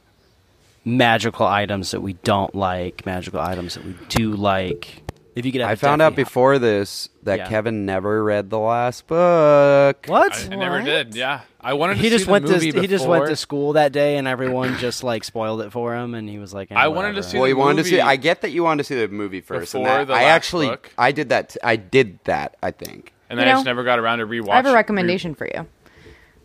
[0.84, 5.00] Magical items that we don't like, magical items that we do like.
[5.34, 7.48] If you could, I found out before this that Yeah.
[7.48, 10.04] Kevin never read the last book.
[10.06, 10.32] What?
[10.32, 11.14] I, I never did.
[11.16, 13.34] Yeah, I wanted to he see just the went to movie he just went to
[13.34, 16.70] school that day, and everyone just like spoiled it for him, and he was like,
[16.70, 18.00] eh, I wanted to see Well, the you wanted to see.
[18.00, 19.74] I get that you wanted to see the movie first.
[19.74, 20.90] and Before that, the I last actually, book?
[20.98, 21.56] I did that.
[21.64, 22.56] I did that.
[22.62, 23.12] I think.
[23.30, 24.50] and You then I just never got around to rewatch.
[24.50, 25.66] i have a recommendation for you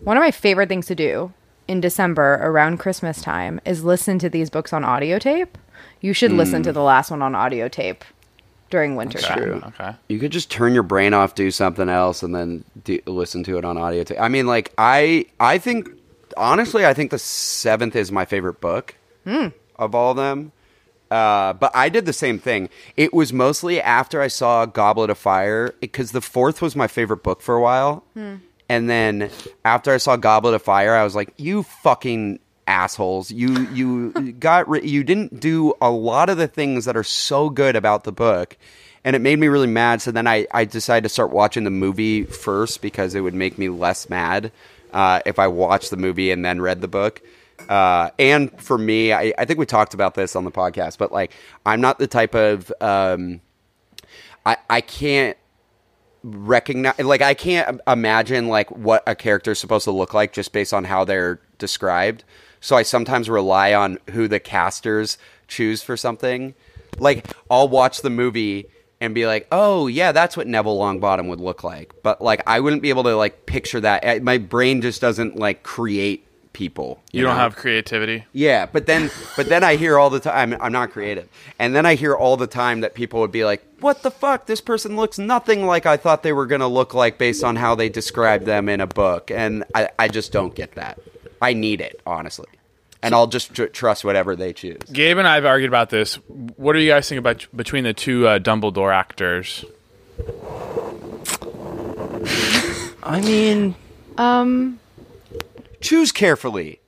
[0.01, 1.31] one of my favorite things to do
[1.69, 5.57] in december around christmas time is listen to these books on audio tape
[6.01, 6.73] you should listen to mm.
[6.73, 8.03] the last one on audio tape
[8.69, 9.37] during winter time.
[9.37, 9.63] True.
[9.67, 9.95] Okay.
[10.07, 13.57] You could just turn your brain off, do something else, and then do, listen to
[13.57, 14.03] it on audio.
[14.03, 14.19] tape.
[14.19, 15.89] I mean, like I, I think
[16.37, 19.47] honestly, I think the seventh is my favorite book hmm.
[19.75, 20.51] of all of them.
[21.11, 22.69] Uh, but I did the same thing.
[22.95, 27.23] It was mostly after I saw Goblet of Fire because the fourth was my favorite
[27.23, 28.35] book for a while, hmm.
[28.69, 29.29] And then
[29.65, 33.31] after I saw Goblet of Fire, I was like, "You fucking assholes!
[33.31, 37.75] You you got you didn't do a lot of the things that are so good
[37.75, 38.55] about the book."
[39.03, 40.01] And it made me really mad.
[40.01, 43.57] So then I, I decided to start watching the movie first because it would make
[43.57, 44.51] me less mad
[44.91, 47.21] uh, if I watched the movie and then read the book.
[47.67, 51.11] Uh, and for me, I, I think we talked about this on the podcast, but
[51.11, 51.31] like,
[51.65, 53.41] I'm not the type of, um,
[54.45, 55.37] I, I can't
[56.23, 60.51] recognize, like, I can't imagine like what a character is supposed to look like just
[60.51, 62.23] based on how they're described.
[62.61, 65.17] So I sometimes rely on who the casters
[65.47, 66.55] choose for something.
[66.97, 68.65] Like, I'll watch the movie
[69.01, 72.59] and be like, "Oh, yeah, that's what Neville Longbottom would look like." But like, I
[72.59, 74.23] wouldn't be able to like picture that.
[74.23, 77.01] My brain just doesn't like create people.
[77.11, 77.39] You don't know?
[77.41, 78.25] have creativity.
[78.33, 81.27] Yeah, but then but then I hear all the time I'm, I'm not creative.
[81.57, 84.45] And then I hear all the time that people would be like, "What the fuck?
[84.45, 87.55] This person looks nothing like I thought they were going to look like based on
[87.55, 90.99] how they described them in a book." And I I just don't get that.
[91.41, 92.47] I need it, honestly.
[93.01, 94.81] And I'll just tr- trust whatever they choose.
[94.91, 96.15] Gabe and I have argued about this.
[96.57, 99.63] What do you guys think about between the two uh, Dumbledore actors?
[103.03, 103.75] I mean,
[104.17, 104.79] Um,
[105.81, 106.81] Choose carefully.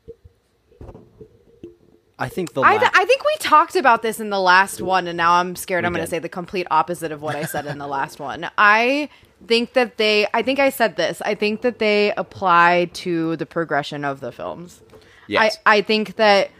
[2.20, 4.80] I think the I, la- th- I think we talked about this in the last
[4.80, 7.36] one, and now I'm scared We I'm going to say the complete opposite of what
[7.36, 8.48] I said in the last one.
[8.60, 9.10] I
[9.48, 13.48] think that they, I think I said this, I think that they apply to the
[13.48, 14.82] progression of the films.
[15.28, 15.58] Yes.
[15.66, 16.52] I, I think that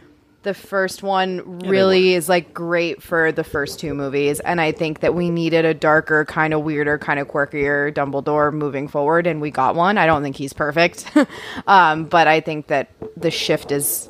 [0.42, 5.00] the first one really is like great for the first two movies, and I think
[5.00, 9.40] that we needed a darker, kind of weirder, kind of quirkier Dumbledore moving forward, and
[9.40, 9.98] we got one.
[9.98, 11.10] I don't think he's perfect,
[11.66, 14.08] um, but I think that the shift is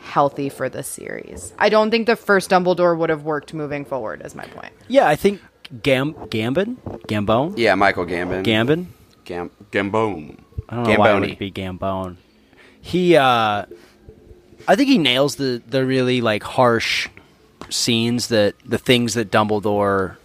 [0.00, 1.52] healthy for the series.
[1.58, 4.22] I don't think the first Dumbledore would have worked moving forward.
[4.24, 4.72] Is my point.
[4.88, 5.40] yeah, I think
[5.82, 6.76] Gam Gambon,
[7.06, 8.44] Gambone, Yeah, Michael Gambon.
[8.44, 8.86] Gambon.
[9.24, 10.38] Gam- Gambone.
[10.68, 11.28] I don't know why it Gamboni.
[11.28, 12.16] would be Gambone.
[12.80, 13.66] He, uh,
[14.68, 17.08] I think he nails the the really like harsh
[17.68, 20.16] scenes that the things that Dumbledore,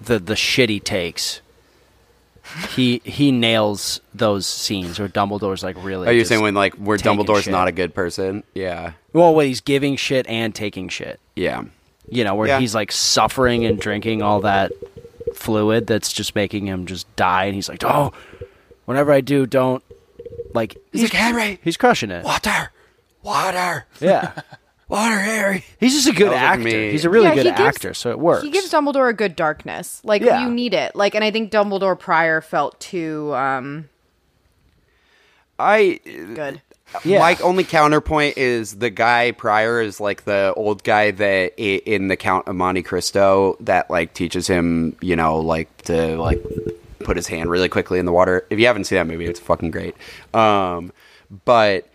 [0.00, 1.40] the the shit he takes.
[2.70, 6.06] He he nails those scenes where Dumbledore's like really.
[6.08, 7.52] Are you saying when like where Dumbledore's shit.
[7.52, 8.44] not a good person?
[8.54, 8.92] Yeah.
[9.14, 11.20] well when he's giving shit and taking shit?
[11.34, 11.64] Yeah.
[12.10, 12.60] You know where Yeah.
[12.60, 14.72] he's like suffering and drinking all that
[15.34, 18.12] fluid that's just making him just die, and he's like, oh,
[18.84, 19.82] whenever I do, don't
[20.52, 20.76] like.
[20.92, 22.24] He's like, Henry, He's crushing it.
[22.24, 22.70] water,
[23.24, 24.32] Water, Yeah.
[24.88, 25.64] water, Harry.
[25.80, 26.78] He's just a good That was like actor.
[26.86, 26.90] me.
[26.92, 28.42] He's a really Yeah, good he gives- actor, so it works.
[28.44, 30.00] He gives Dumbledore a good darkness.
[30.04, 30.44] Like Yeah.
[30.44, 30.94] you need it.
[30.94, 33.88] Like, and I think Dumbledore prior felt too um
[35.58, 36.60] I good.
[37.04, 37.18] Yeah.
[37.20, 42.08] My only counterpoint is the guy prior is like the old guy that i- in
[42.08, 46.42] the Count of Monte Cristo that like teaches him, you know, like to like
[47.00, 48.46] put his hand really quickly in the water.
[48.50, 49.94] If you haven't seen that movie, it's fucking great.
[50.34, 50.92] Um,
[51.44, 51.88] but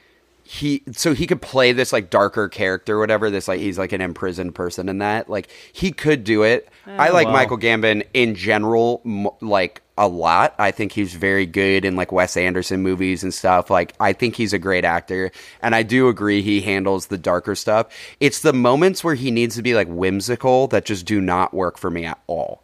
[0.52, 3.92] he so he could play this like darker character or whatever this like he's like
[3.92, 5.30] an imprisoned person in that.
[5.30, 6.68] Like he could do it.
[6.88, 6.92] Oh.
[6.92, 7.36] I like well.
[7.36, 10.56] michael gambon in general m- like a lot.
[10.58, 13.70] I think he's very good in like wes anderson movies and stuff.
[13.70, 15.32] Like i think he's a great actor
[15.62, 17.96] and i do agree he handles the darker stuff.
[18.20, 21.78] It's the moments where he needs to be like whimsical that just do not work
[21.78, 22.64] for me at all.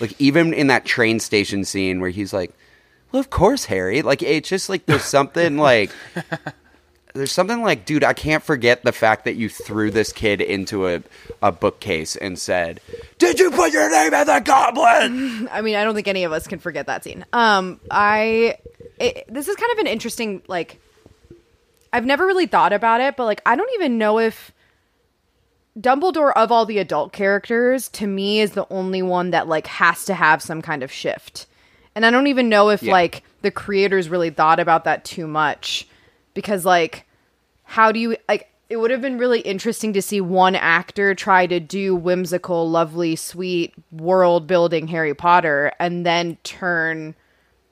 [0.00, 2.54] Like even in that train station scene where he's like
[3.12, 4.00] well of course harry.
[4.00, 5.90] Like it's just like there's something like
[7.14, 10.86] there's something like, dude, I can't forget the fact that you threw this kid into
[10.86, 11.02] a,
[11.42, 12.80] a bookcase and said,
[13.18, 15.48] Did you put your name in the goblet?
[15.52, 17.24] I mean, I don't think any of us can forget that scene.
[17.32, 18.56] Um, I
[18.98, 20.80] it, this is kind of an interesting like.
[21.92, 24.52] I've never really thought about it, but like, I don't even know if
[25.78, 30.04] Dumbledore of all the adult characters to me is the only one that like has
[30.04, 31.46] to have some kind of shift,
[31.94, 32.92] and I don't even know if Yeah.
[32.92, 35.86] like the creators really thought about that too much,
[36.34, 37.06] because like,
[37.64, 38.48] how do you like?
[38.68, 43.16] It would have been really interesting to see one actor try to do whimsical, lovely,
[43.16, 47.16] sweet world building Harry Potter and then turn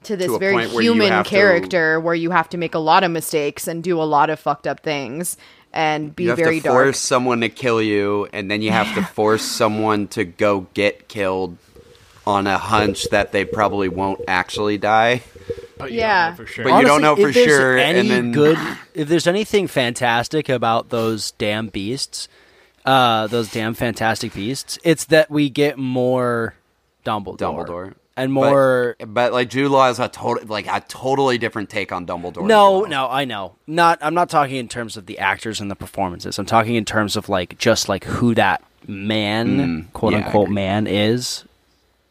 [0.03, 2.79] to this To very point where human to- character where you have to make a
[2.81, 5.37] lot of mistakes and do a lot of fucked up things
[5.73, 6.75] and be You have very to dark.
[6.87, 11.09] force someone to kill you, and then you have to force someone to go get
[11.09, 11.59] killed
[12.27, 15.23] on a hunch that they probably won't actually die.
[15.79, 16.29] But you Yeah.
[16.29, 16.65] don't know for sure.
[16.65, 18.59] But you don't know for if there's sure, Any and then- good?
[18.95, 22.29] If there's anything fantastic about those damn beasts,
[22.85, 26.55] uh, those damn fantastic beasts, it's that we get more
[27.05, 27.95] Dumbledore, Dumbledore.
[28.17, 28.97] and more.
[28.99, 32.47] But, but like Jude Law has a total like a totally different take on Dumbledore.
[32.47, 33.55] no, no, I know.
[33.67, 33.99] Not.
[34.03, 36.39] I'm not talking in terms of the actors and the performances.
[36.39, 40.27] I'm talking in terms of like just like who that man, quote Mm, yeah, I
[40.27, 40.55] unquote, agree.
[40.55, 41.45] man is.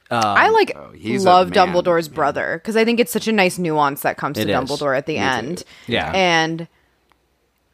[0.09, 1.51] Um, I like Oh, he's love.
[1.51, 4.55] Dumbledore's brother because I think it's such a nice nuance that comes It to is.
[4.57, 5.25] Dumbledore at the Me too.
[5.25, 5.63] end.
[5.88, 6.11] Yeah.
[6.15, 6.67] And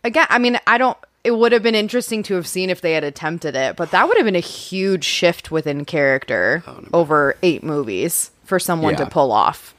[0.03, 0.97] again, I mean, I don't.
[1.23, 4.07] It would have been interesting to have seen if they had attempted it, but that
[4.07, 9.31] would have been a huge shift within character over eight movies for someone to pull
[9.31, 9.73] off.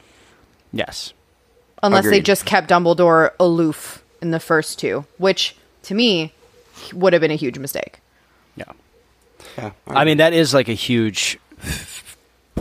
[0.72, 1.12] Yes.
[1.82, 6.32] Unless they just kept Dumbledore aloof in the first two, which to me
[6.94, 8.00] would have been a huge mistake.
[8.56, 8.72] Yeah.
[9.58, 11.38] Yeah, I mean, that is like a huge,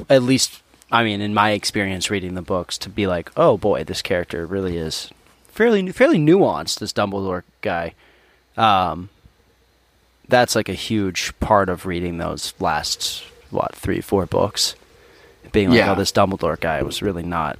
[0.09, 0.61] at least,
[0.91, 4.45] I mean, in my experience reading the books, to be like, oh boy, this character
[4.45, 5.09] really is
[5.47, 6.80] fairly fairly nuanced.
[6.80, 7.93] This Dumbledore guy,
[8.57, 9.09] um,
[10.27, 14.75] that's like a huge part of reading those last what three four books,
[15.51, 15.91] being like, Yeah.
[15.91, 17.57] oh, this Dumbledore guy was really not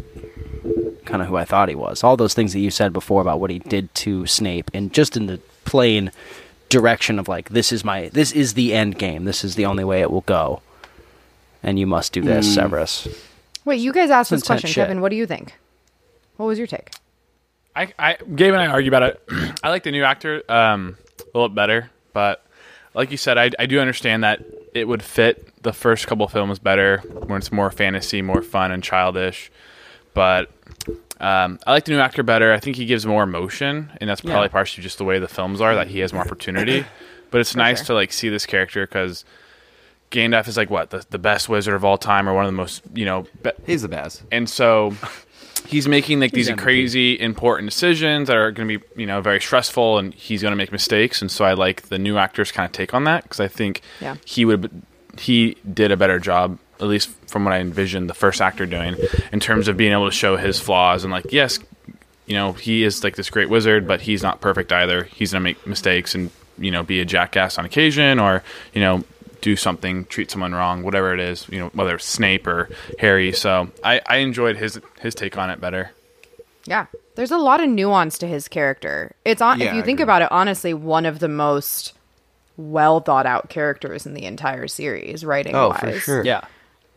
[1.06, 2.04] kind of who I thought he was.
[2.04, 5.18] All those things that you said before about what he did to Snape, and just
[5.18, 6.12] in the plain
[6.70, 9.26] direction of like, this is my, this is the end game.
[9.26, 10.62] This is the only way it will go,
[11.64, 12.54] and you must do this, Mm.
[12.54, 13.08] Severus.
[13.66, 14.84] Wait, you guys asked this Intense question, shit.
[14.88, 15.02] Kevin.
[15.02, 15.54] What do you think?
[16.38, 16.92] What was your take?
[17.76, 19.24] I, I Gabe and I argue about it.
[19.64, 22.46] I like the new actor um, a little bit better, but
[22.94, 24.44] like you said, I, I do understand that
[24.76, 28.84] it would fit the first couple films better when it's more fantasy, more fun and
[28.84, 29.52] childish.
[30.14, 30.52] But
[31.20, 32.54] um, I like the new actor better.
[32.54, 34.48] I think he gives more emotion, and that's probably Yeah.
[34.50, 36.86] partially just the way the films are that he has more opportunity.
[37.32, 37.86] but it's nice sure.
[37.88, 39.26] to like see this character because
[40.14, 42.56] Gandalf is like what the, the best wizard of all time, or one of the
[42.56, 44.24] most you know be- he's the best.
[44.32, 44.94] and so
[45.68, 49.40] he's making like these crazy important decisions that are going to be you know very
[49.42, 52.66] stressful and he's going to make mistakes and so i like the new actors kind
[52.66, 54.16] of take on that because i think Yeah.
[54.26, 54.70] he would
[55.18, 58.98] he did a better job at least from what i envisioned the first actor doing
[59.32, 61.60] in terms of being able to show his flaws and like yes
[62.26, 65.40] you know he is like this great wizard but he's not perfect either he's going
[65.42, 69.02] to make mistakes and you know be a jackass on occasion or you know
[69.44, 73.32] do something, treat someone wrong, whatever it is, you know, whether it's Snape or Harry.
[73.34, 75.92] So I, I enjoyed his his take on it better.
[76.66, 76.88] Yeah.
[77.16, 79.14] There's a lot of nuance to his character.
[79.26, 80.04] It's on Yeah, if you I think agree.
[80.06, 81.94] about it, honestly, one of the most
[82.58, 85.80] well thought out characters in the entire series, writing Oh, wise.
[85.80, 86.26] for sure.
[86.26, 86.46] Yeah.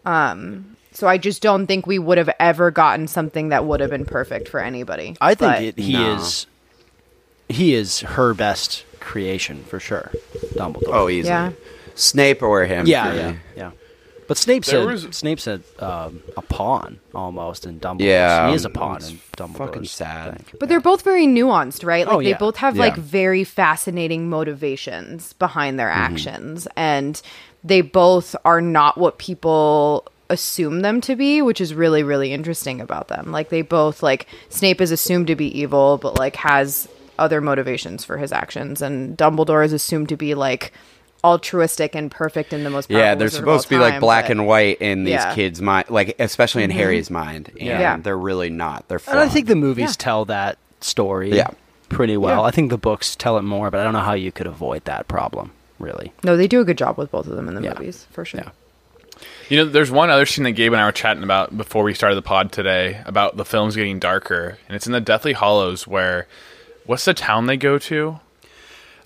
[0.07, 3.91] Um so I just don't think we would have ever gotten something that would have
[3.91, 5.17] been perfect for anybody.
[5.21, 6.15] I think But- it, he No.
[6.17, 6.47] is,
[7.51, 10.11] he is her best creation for sure.
[10.55, 10.89] Dumbledore.
[10.89, 11.29] Oh, easily.
[11.35, 11.51] Yeah.
[11.97, 12.87] Snape or him.
[12.87, 13.71] yeah, for yeah, yeah.
[14.29, 18.01] But Snape's There a, was- Snape's a, um, a pawn almost in Dumbledore.
[18.07, 20.37] Yeah, he is a um, pawn it's in Dumbledore's fucking sad.
[20.47, 20.57] thing.
[20.59, 22.05] But they're both very nuanced, right?
[22.07, 22.83] Like Oh, they both have Yeah.
[22.87, 27.21] like very fascinating motivations behind their actions and
[27.63, 32.81] they both are not what people assume them to be, which is really really interesting
[32.81, 33.31] about them.
[33.31, 38.05] Like they both like Snape is assumed to be evil but like has other motivations
[38.05, 40.73] for his actions and Dumbledore is assumed to be like
[41.27, 44.01] altruistic and perfect in the most Yeah, they're wizard of all supposed to be like
[44.01, 45.35] black but- and white in these Yeah.
[45.35, 47.97] kids' mind, like especially in Harry's mind, and Yeah.
[47.99, 48.87] they're really not.
[48.89, 49.01] They're.
[49.09, 49.95] And I think the movies Yeah.
[49.99, 51.49] tell that story Yeah.
[51.89, 52.43] pretty well.
[52.43, 52.47] Yeah.
[52.47, 54.85] I think the books tell it more, but I don't know how you could avoid
[54.85, 56.13] that problem, really.
[56.23, 57.75] No, they do a good job with both of them in the Yeah.
[57.75, 58.41] movies, for sure.
[58.45, 58.51] Yeah.
[59.49, 61.95] You know, there's one other scene that Gabe and I were chatting about before we
[61.95, 65.87] started the pod today about the films getting darker, and it's in the Deathly Hallows
[65.87, 66.27] where,
[66.85, 68.21] what's the town they go to?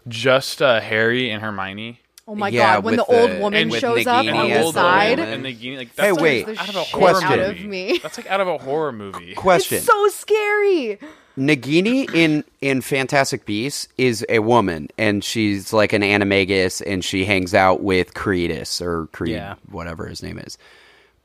[0.08, 2.00] Just uh, Harry and Hermione.
[2.30, 4.50] Oh my Yeah, god, when the with old woman and with shows up Nagini on
[4.52, 5.18] as the the side.
[5.18, 5.34] woman.
[5.34, 6.46] and Nagini, like Hey, that's wait.
[6.46, 7.28] like out of a horror Question.
[7.32, 7.66] out of movie.
[7.68, 7.98] me.
[8.00, 9.34] That's like out of a horror movie.
[9.36, 9.78] question.
[9.78, 10.98] It's so scary.
[11.36, 17.24] Nagini in in Fantastic Beasts is a woman, and she's like an animagus, and she
[17.24, 19.54] hangs out with Creedus or Creed, Yeah.
[19.70, 20.56] whatever his name is.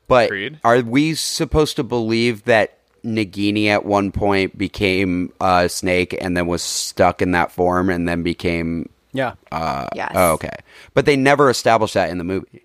[0.08, 0.58] But Creed?
[0.64, 6.46] are we supposed to believe that Nagini at one point became a snake and then
[6.46, 8.88] was stuck in that form and then became?
[9.16, 9.34] Yeah.
[9.50, 10.12] Uh, yes.
[10.14, 10.56] Oh, okay.
[10.94, 12.62] But they never established that in the movie.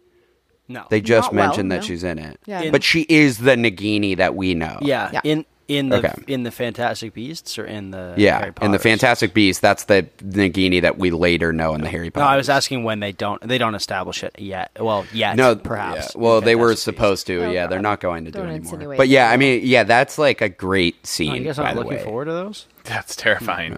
[0.67, 0.85] no.
[0.89, 1.81] They just Not well, mentioned that no.
[1.81, 2.39] she's in it.
[2.45, 2.69] Yeah.
[2.71, 4.77] But she is the Nagini that we know.
[4.81, 5.09] yeah.
[5.13, 5.21] Yeah.
[5.23, 6.13] In in the Okay.
[6.27, 8.83] in the Fantastic Beasts or in the Yeah, Harry in the Potters?
[8.83, 12.25] Fantastic Beasts, that's the Nagini that we later know in the Harry No, Potter.
[12.25, 14.71] I was asking when they don't they don't establish it yet.
[14.77, 16.11] Well, yet No, perhaps.
[16.13, 16.21] yeah.
[16.21, 16.97] Well, in they were Fantastic Beasts.
[17.23, 17.45] supposed to.
[17.45, 18.73] Oh, yeah, they're not going to do Don't it anymore.
[18.73, 21.31] insinuate But yeah, I mean, yeah, that's like a great scene.
[21.31, 22.03] Oh, you guys by aren't the looking way.
[22.03, 22.67] forward to those?
[22.83, 23.77] That's terrifying.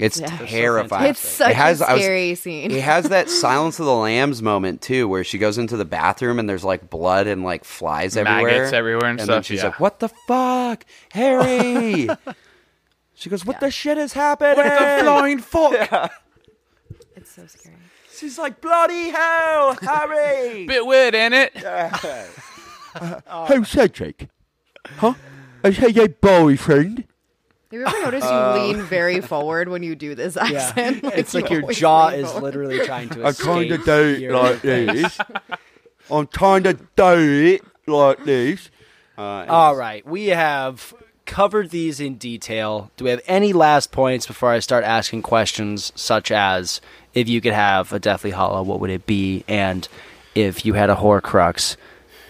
[0.00, 0.26] It's Yeah.
[0.46, 1.10] terrifying.
[1.10, 2.70] It's such it has, a I was- scary scene.
[2.70, 6.38] It has that Silence of the Lambs moment too, where she goes into the bathroom
[6.38, 9.66] and there's like blood and like flies everywhere, Maggots everywhere and then stuff, she's yeah.
[9.66, 12.08] like, "What the fuck, Harry?"
[13.14, 16.12] she goes, "What the shit is happening?" What the flying fuck?
[17.14, 17.76] It's so scary.
[18.16, 21.52] She's like, "Bloody hell, Harry!" Bit weird, ain't it?
[23.48, 24.28] Who's Cedric?
[24.86, 25.14] Huh?
[25.64, 27.04] Is he your boyfriend?
[27.72, 31.00] Have you ever noticed Uh, you lean very forward when you do this accent?
[31.04, 32.42] it's like you your jaw is forward.
[32.42, 33.46] literally trying to I escape.
[33.46, 35.18] kind of do it your- like this.
[36.10, 38.70] I'm trying to do it like this.
[39.16, 40.92] All right, we have
[41.24, 42.90] covered these in detail.
[42.96, 46.80] Do we have any last points before I start asking questions such as
[47.14, 49.44] if you could have a Deathly Hallow, what would it be?
[49.48, 49.86] And
[50.34, 51.76] if you had a Horcrux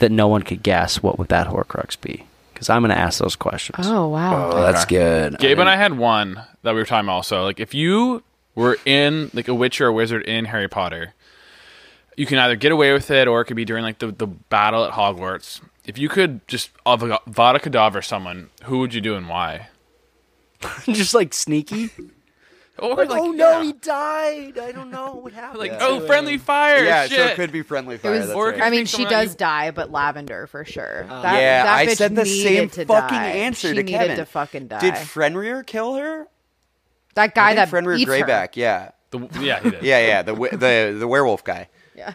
[0.01, 2.27] that no one could guess, what would that Horcrux be?
[2.63, 3.89] Because I'm going to ask those questions.
[3.89, 4.53] Oh wow.
[4.53, 5.37] Oh, that's good.
[5.39, 7.43] Gabe and I had one that we were talking about also.
[7.43, 8.23] Like if you
[8.55, 11.15] were in like a witch or a wizard in Harry Potter,
[12.17, 14.29] you can either get away with it or it could be during like the, the
[14.29, 15.61] battle at Hogwarts.
[15.85, 19.71] If you could just Avada Kedavra someone, who would you do and why?
[20.85, 21.91] Just like sneaky.
[22.79, 23.63] Or Like, like, oh no, yeah.
[23.65, 24.59] he died.
[24.59, 25.61] I don't know what happened.
[25.61, 26.85] like to oh friendly fire.
[26.85, 27.19] yeah, shit.
[27.19, 28.13] so it could be friendly fire.
[28.13, 28.63] was, or- right.
[28.63, 31.05] I mean, she does you- die, but Lavender for sure.
[31.09, 33.27] That, yeah, that I said the same to fucking die.
[33.29, 34.17] answer she to needed Kevin.
[34.17, 34.81] to fucking die.
[34.81, 36.27] Did Fenrir kill her?
[37.15, 38.49] that guy that think Fenrir eats her.
[38.55, 39.83] Yeah, The, yeah, he did.
[39.83, 40.23] yeah, yeah.
[40.23, 41.69] The the the werewolf guy.
[41.95, 42.15] Yeah.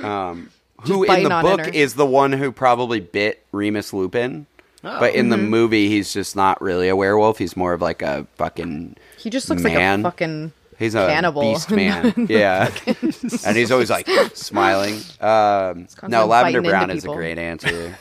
[0.00, 0.50] Um,
[0.84, 1.70] who in the book Enter.
[1.72, 4.46] is the one who probably bit Remus Lupin.
[4.82, 5.46] But in the Mm-hmm.
[5.48, 7.38] movie, he's just not really a werewolf.
[7.38, 8.96] He's more of like a fucking.
[9.18, 10.02] He just looks Man.
[10.02, 11.42] like a fucking He's a cannibal.
[11.42, 12.12] beast man.
[12.28, 15.00] yeah, and he's always like smiling.
[15.20, 17.96] Um, no, Lavender Brown is a great answer.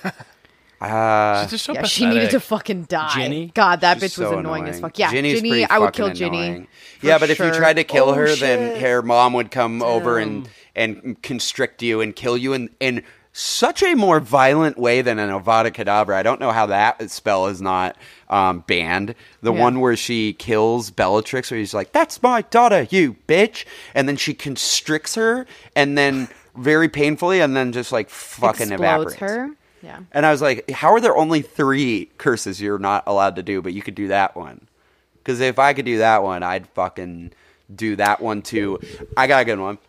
[0.79, 3.13] Uh, She's just so yeah, she needed to fucking die.
[3.13, 3.51] Ginny?
[3.53, 4.97] God, that She's bitch was so annoying, as fuck.
[4.97, 6.67] Yeah, Ginny's Ginny, I would kill fucking Ginny.
[7.03, 10.17] Yeah, but if you tried to kill Oh, her, then her mom would come over
[10.17, 13.03] and and constrict you and kill you and in
[13.33, 16.15] such a more violent way than an Avada Kedavra.
[16.15, 17.95] I don't know how that spell is not
[18.29, 19.15] um, banned.
[19.41, 19.59] The Yeah.
[19.59, 24.17] one where she kills Bellatrix, where he's like, "That's my daughter, you bitch," and then
[24.17, 25.45] she constricts her,
[25.75, 29.49] and then very painfully, and then just like fucking explodes evaporates her.
[29.83, 29.99] Yeah.
[30.11, 33.63] and I was like, how are there only three curses you're not allowed to do,
[33.63, 34.67] but you could do that one?
[35.15, 37.31] Because if I could do that one, I'd fucking
[37.73, 38.79] do that one too.
[39.17, 39.79] I got a good one.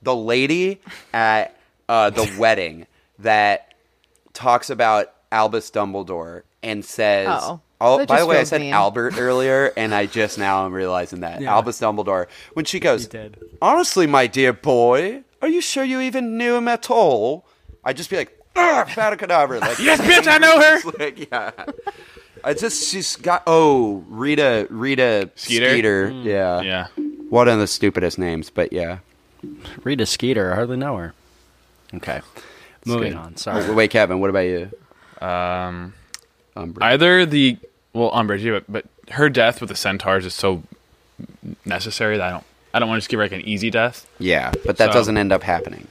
[0.00, 0.80] The lady
[1.12, 1.54] at
[1.88, 2.86] uh, the wedding
[3.18, 3.74] that
[4.32, 7.60] talks about Albus Dumbledore and says, Oh.
[7.84, 8.72] Oh, by the way, I said mean.
[8.72, 11.52] Albert earlier, and I just now am realizing that Yeah.
[11.52, 12.28] Albus Dumbledore.
[12.52, 13.36] When she goes, did.
[13.60, 17.44] honestly, my dear boy, are you sure you even knew him at all?
[17.84, 19.60] I'd just be like, ah, Fata Kedavra.
[19.60, 20.90] Like, Yes, bitch, I know her.
[21.00, 21.50] like, yeah.
[22.44, 25.70] I just she's got oh Rita Rita Skeeter?
[25.70, 26.10] Skeeter.
[26.22, 26.60] Yeah.
[26.60, 26.86] Yeah.
[27.30, 28.98] One of the stupidest names, but yeah.
[29.82, 31.14] Rita Skeeter, I hardly know her.
[31.94, 32.20] Okay.
[32.86, 33.18] Moving good.
[33.18, 33.36] on.
[33.36, 33.64] Sorry.
[33.64, 34.70] Oh, wait, Kevin, what about you?
[35.20, 35.94] Um,
[36.56, 36.82] Umbridge.
[36.82, 37.56] either the
[37.92, 40.62] well, Umbridge, yeah, but, but her death with the centaurs is so
[41.64, 42.44] necessary that I don't.
[42.74, 44.06] I don't want to just give her like an easy death.
[44.18, 45.86] yeah, but that So- doesn't end up happening.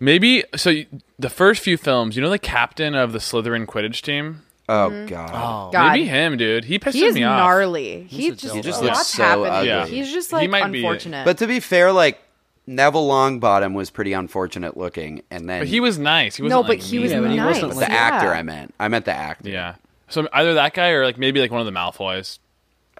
[0.00, 0.70] Maybe so.
[0.70, 0.86] You,
[1.18, 4.42] the first few films, you know, the captain of the Slytherin Quidditch team.
[4.68, 5.06] Oh Mm-hmm.
[5.06, 5.72] god.
[5.72, 5.92] God.
[5.92, 6.64] Maybe him, dude.
[6.64, 7.36] He pisses He is me off.
[7.36, 8.02] He's gnarly.
[8.04, 9.46] He just, dope He just looks so happening.
[9.50, 9.68] ugly.
[9.68, 9.86] Yeah.
[9.86, 11.24] He's just like He like might be- unfortunate.
[11.24, 12.20] But to be fair, like
[12.66, 16.36] Neville Longbottom was pretty unfortunate looking, and then But he was nice.
[16.36, 17.54] He no, wasn't but like, he was Yeah, but he nice.
[17.62, 18.26] wasn't, the like- actor.
[18.26, 18.32] Yeah.
[18.32, 18.74] I meant.
[18.78, 19.48] I meant the actor.
[19.50, 19.74] Yeah.
[20.08, 22.38] So either that guy or like maybe like one of the Malfoys.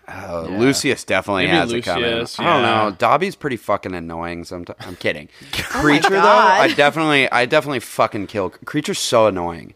[0.09, 2.03] Uh, Lucius definitely Maybe has it coming.
[2.03, 2.97] Lucius, I don't know.
[2.99, 4.43] Dobby's pretty fucking annoying.
[4.45, 5.29] Sometimes I'm kidding.
[5.53, 8.51] Kreacher though, I definitely, I definitely fucking kill.
[8.51, 9.75] Kreacher's so annoying.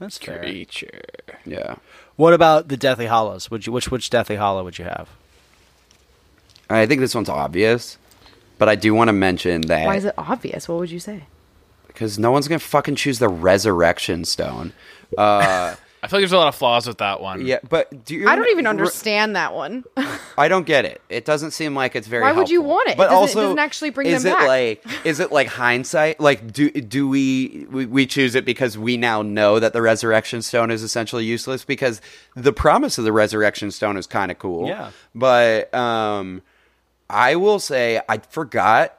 [0.00, 0.40] That's fair.
[0.40, 1.02] Creature.
[1.44, 1.76] Yeah.
[2.16, 3.48] What about the Deathly Hallows?
[3.50, 5.08] Would you which which Deathly Hallow would you have?
[6.68, 7.96] I think this one's obvious,
[8.58, 10.68] but I do want to mention that Why is it obvious?
[10.68, 11.24] What would you say?
[11.88, 14.72] because no one's gonna fucking choose the Resurrection Stone.
[15.16, 17.44] Uh, I feel like there's a lot of flaws with that one.
[17.46, 18.28] yeah, but do you?
[18.28, 19.82] I don't even re- understand that one.
[20.38, 21.00] I don't get it.
[21.08, 22.22] It doesn't seem like it's very.
[22.22, 22.74] Why would you helpful.
[22.76, 22.92] want it?
[22.92, 24.46] It But doesn't- it also, doesn't actually bring is them it back.
[24.46, 26.20] like is it like hindsight?
[26.20, 30.42] Like do do we, we we choose it because we now know that the resurrection
[30.42, 31.64] stone is essentially useless?
[31.64, 32.02] Because
[32.36, 34.68] the promise of the resurrection stone is kind of cool.
[34.68, 34.90] Yeah.
[35.14, 36.42] But um,
[37.08, 38.98] I will say I forgot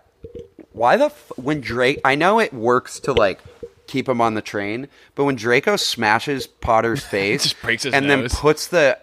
[0.72, 2.00] why the f- when Drake.
[2.06, 3.40] I know it works to like
[3.88, 8.10] keep him on the train, but when Draco smashes Potter's face, Just breaks his and
[8.10, 8.98] then puts the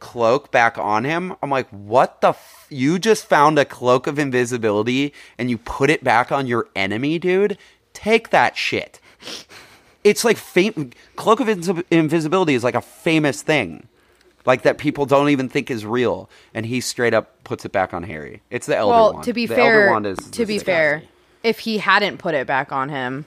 [0.00, 2.28] cloak back on him, I'm like, what the?
[2.30, 6.68] F- you just found a cloak of invisibility and you put it back on your
[6.76, 7.56] enemy, dude.
[7.94, 9.00] Take that shit.
[10.04, 13.88] It's like fam- cloak of Invis- invisibility is like a famous thing.
[14.46, 17.92] Like that people don't even think is real, and he straight up puts it back
[17.92, 18.42] on Harry.
[18.50, 19.24] It's the elder well, wand.
[19.24, 21.02] to be The Elder fair, Wand is to be fair,
[21.42, 23.26] if he hadn't put it back on him,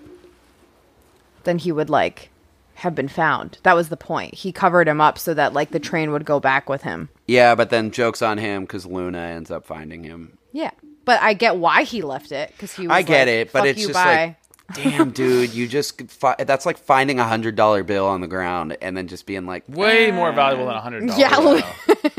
[1.44, 2.30] then he would like
[2.76, 3.60] have been found.
[3.64, 4.34] That was the point.
[4.34, 7.10] He covered him up so that like the train would go back with him.
[7.28, 10.38] Yeah, but then jokes on him because Luna ends up finding him.
[10.52, 10.72] Yeah,
[11.06, 12.88] but I get why he left it because he.
[12.88, 14.36] Was I get like, it, but it's just bye." like,
[14.74, 18.78] damn, dude, you just fi- that's like finding a hundred dollar bill on the ground
[18.82, 21.20] and then just being like, Way more valuable than a hundred dollars.
[21.20, 21.66] Yeah, look-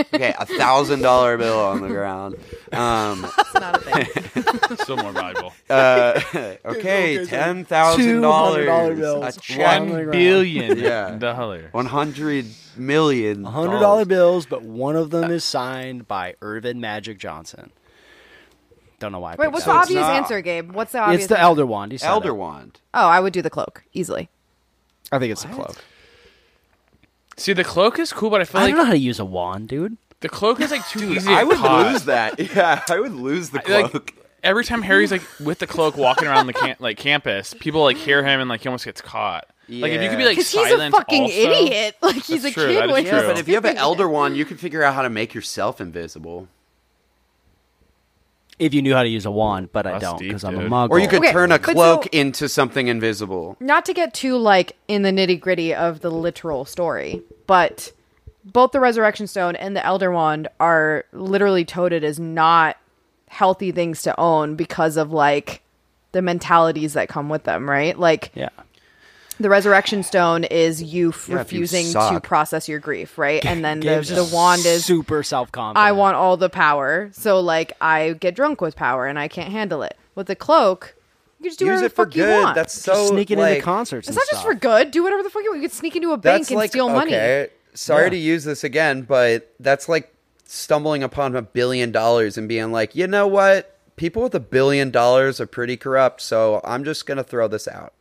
[0.14, 2.36] okay, a thousand dollar bill on the ground.
[2.72, 4.76] Um, It's not a thing.
[4.78, 5.52] Still more valuable.
[5.70, 9.36] okay, ten thousand $200 bills.
[9.36, 11.16] a check, One billion Yeah.
[11.16, 11.72] dollars.
[11.72, 12.46] one hundred
[12.76, 17.70] million, Hundred dollar bills, but one of them is signed by Irvin Magic Johnson.
[19.02, 19.32] Don't know why.
[19.32, 19.72] I Wait, picked what's that.
[19.72, 20.72] the it's obvious not- answer, Gabe?
[20.72, 21.22] What's the obvious?
[21.22, 21.42] It's the answer?
[21.44, 21.92] Elder Wand.
[21.92, 22.34] He said Elder it.
[22.34, 22.80] wand.
[22.94, 24.28] Oh, I would do the cloak easily.
[25.10, 25.76] I think it's the cloak.
[27.36, 28.98] See, the cloak is cool, but I feel like I like don't know how to
[28.98, 29.96] use a wand, dude.
[30.20, 31.32] the cloak is like too easy.
[31.32, 31.92] I to would caught.
[31.92, 32.38] lose that.
[32.54, 34.12] Yeah, I would lose the Like cloak.
[34.44, 37.96] every time Harry's like with the cloak walking around the cam- like campus, people like
[37.96, 39.46] hear him and like he almost gets caught.
[39.68, 40.28] Like if you could be Yeah.
[40.28, 41.96] like Because he's a silent fucking also- idiot.
[42.02, 43.18] Like he's That's a true, kid that is when true.
[43.18, 44.08] yeah, but if you have an doing elder it.
[44.08, 46.48] wand, you can figure out how to make yourself invisible.
[48.62, 50.56] If you knew how to use a wand, but I That's don't deep, because I'm
[50.56, 50.70] a dude.
[50.70, 50.90] muggle.
[50.90, 53.56] Or you could Okay, turn a but cloak so- into something invisible.
[53.60, 57.92] not to get too like in the nitty gritty of the literal story, but
[58.44, 62.76] both the Resurrection Stone and the Elder Wand are literally toted as not
[63.28, 65.62] healthy things to own because of like
[66.12, 67.98] the mentalities that come with them, right?
[67.98, 68.50] Like Yeah.
[69.42, 73.44] The Resurrection Stone is you f- Yeah, if you refusing to process your grief, right?
[73.44, 75.84] And then the, the wand is super self confident.
[75.84, 77.10] I want all the power.
[77.12, 79.96] So like I get drunk with power and I can't handle it.
[80.14, 80.94] With the cloak,
[81.38, 82.54] you can just do Use whatever it the for fuck you want.
[82.54, 84.08] That's so sneaking like, into concerts.
[84.08, 84.90] It's and not just for good.
[84.90, 85.62] Do whatever the fuck you want.
[85.62, 87.12] You could sneak into a bank That's and like steal money.
[87.14, 87.48] okay.
[87.74, 88.10] Sorry Yeah.
[88.10, 90.14] to use this again, but that's like
[90.44, 93.78] stumbling upon a billion dollars and being like, you know what?
[93.96, 97.92] People with a billion dollars are pretty corrupt, so I'm just gonna throw this out.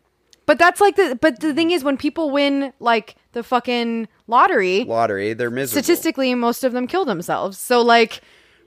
[0.46, 4.84] But that's like the but the thing is when people win like the fucking lottery,
[4.84, 5.84] Lottery, they're miserable.
[5.84, 7.58] statistically most of them kill themselves.
[7.58, 8.22] So like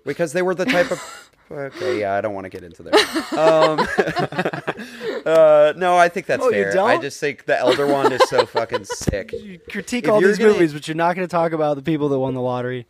[0.07, 1.03] because they were the type of
[1.51, 2.95] okay yeah i don't want to get into there
[3.39, 3.79] um,
[5.27, 7.03] uh, no i think that's Oh, fair i don't?
[7.03, 10.53] just think the elder wand is so fucking sick You critique If all these gonna-
[10.55, 12.87] movies, but you're not going to talk about the people that won the lottery.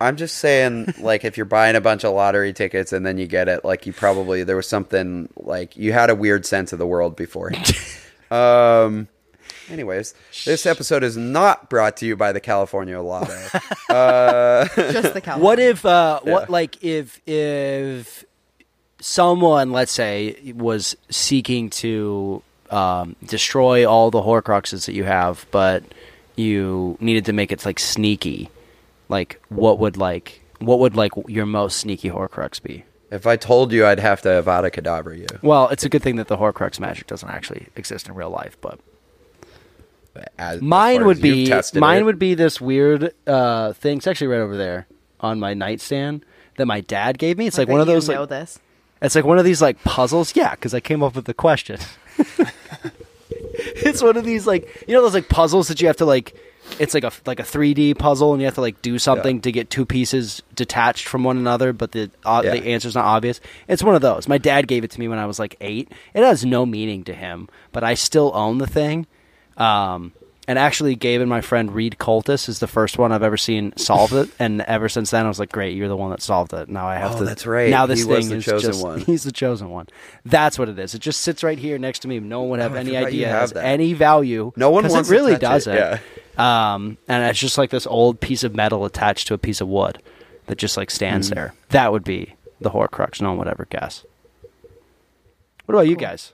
[0.00, 3.26] i'm just saying like if you're buying a bunch of lottery tickets and then you
[3.26, 6.78] get it like you probably there was something like you had a weird sense of
[6.78, 7.52] the world before
[8.30, 9.08] um
[9.70, 10.14] anyways
[10.44, 13.32] this episode is not brought to you by the california lotto
[13.88, 15.44] just the California.
[15.44, 16.32] What if, uh, Yeah.
[16.32, 18.24] what like if if
[19.00, 25.84] someone, let's say, was seeking to um, destroy all the Horcruxes that you have, but
[26.36, 28.50] you needed to make it like sneaky?
[29.08, 32.84] Like, what would like what would like your most sneaky Horcrux be?
[33.10, 35.26] If I told you, I'd have to Avada Kedavra you.
[35.42, 38.56] Well, it's a good thing that the Horcrux magic doesn't actually exist in real life,
[38.60, 38.78] but
[40.14, 42.04] As, as mine far would be mine it.
[42.04, 43.98] would be this weird uh, thing.
[43.98, 44.86] It's actually right over there
[45.20, 46.24] on my nightstand
[46.56, 47.46] that my dad gave me.
[47.46, 48.58] It's like one of those You like know this.
[49.00, 50.36] It's like one of these like puzzles.
[50.36, 51.78] Yeah, because I came up with the question.
[53.30, 56.34] it's one of these like you know those like puzzles that you have to like.
[56.78, 59.50] It's like a like a 3D puzzle, and you have to like do something to
[59.52, 62.52] get two pieces detached from one another, but the uh, Yeah.
[62.52, 63.40] the answer's not obvious.
[63.66, 64.28] It's one of those.
[64.28, 65.90] My dad gave it to me when I was like eight.
[66.14, 69.06] It has no meaning to him, but I still own the thing.
[69.56, 70.12] Um,
[70.46, 73.76] and actually, Gabe and my friend Reed Coltis is the first one I've ever seen
[73.76, 76.54] solve it, and ever since then I was like, "Great, you're the one that solved
[76.54, 77.24] it." Now I have Oh, to.
[77.24, 77.68] that's right.
[77.70, 79.00] Now this He thing was the is chosen just one.
[79.06, 79.88] he's the chosen one.
[80.24, 80.94] That's what it is.
[80.94, 82.18] It just sits right here next to me.
[82.20, 83.64] No one would have Oh, any idea it has that.
[83.64, 84.52] any value.
[84.56, 86.00] No one wants it to really touch does it, it.
[86.38, 89.68] Um, and it's just like this old piece of metal attached to a piece of
[89.68, 90.02] wood
[90.46, 90.92] that just like Mm.
[90.92, 91.54] stands there.
[91.70, 93.20] That would be the Horcrux.
[93.20, 94.04] No one would ever guess.
[95.66, 96.32] What about you guys?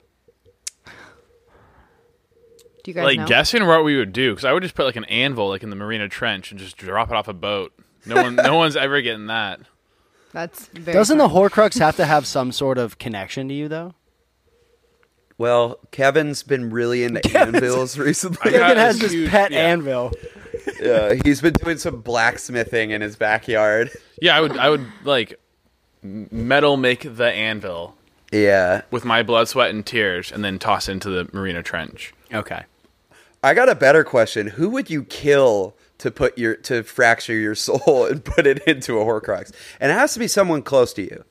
[2.85, 3.27] Do you guys like know?
[3.27, 5.71] guessing what we would do because I would just put like an anvil like in
[5.71, 7.73] the Marina Trench and just drop it off a boat.
[8.05, 9.61] No one, no one's ever getting that.
[10.33, 11.49] That's very Doesn't the fun.
[11.49, 13.95] Horcrux have to have some sort of connection to you though?
[15.39, 18.53] Well, Kevin's been really into anvils recently.
[18.53, 19.59] Kevin has this this huge- pet yeah.
[19.59, 20.13] anvil.
[20.81, 23.91] yeah, he's been doing some blacksmithing in his backyard.
[24.23, 25.41] Yeah, I would, I would like
[26.03, 27.97] metal make the anvil
[28.31, 32.15] Yeah, with my blood, sweat, and tears, and then toss into the Marina Trench.
[32.33, 32.63] Okay.
[33.43, 34.47] I got a better question.
[34.47, 38.99] Who would you kill to put your to fracture your soul and put it into
[39.01, 39.53] a Horcrux?
[39.81, 41.25] And it has to be someone close to you.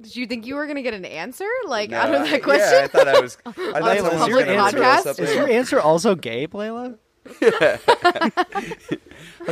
[0.00, 2.68] Did you think you were gonna get an answer like out of that question?
[2.72, 3.38] Yeah, I thought I was.
[3.46, 5.20] I On thought a someone was public gonna podcast?
[5.20, 6.98] Is your answer also gay, Layla?
[7.40, 7.82] That's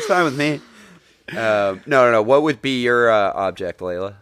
[0.06, 0.60] fine with me.
[1.30, 2.22] Uh, no, no, no.
[2.22, 4.16] What would be your uh, object, Layla?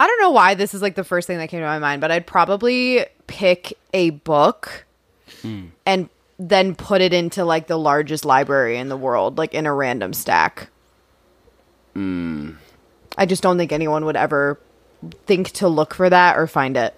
[0.00, 2.00] I don't know why this is like the first thing that came to my mind,
[2.00, 4.86] but I'd probably pick a book
[5.86, 9.74] and then put it into like the largest library in the world, like in a
[9.74, 10.68] random stack.
[13.16, 14.58] I just don't think anyone would ever
[15.26, 16.94] think to look for that or find it.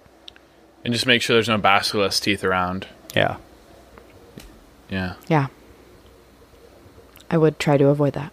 [0.85, 2.87] And just make sure there's no basilisk teeth around.
[3.15, 3.37] Yeah.
[4.89, 5.15] Yeah.
[5.27, 5.47] Yeah.
[7.29, 8.31] I would try to avoid that.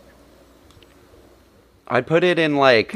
[1.88, 2.94] I'd put it in like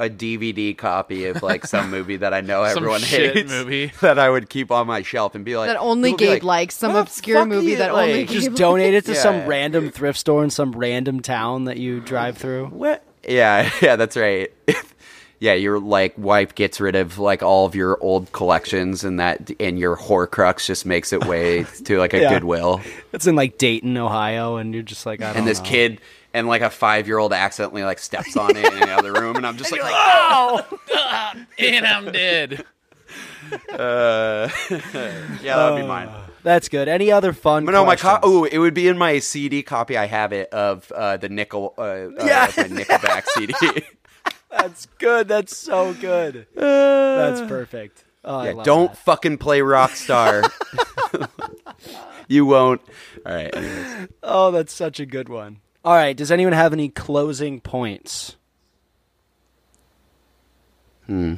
[0.00, 3.50] a DVD copy of like some movie that I know Some everyone shit hates.
[3.50, 3.92] movie.
[4.00, 6.74] that I would keep on my shelf and be like That only people like, likes,
[6.76, 9.22] some "Oh, obscure movie you," that only like, Gabe Just donate it to Yeah.
[9.22, 12.66] some random thrift store in some random town that you drive through.
[12.68, 13.04] What?
[13.28, 14.52] Yeah, yeah, that's right.
[15.40, 19.50] yeah, your like wife gets rid of like all of your old collections, and that
[19.60, 22.34] and your Horcrux just makes it way to like a Yeah.
[22.34, 22.80] Goodwill.
[23.12, 25.64] It's in like Dayton, Ohio, and you're just like, I don't And this know.
[25.66, 26.00] kid
[26.32, 29.36] and like a five year old accidentally like steps on it in the other room,
[29.36, 30.66] and I'm just like, oh,
[31.58, 32.64] And I'm dead.
[33.70, 36.08] uh, yeah, that would be mine.
[36.44, 36.88] That's good.
[36.88, 37.64] Any other fun?
[37.64, 39.96] But no, my co- oh, it would be in my CD copy.
[39.96, 42.24] I have it of uh, the nickel, uh, uh, of my
[42.84, 43.82] Nickelback CD.
[44.50, 45.26] That's good.
[45.26, 46.46] That's so good.
[46.54, 48.04] That's perfect.
[48.26, 48.98] Oh, yeah, don't that.
[48.98, 50.46] fucking play Rockstar.
[52.28, 52.82] you won't.
[53.24, 53.54] All right.
[53.54, 54.08] Anyways.
[54.22, 55.60] Oh, that's such a good one.
[55.82, 56.16] All right.
[56.16, 58.36] Does anyone have any closing points?
[61.06, 61.36] Hmm.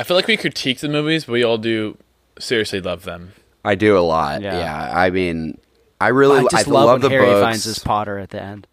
[0.00, 1.96] I feel like we critique the movies, but we all do
[2.40, 3.32] seriously love them.
[3.64, 4.42] I do a lot.
[4.42, 4.58] Yeah.
[4.58, 4.92] Yeah.
[4.94, 5.58] I mean,
[6.00, 7.42] I really I just I love, love the Harry books.
[7.42, 8.66] finds his Potter at the end.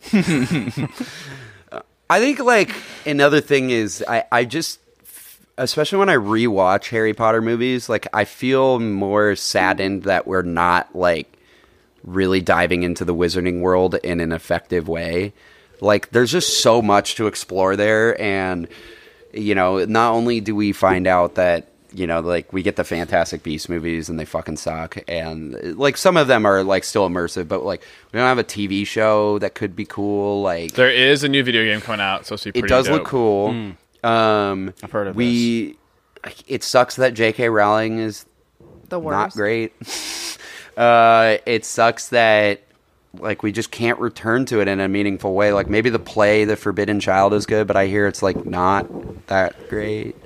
[2.10, 4.80] I think like another thing is I I just
[5.56, 10.94] especially when I rewatch Harry Potter movies, like I feel more saddened that we're not
[10.94, 11.36] like
[12.04, 15.34] really diving into the wizarding world in an effective way.
[15.80, 18.68] Like there's just so much to explore there and
[19.32, 22.84] you know, not only do we find out that you know, like we get the
[22.84, 27.08] Fantastic Beast movies and they fucking suck, and like some of them are like still
[27.08, 27.82] immersive, but like
[28.12, 30.42] we don't have a TV show that could be cool.
[30.42, 32.94] Like There is a new video game coming out, so it's supposed it does dope.
[33.00, 33.72] look cool.
[34.04, 35.76] Um, I've heard of we.
[36.46, 37.48] It sucks that J.K.
[37.48, 38.26] Rowling is
[38.88, 39.16] The worst.
[39.16, 39.72] not great.
[40.76, 42.62] uh, it sucks that
[43.14, 45.52] like we just can't return to it in a meaningful way.
[45.52, 48.86] Like maybe the play, The Forbidden Child, is good, but I hear it's like not
[49.28, 50.16] that great.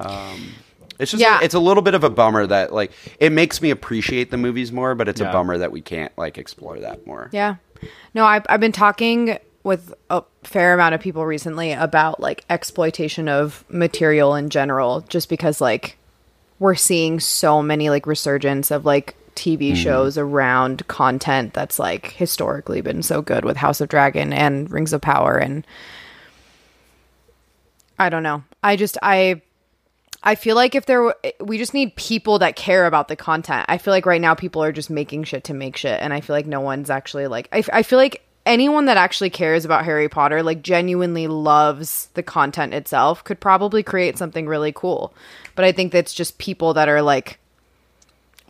[0.00, 0.52] Um,
[0.98, 1.40] it's just Yeah.
[1.42, 4.70] it's a little bit of a bummer that like it makes me appreciate the movies
[4.72, 5.30] more, but it's Yeah.
[5.30, 7.28] a bummer that we can't like explore that more.
[7.32, 7.56] Yeah.
[8.14, 13.28] No, I've, I've been talking with a fair amount of people recently about like exploitation
[13.28, 15.96] of material in general, just because like
[16.58, 22.80] we're seeing so many like resurgence of like TV shows around content that's like historically
[22.80, 25.66] been so good with House of Dragon and Rings of Power and
[27.98, 28.42] I don't know.
[28.62, 29.40] I just I
[30.24, 33.16] I feel like if there w- eh, we just need people that care about the
[33.16, 33.66] content.
[33.68, 36.20] I feel like right now people are just making shit to make shit and I
[36.22, 39.64] feel like no one's actually like I, f- I feel like anyone that actually cares
[39.64, 45.14] about Harry Potter like genuinely loves the content itself could probably create something really cool.
[45.54, 47.38] But I think that's just people that are like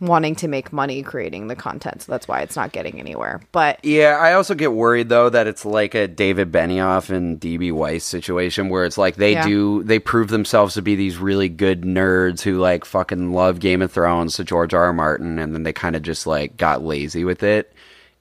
[0.01, 2.01] wanting to make money creating the content.
[2.01, 3.39] So that's why it's not getting anywhere.
[3.53, 7.71] But Yeah, I also get worried though that it's like a David Benioff and DB
[7.71, 9.47] Weiss situation where it's like they Yeah.
[9.47, 13.81] do they prove themselves to be these really good nerds who like fucking love Game
[13.81, 14.83] of Thrones to George R.
[14.85, 14.93] R.
[14.93, 17.71] Martin and then they kind of just like got lazy with it.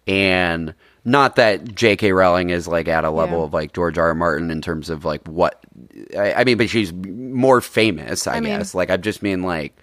[0.07, 0.75] And
[1.05, 2.13] not that J.K.
[2.13, 3.45] Rowling is like at a level Yeah.
[3.47, 4.07] of like George R.
[4.09, 4.15] R.
[4.15, 5.61] Martin in terms of like what
[6.17, 8.75] I, I mean, but she's more famous, I, I mean- guess.
[8.75, 9.77] like I just mean like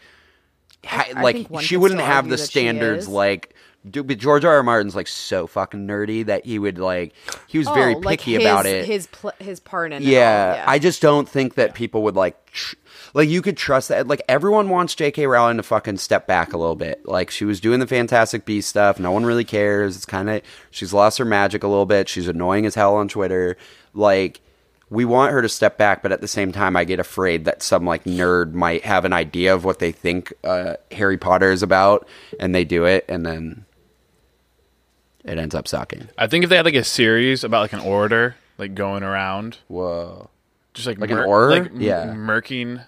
[0.86, 4.58] ha- I like she wouldn't have the standards like but George R.
[4.58, 4.64] R.
[4.64, 7.14] Martin's like so fucking nerdy that he would like
[7.48, 8.86] he was very Oh, like picky his, about it.
[8.86, 10.66] His pl- his part in yeah, yeah.
[10.68, 12.76] I just don't think that people would like tr-
[13.16, 14.08] like you could trust that.
[14.08, 15.26] Like everyone wants J.K.
[15.26, 17.08] Rowling to fucking step back a little bit.
[17.08, 19.00] Like she was doing the Fantastic Beast stuff.
[19.00, 19.96] No one really cares.
[19.96, 22.08] It's kind of she's lost her magic a little bit.
[22.08, 23.58] She's annoying as hell on Twitter.
[23.96, 24.42] Like
[24.92, 27.64] we want her to step back, but at the same time, I get afraid that
[27.64, 31.64] some like nerd might have an idea of what they think uh, Harry Potter is
[31.64, 32.08] about,
[32.40, 33.66] and they do it, and then
[35.24, 36.10] it ends up sucking.
[36.18, 39.58] I think if they had like a series about like an Auror, like going around,
[39.68, 40.30] Whoa.
[40.74, 41.50] just like Like an mur- Auror?
[41.52, 42.06] like m- Yeah.
[42.08, 42.84] murking,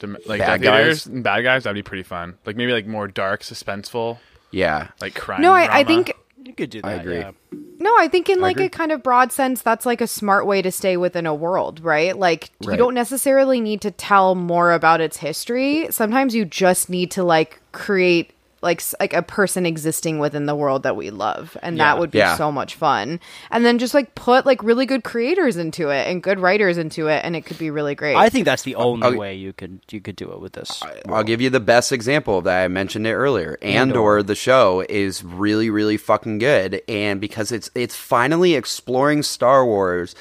[0.00, 1.06] the, like Bad Death guys?
[1.06, 1.64] and bad guys.
[1.64, 2.36] That'd be pretty fun.
[2.44, 4.18] Like maybe like more dark, suspenseful,
[4.50, 4.88] Yeah.
[5.00, 5.40] like crime.
[5.40, 6.12] no, I, I think
[6.44, 6.88] You could do that.
[6.88, 7.18] I agree.
[7.18, 7.32] yeah.
[7.80, 8.66] No, I think in like agree.
[8.66, 11.80] a kind of broad sense, that's like a smart way to stay within a world,
[11.80, 12.16] right?
[12.16, 15.86] Like you don't necessarily need to tell more about its history.
[15.90, 20.82] Sometimes you just need to like create like like a person existing within the world
[20.82, 22.36] that we love, and that would be Yeah.
[22.36, 23.20] so much fun.
[23.50, 27.06] And then just like put like really good creators into it and good writers into
[27.06, 28.16] it, and it could be really great.
[28.16, 30.82] I think that's the only I'll- way you could you could do it with this.
[31.08, 32.64] I'll give you the best example of that.
[32.64, 33.58] I mentioned it earlier.
[33.62, 39.64] Andor, the show, is really, really fucking good, and because it's it's finally exploring Star
[39.64, 40.14] Wars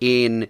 [0.00, 0.48] in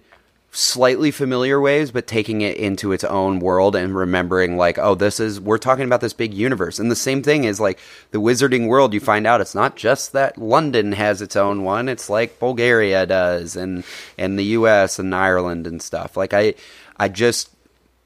[0.55, 5.19] slightly familiar ways, but taking it into its own world and remembering, like, oh, this
[5.19, 7.77] is we're talking about this big universe, and the same thing is like
[8.11, 8.93] the Wizarding world.
[8.93, 13.05] You find out it's not just that London has its own one; it's like Bulgaria
[13.05, 13.83] does, and
[14.17, 14.97] and the U.S.
[14.97, 16.15] and Ireland and stuff.
[16.15, 16.55] Like I,
[16.97, 17.49] I just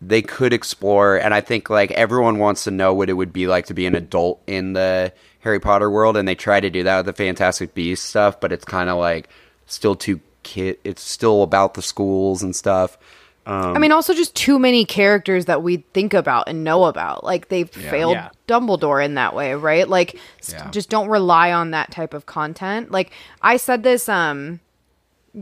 [0.02, 3.48] they could explore and i think like everyone wants to know what it would be
[3.48, 5.12] like to be an adult in the
[5.42, 8.54] harry potter world and they try to do that with the fantastic beast stuff but
[8.54, 9.28] it's kind of like
[9.66, 12.98] still too kid it's still about the schools and stuff
[13.46, 17.24] um, I mean, also just too many characters that we think about and know about.
[17.24, 18.30] Like they've failed Yeah.
[18.48, 19.90] Dumbledore in that way, right?
[19.90, 20.70] Like s- Yeah.
[20.70, 22.92] just don't rely on that type of content.
[22.92, 23.12] Like
[23.42, 24.60] I said this um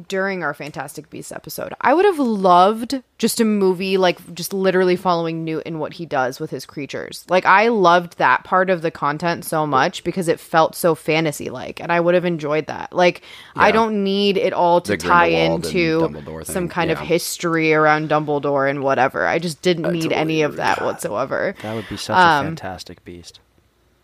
[0.07, 1.73] during our Fantastic Beasts episode.
[1.81, 6.05] I would have loved just a movie like just literally following Newt and what he
[6.05, 7.25] does with his creatures.
[7.29, 11.49] Like I loved that part of the content so much because it felt so fantasy
[11.49, 12.93] like and I would have enjoyed that.
[12.93, 13.21] Like
[13.55, 15.99] I don't need it all to The tie into
[16.43, 19.25] some thing, kind of history around Dumbledore and whatever.
[19.25, 20.57] I just didn't need totally any of agree.
[20.63, 21.55] that whatsoever.
[21.61, 23.39] That would be such a Um, fantastic beast.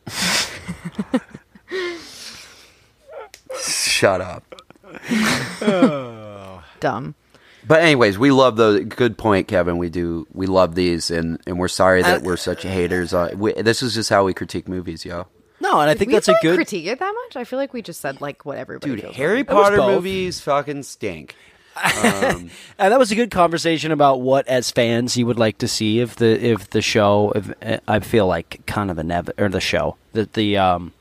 [3.59, 4.62] shut up
[6.79, 7.15] Dumb.
[7.65, 11.57] but anyways we love those good point kevin we do we love these and and
[11.57, 15.05] we're sorry that we're such haters uh, we, this is just how we critique movies
[15.05, 15.27] yo
[15.61, 16.55] No, and I think we that's a good.
[16.55, 17.37] critique it that much.
[17.37, 20.41] I feel like we just said like what everybody dude feels harry was potter movies
[20.41, 21.35] fucking stink
[21.83, 26.01] and that was a good conversation about what, as fans, you would like to see
[26.01, 27.31] if the if the show.
[27.35, 30.93] If, uh, I feel like kind of inev- or the show that the um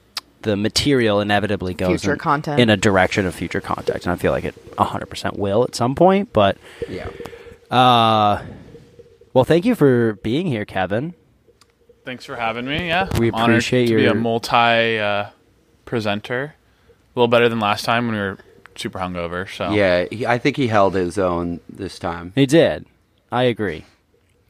[0.42, 2.60] the material inevitably goes Future in, content.
[2.60, 5.74] in a direction of future content, and I feel like it 100 percent will at
[5.74, 6.32] some point.
[6.32, 6.56] But
[6.88, 7.08] yeah
[7.70, 8.42] uh,
[9.32, 11.14] well, thank you for being here, Kevin.
[12.04, 12.88] Thanks for having me.
[12.88, 15.30] Yeah, We I'm honored appreciate to be a multi uh,
[15.86, 16.54] presenter.
[17.14, 18.38] A little better than last time when we were
[18.74, 19.48] super hungover.
[19.54, 22.86] So yeah he, i think he held his own this time He did.
[23.30, 23.84] I agree.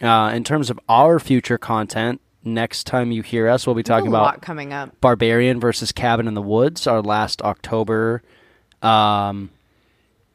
[0.01, 4.09] Uh, in terms of our future content, next time you hear us, we'll be talking
[4.09, 5.01] a about lot coming up.
[5.01, 8.23] Barbarian versus Cabin in the Woods, our last October
[8.83, 9.51] um,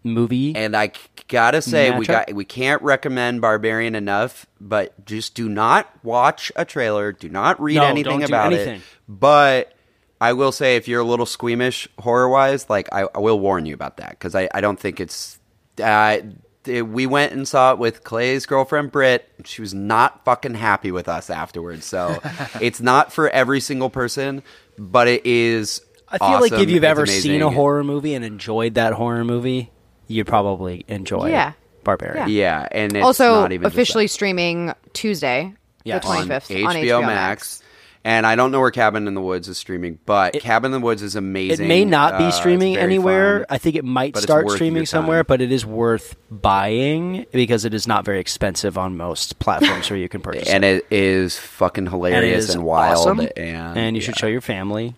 [0.04, 0.56] movie.
[0.56, 0.92] And I
[1.28, 6.66] gotta say, we got we can't recommend Barbarian enough, but just do not watch a
[6.66, 7.12] trailer.
[7.12, 8.78] Do not read No, anything don't do about anything.
[8.78, 8.82] it.
[9.08, 9.74] But
[10.20, 13.66] I will say, if you're a little squeamish horror wise, like I, I will warn
[13.66, 15.40] you about that because I, I don't think it's.
[15.82, 16.26] Uh, it-
[16.68, 19.28] we went and saw it with Clay's girlfriend Britt.
[19.46, 21.86] She was not fucking happy with us afterwards.
[21.86, 22.20] So
[22.62, 24.44] it's not for every single person,
[24.78, 25.82] but it is.
[26.10, 29.26] I feel like if you've It's ever seen a horror movie and enjoyed that horror
[29.26, 29.72] movie,
[30.08, 31.54] you'd probably enjoy Yeah.
[31.84, 32.30] Barbarian.
[32.30, 35.54] yeah, and it's also not even officially streaming Tuesday,
[35.86, 36.04] Yes.
[36.04, 37.64] the on 25th HBO, on HBO Max.
[38.08, 40.86] And I don't know where Cabin in the Woods is streaming, but Cabin in the
[40.86, 41.66] Woods is amazing.
[41.66, 43.40] It may not be Uh, streaming anywhere.
[43.40, 43.46] fun.
[43.50, 47.86] I think it might start streaming somewhere, but it is worth buying because it is
[47.86, 50.86] not very expensive on most platforms where you can purchase and it.
[50.90, 54.20] it is fucking hilarious is and wild, awesome, and you should yeah.
[54.22, 54.96] show your family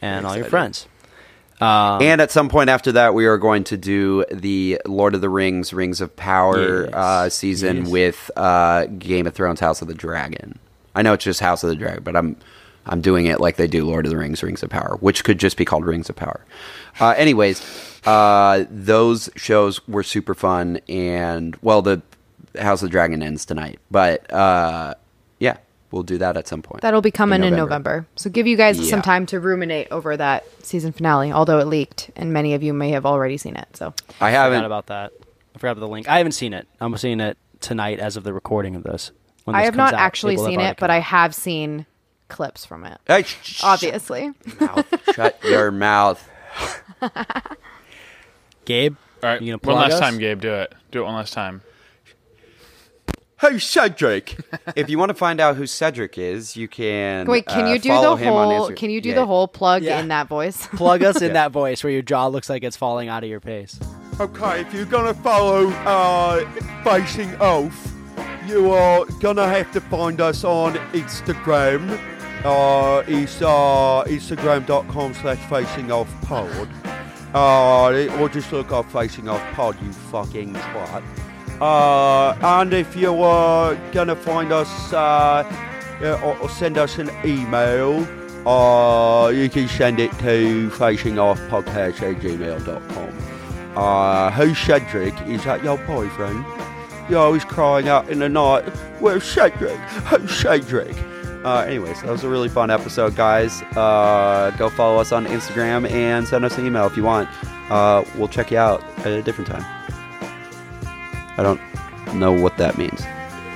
[0.00, 0.88] and all your friends.
[1.60, 5.28] and at some point after that, we are going to do the Lord of the
[5.30, 6.92] Rings, Rings of Power Yes.
[6.92, 7.88] uh, season Yes.
[7.88, 10.58] with uh, Game of Thrones, House of the Dragon.
[10.94, 12.36] I know it's just House of the Dragon, but I'm
[12.84, 15.38] I'm doing it like they do Lord of the Rings, Rings of Power, which could
[15.38, 16.44] just be called Rings of Power.
[17.00, 17.62] Uh, anyways,
[18.04, 22.02] uh, those shows were super fun, and well, the
[22.58, 24.94] House of the Dragon ends tonight, but uh,
[25.38, 25.56] yeah,
[25.92, 26.82] we'll do that at some point.
[26.82, 27.60] That'll be coming in November.
[27.92, 28.06] November.
[28.16, 28.90] So give you guys Yeah.
[28.90, 32.72] some time to ruminate over that season finale, although it leaked and many of you
[32.74, 33.74] may have already seen it.
[33.76, 35.12] So I I haven't forgot about that.
[35.54, 36.08] I forgot about the link.
[36.08, 36.66] I haven't seen it.
[36.80, 39.12] I'm seeing it tonight as of the recording of this.
[39.44, 41.86] When I have comes not out, actually seen it, but come I have seen
[42.28, 42.98] clips from it.
[43.06, 44.32] Hey, sh- sh- Obviously.
[44.60, 44.86] mouth.
[45.14, 46.28] Shut your mouth.
[48.64, 50.00] Gabe, All right, you gonna one last us?
[50.00, 50.40] time, Gabe.
[50.40, 50.74] Do it.
[50.90, 51.62] Do it one last time.
[53.40, 54.36] Hey, Cedric.
[54.76, 57.26] if you want to find out who Cedric is, you can.
[57.26, 58.70] Wait, can uh, you do the whole?
[58.70, 59.14] Can you do Yeah.
[59.16, 59.98] the whole plug Yeah.
[60.00, 60.64] in that voice?
[60.76, 61.32] Plug us in Yeah.
[61.34, 63.80] that voice where your jaw looks like it's falling out of your face.
[64.20, 66.48] Okay, if you're gonna follow uh,
[66.84, 67.91] Facing Off,
[68.46, 71.98] you are gonna have to find us on Instagram.
[72.44, 76.68] Uh, it's uh, Instagram.com slash Facing Off Pod.
[77.34, 81.02] Uh, or just look up Facing Off Pod, you fucking twat.
[81.60, 85.44] Uh, and if you are gonna find us, uh,
[86.40, 88.06] or, send us an email,
[88.48, 93.76] uh, you can send it to facingoffpodcast at gmail.com.
[93.76, 95.14] Uh, who's Cedric?
[95.28, 96.44] Is that your boyfriend?
[97.08, 98.62] You're always crying out in the night,
[99.00, 99.76] Where's Cedric?
[100.06, 100.96] Who's Cedric?
[101.44, 103.62] Uh, anyways, that was a really fun episode, guys.
[103.76, 107.28] Uh, go follow us on Instagram and send us an email if you want.
[107.70, 109.64] Uh, we'll check you out at a different time.
[111.36, 111.60] I don't
[112.14, 113.02] know what that means.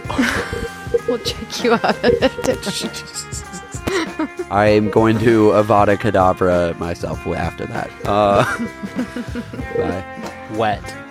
[1.09, 1.97] we'll check you out.
[4.51, 7.91] I am going to Avada Kedavra myself after that.
[8.05, 8.45] Uh,
[9.77, 10.05] bye.
[10.57, 11.06] Wet.